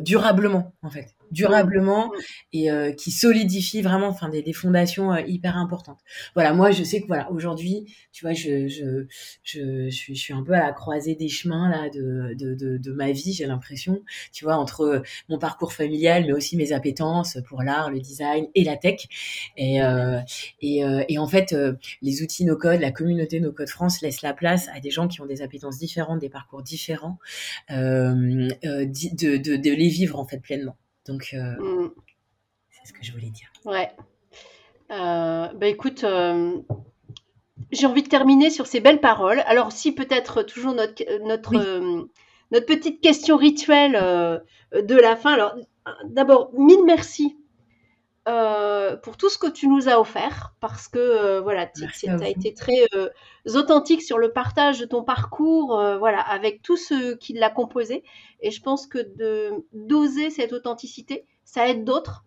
[0.00, 2.12] durablement en fait durablement
[2.52, 6.00] et euh, qui solidifie vraiment enfin des, des fondations euh, hyper importantes.
[6.34, 9.06] Voilà, moi je sais que voilà, aujourd'hui, tu vois, je je,
[9.42, 12.54] je je suis je suis un peu à la croisée des chemins là de de
[12.54, 16.56] de, de ma vie, j'ai l'impression, tu vois, entre euh, mon parcours familial mais aussi
[16.56, 19.06] mes appétences pour l'art, le design et la tech.
[19.56, 19.78] Et
[20.60, 21.54] et et en fait,
[22.02, 25.08] les outils no code, la communauté no code France laisse la place à des gens
[25.08, 27.18] qui ont des appétences différentes, des parcours différents
[27.70, 30.76] de, de de les vivre en fait pleinement.
[31.06, 31.90] Donc, euh, mm.
[32.70, 33.48] c'est ce que je voulais dire.
[33.64, 33.90] Ouais.
[34.90, 36.58] Euh, bah écoute, euh,
[37.72, 39.42] j'ai envie de terminer sur ces belles paroles.
[39.46, 41.54] Alors, si peut-être toujours notre, notre,
[42.50, 43.92] notre petite question rituelle
[44.72, 45.34] de la fin.
[45.34, 45.56] Alors,
[46.04, 47.36] d'abord, mille merci
[49.02, 52.86] pour tout ce que tu nous as offert, parce que voilà, tu as été très
[53.46, 58.02] authentique sur le partage de ton parcours, voilà, avec tout ce qui l'a composé.
[58.40, 62.24] Et je pense que de d'oser cette authenticité, ça aide d'autres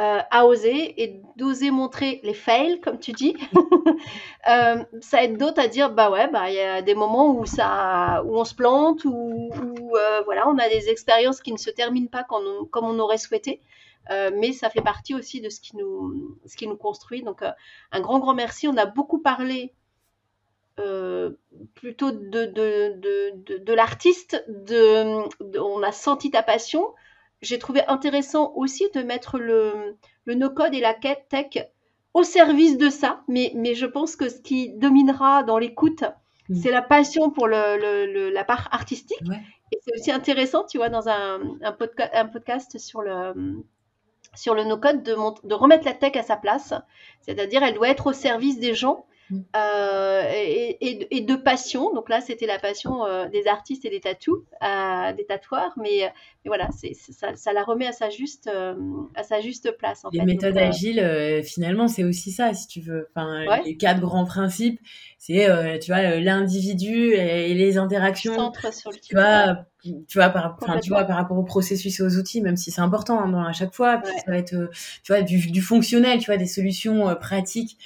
[0.00, 3.36] euh, à oser et d'oser montrer les fails, comme tu dis.
[4.50, 7.46] euh, ça aide d'autres à dire bah ouais, bah il y a des moments où
[7.46, 12.08] ça, où on se plante, euh, voilà, on a des expériences qui ne se terminent
[12.08, 13.60] pas on, comme on aurait souhaité.
[14.10, 17.22] Euh, mais ça fait partie aussi de ce qui nous, ce qui nous construit.
[17.22, 17.50] Donc, euh,
[17.90, 18.68] un grand, grand merci.
[18.68, 19.72] On a beaucoup parlé
[20.78, 21.30] euh,
[21.74, 26.92] plutôt de, de, de, de l'artiste, de, on a senti ta passion.
[27.42, 31.68] J'ai trouvé intéressant aussi de mettre le, le no-code et la tech
[32.12, 36.04] au service de ça, mais, mais je pense que ce qui dominera dans l'écoute,
[36.48, 36.54] mm.
[36.54, 39.22] c'est la passion pour le, le, la part artistique.
[39.72, 41.76] Et c'est aussi intéressant, tu vois, dans un, un,
[42.12, 43.64] un podcast sur le,
[44.34, 45.14] sur le no-code de,
[45.46, 46.74] de remettre la tech à sa place.
[47.20, 49.42] C'est-à-dire, elle doit être au service des gens mm.
[50.34, 51.92] et, de passion.
[51.94, 54.42] Donc là, c'était la passion des artistes et des tatous,
[55.16, 55.72] des tatoueurs.
[55.76, 56.12] Mais,
[56.44, 56.68] voilà,
[57.10, 58.50] ça, ça, la remet à sa juste,
[59.14, 60.04] à sa juste place.
[60.04, 63.08] En les méthodes agiles, finalement, c'est aussi ça, si tu veux.
[63.14, 64.80] Enfin, les quatre grands principes,
[65.18, 65.48] c'est,
[65.80, 68.34] tu vois, l'individu et, les interactions.
[68.34, 69.66] Centre sur le tu vois,
[70.08, 72.80] tu vois par tu vois par rapport au processus et aux outils même si c'est
[72.80, 74.68] important hein, à chaque fois ça va être euh,
[75.02, 77.78] tu vois du, fonctionnel tu vois des solutions euh, pratiques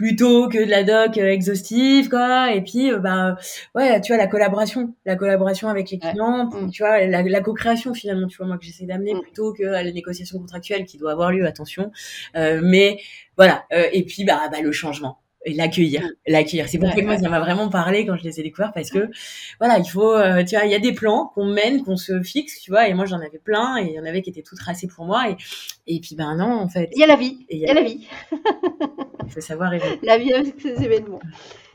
[0.00, 2.54] plutôt que de la doc euh, exhaustive quoi.
[2.54, 3.36] Et puis bah
[3.74, 4.94] ouais tu vois la collaboration.
[5.04, 6.70] La collaboration avec les clients mm.
[6.70, 9.20] tu vois la, co-création finalement tu vois moi que j'essaie d'amener mm.
[9.20, 11.92] plutôt que la négociation contractuelle qui doit avoir lieu attention.
[12.34, 12.98] Mais
[13.36, 13.66] voilà.
[13.92, 16.10] Et puis bah, bah le changement et l'accueillir, mm.
[16.26, 16.68] l'accueillir.
[16.68, 18.90] C'est pour ça que moi, ça m'a vraiment parlé quand je les ai découverts parce
[18.90, 19.08] que,
[19.58, 22.22] voilà, il faut, euh, tu vois, il y a des plans qu'on mène, qu'on se
[22.22, 24.42] fixe, tu vois, et moi, j'en avais plein et il y en avait qui étaient
[24.42, 25.36] tout tracés pour moi et,
[25.86, 26.90] et puis, ben non, en fait.
[26.94, 27.46] Il y a la vie.
[27.48, 28.06] Il y, a la vie.
[28.32, 29.98] il faut savoir évoluer.
[30.02, 31.20] La vie avec ces événements.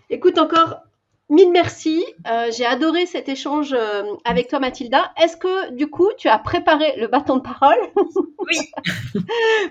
[0.10, 0.82] Écoute, encore
[1.28, 2.04] Mille merci.
[2.30, 5.12] Euh, j'ai adoré cet échange euh, avec toi, Mathilda.
[5.20, 7.78] Est-ce que, du coup, tu as préparé le bâton de parole
[8.48, 8.58] Oui.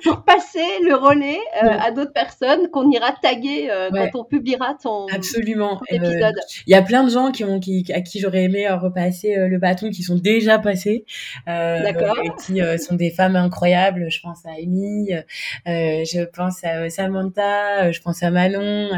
[0.02, 5.06] pour passer le relais euh, à d'autres personnes qu'on ira taguer quand on publiera ton,
[5.06, 5.80] Absolument.
[5.88, 6.34] épisode?
[6.66, 9.58] Il y a plein de gens qui ont, qui, à qui j'aurais aimé repasser le
[9.58, 11.04] bâton qui sont déjà passés.
[11.46, 12.16] D'accord.
[12.44, 14.10] Qui sont des femmes incroyables.
[14.10, 15.10] Je pense à Amy,
[15.66, 18.90] je pense à Samantha, je pense à Manon.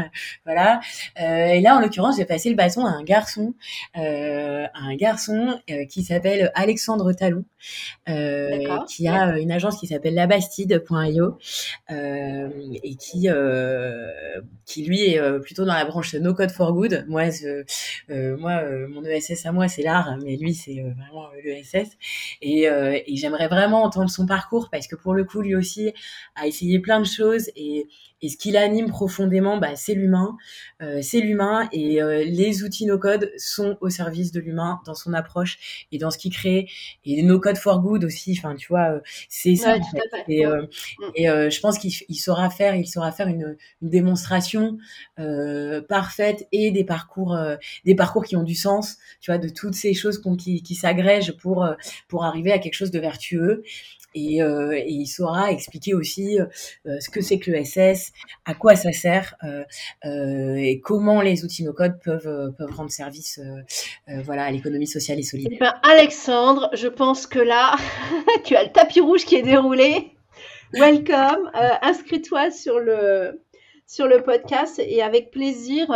[0.43, 0.79] voilà.
[1.19, 3.53] et là, en l'occurrence, j'ai passé le bâton à un garçon,
[3.97, 7.45] euh, un garçon euh, qui s'appelle Alexandre Talon,
[8.09, 11.37] euh, qui a une agence qui s'appelle labastide.io
[11.89, 13.27] et qui,
[14.65, 17.05] qui lui est plutôt dans la branche No Code for Good.
[17.07, 17.25] Moi,
[18.09, 21.97] moi mon ESS à moi, c'est l'art, mais lui, c'est vraiment l'ESS.
[22.41, 25.93] Et, et j'aimerais vraiment entendre son parcours parce que pour le coup, lui aussi
[26.35, 27.87] a essayé plein de choses et
[28.21, 30.37] et ce qui l'anime profondément, bah, c'est l'humain.
[30.81, 35.13] Euh, c'est l'humain et euh, les outils no-code sont au service de l'humain dans son
[35.13, 36.67] approche et dans ce qu'il crée.
[37.05, 38.99] Et no-code for good aussi, enfin, tu vois, euh,
[39.29, 39.75] c'est ça.
[40.27, 40.63] Et, euh,
[40.99, 41.11] mm.
[41.15, 44.77] et je pense qu'il saura faire, il saura faire une, une démonstration
[45.87, 47.37] parfaite et des parcours,
[47.85, 51.35] des parcours qui ont du sens, tu vois, de toutes ces choses qui, qui s'agrègent
[51.37, 51.67] pour
[52.07, 53.63] pour arriver à quelque chose de vertueux.
[54.17, 56.45] Euh, et, il saura expliquer aussi euh,
[56.87, 58.11] euh, ce que c'est que le SS,
[58.45, 59.35] à quoi ça sert
[60.03, 63.39] et comment les outils no-code peuvent, peuvent rendre service
[64.23, 65.57] voilà, à l'économie sociale et solidaire.
[65.59, 67.75] Eh ben, Alexandre, je pense que là,
[68.45, 70.11] tu as le tapis rouge qui est déroulé.
[70.73, 71.49] Welcome,
[71.81, 73.41] inscris-toi sur le,
[73.85, 75.89] sur le podcast et avec plaisir,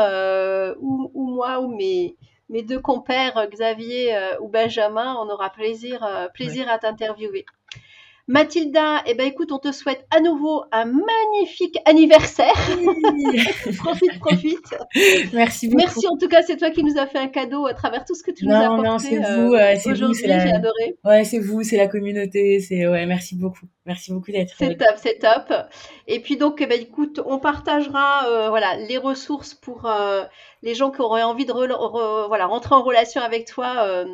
[0.80, 2.16] ou, moi ou mes,
[2.50, 7.46] mes deux compères, Xavier ou Benjamin, on aura plaisir, plaisir à t'interviewer.
[8.32, 12.54] Mathilda, eh ben écoute, on te souhaite à nouveau un magnifique anniversaire.
[13.78, 14.76] profite, profite.
[15.34, 15.82] Merci beaucoup.
[15.82, 18.16] Merci en tout cas, c'est toi qui nous as fait un cadeau à travers tout
[18.16, 18.88] ce que tu nous as apporté.
[18.88, 20.40] Non, c'est vous, euh, c'est vous, c'est la...
[20.40, 20.96] j'ai adoré.
[21.04, 23.66] Ouais, c'est vous, c'est la communauté, c'est ouais, merci beaucoup.
[23.86, 24.54] Merci beaucoup d'être.
[24.58, 25.54] C'est top, c'est top.
[26.08, 30.24] Et puis donc, eh ben, écoute, on partagera euh, voilà les ressources pour euh,
[30.62, 34.06] les gens qui auraient envie de voilà rentrer en relation avec toi euh,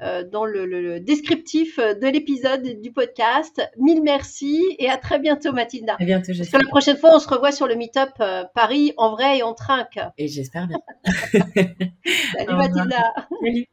[0.00, 3.60] dans le, descriptif de l'épisode du podcast.
[3.78, 5.96] Mille merci et à très bientôt Mathilda.
[5.98, 6.60] À bientôt, j'espère.
[6.60, 9.54] la prochaine fois, on se revoit sur le Meetup euh, Paris en vrai et en
[9.54, 9.98] trinque.
[10.16, 10.78] Et j'espère bien.
[11.34, 13.12] Salut Mathilda.
[13.42, 13.66] Salut.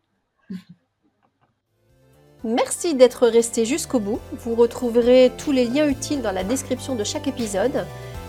[2.43, 4.19] Merci d'être resté jusqu'au bout.
[4.34, 7.85] Vous retrouverez tous les liens utiles dans la description de chaque épisode.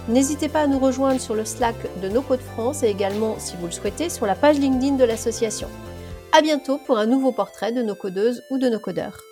[0.08, 3.56] N'hésitez pas à nous rejoindre sur le Slack de No Code France et également, si
[3.56, 5.68] vous le souhaitez, sur la page LinkedIn de l'association.
[6.36, 9.22] À bientôt pour un nouveau portrait de nos codeuses ou de nos codeurs.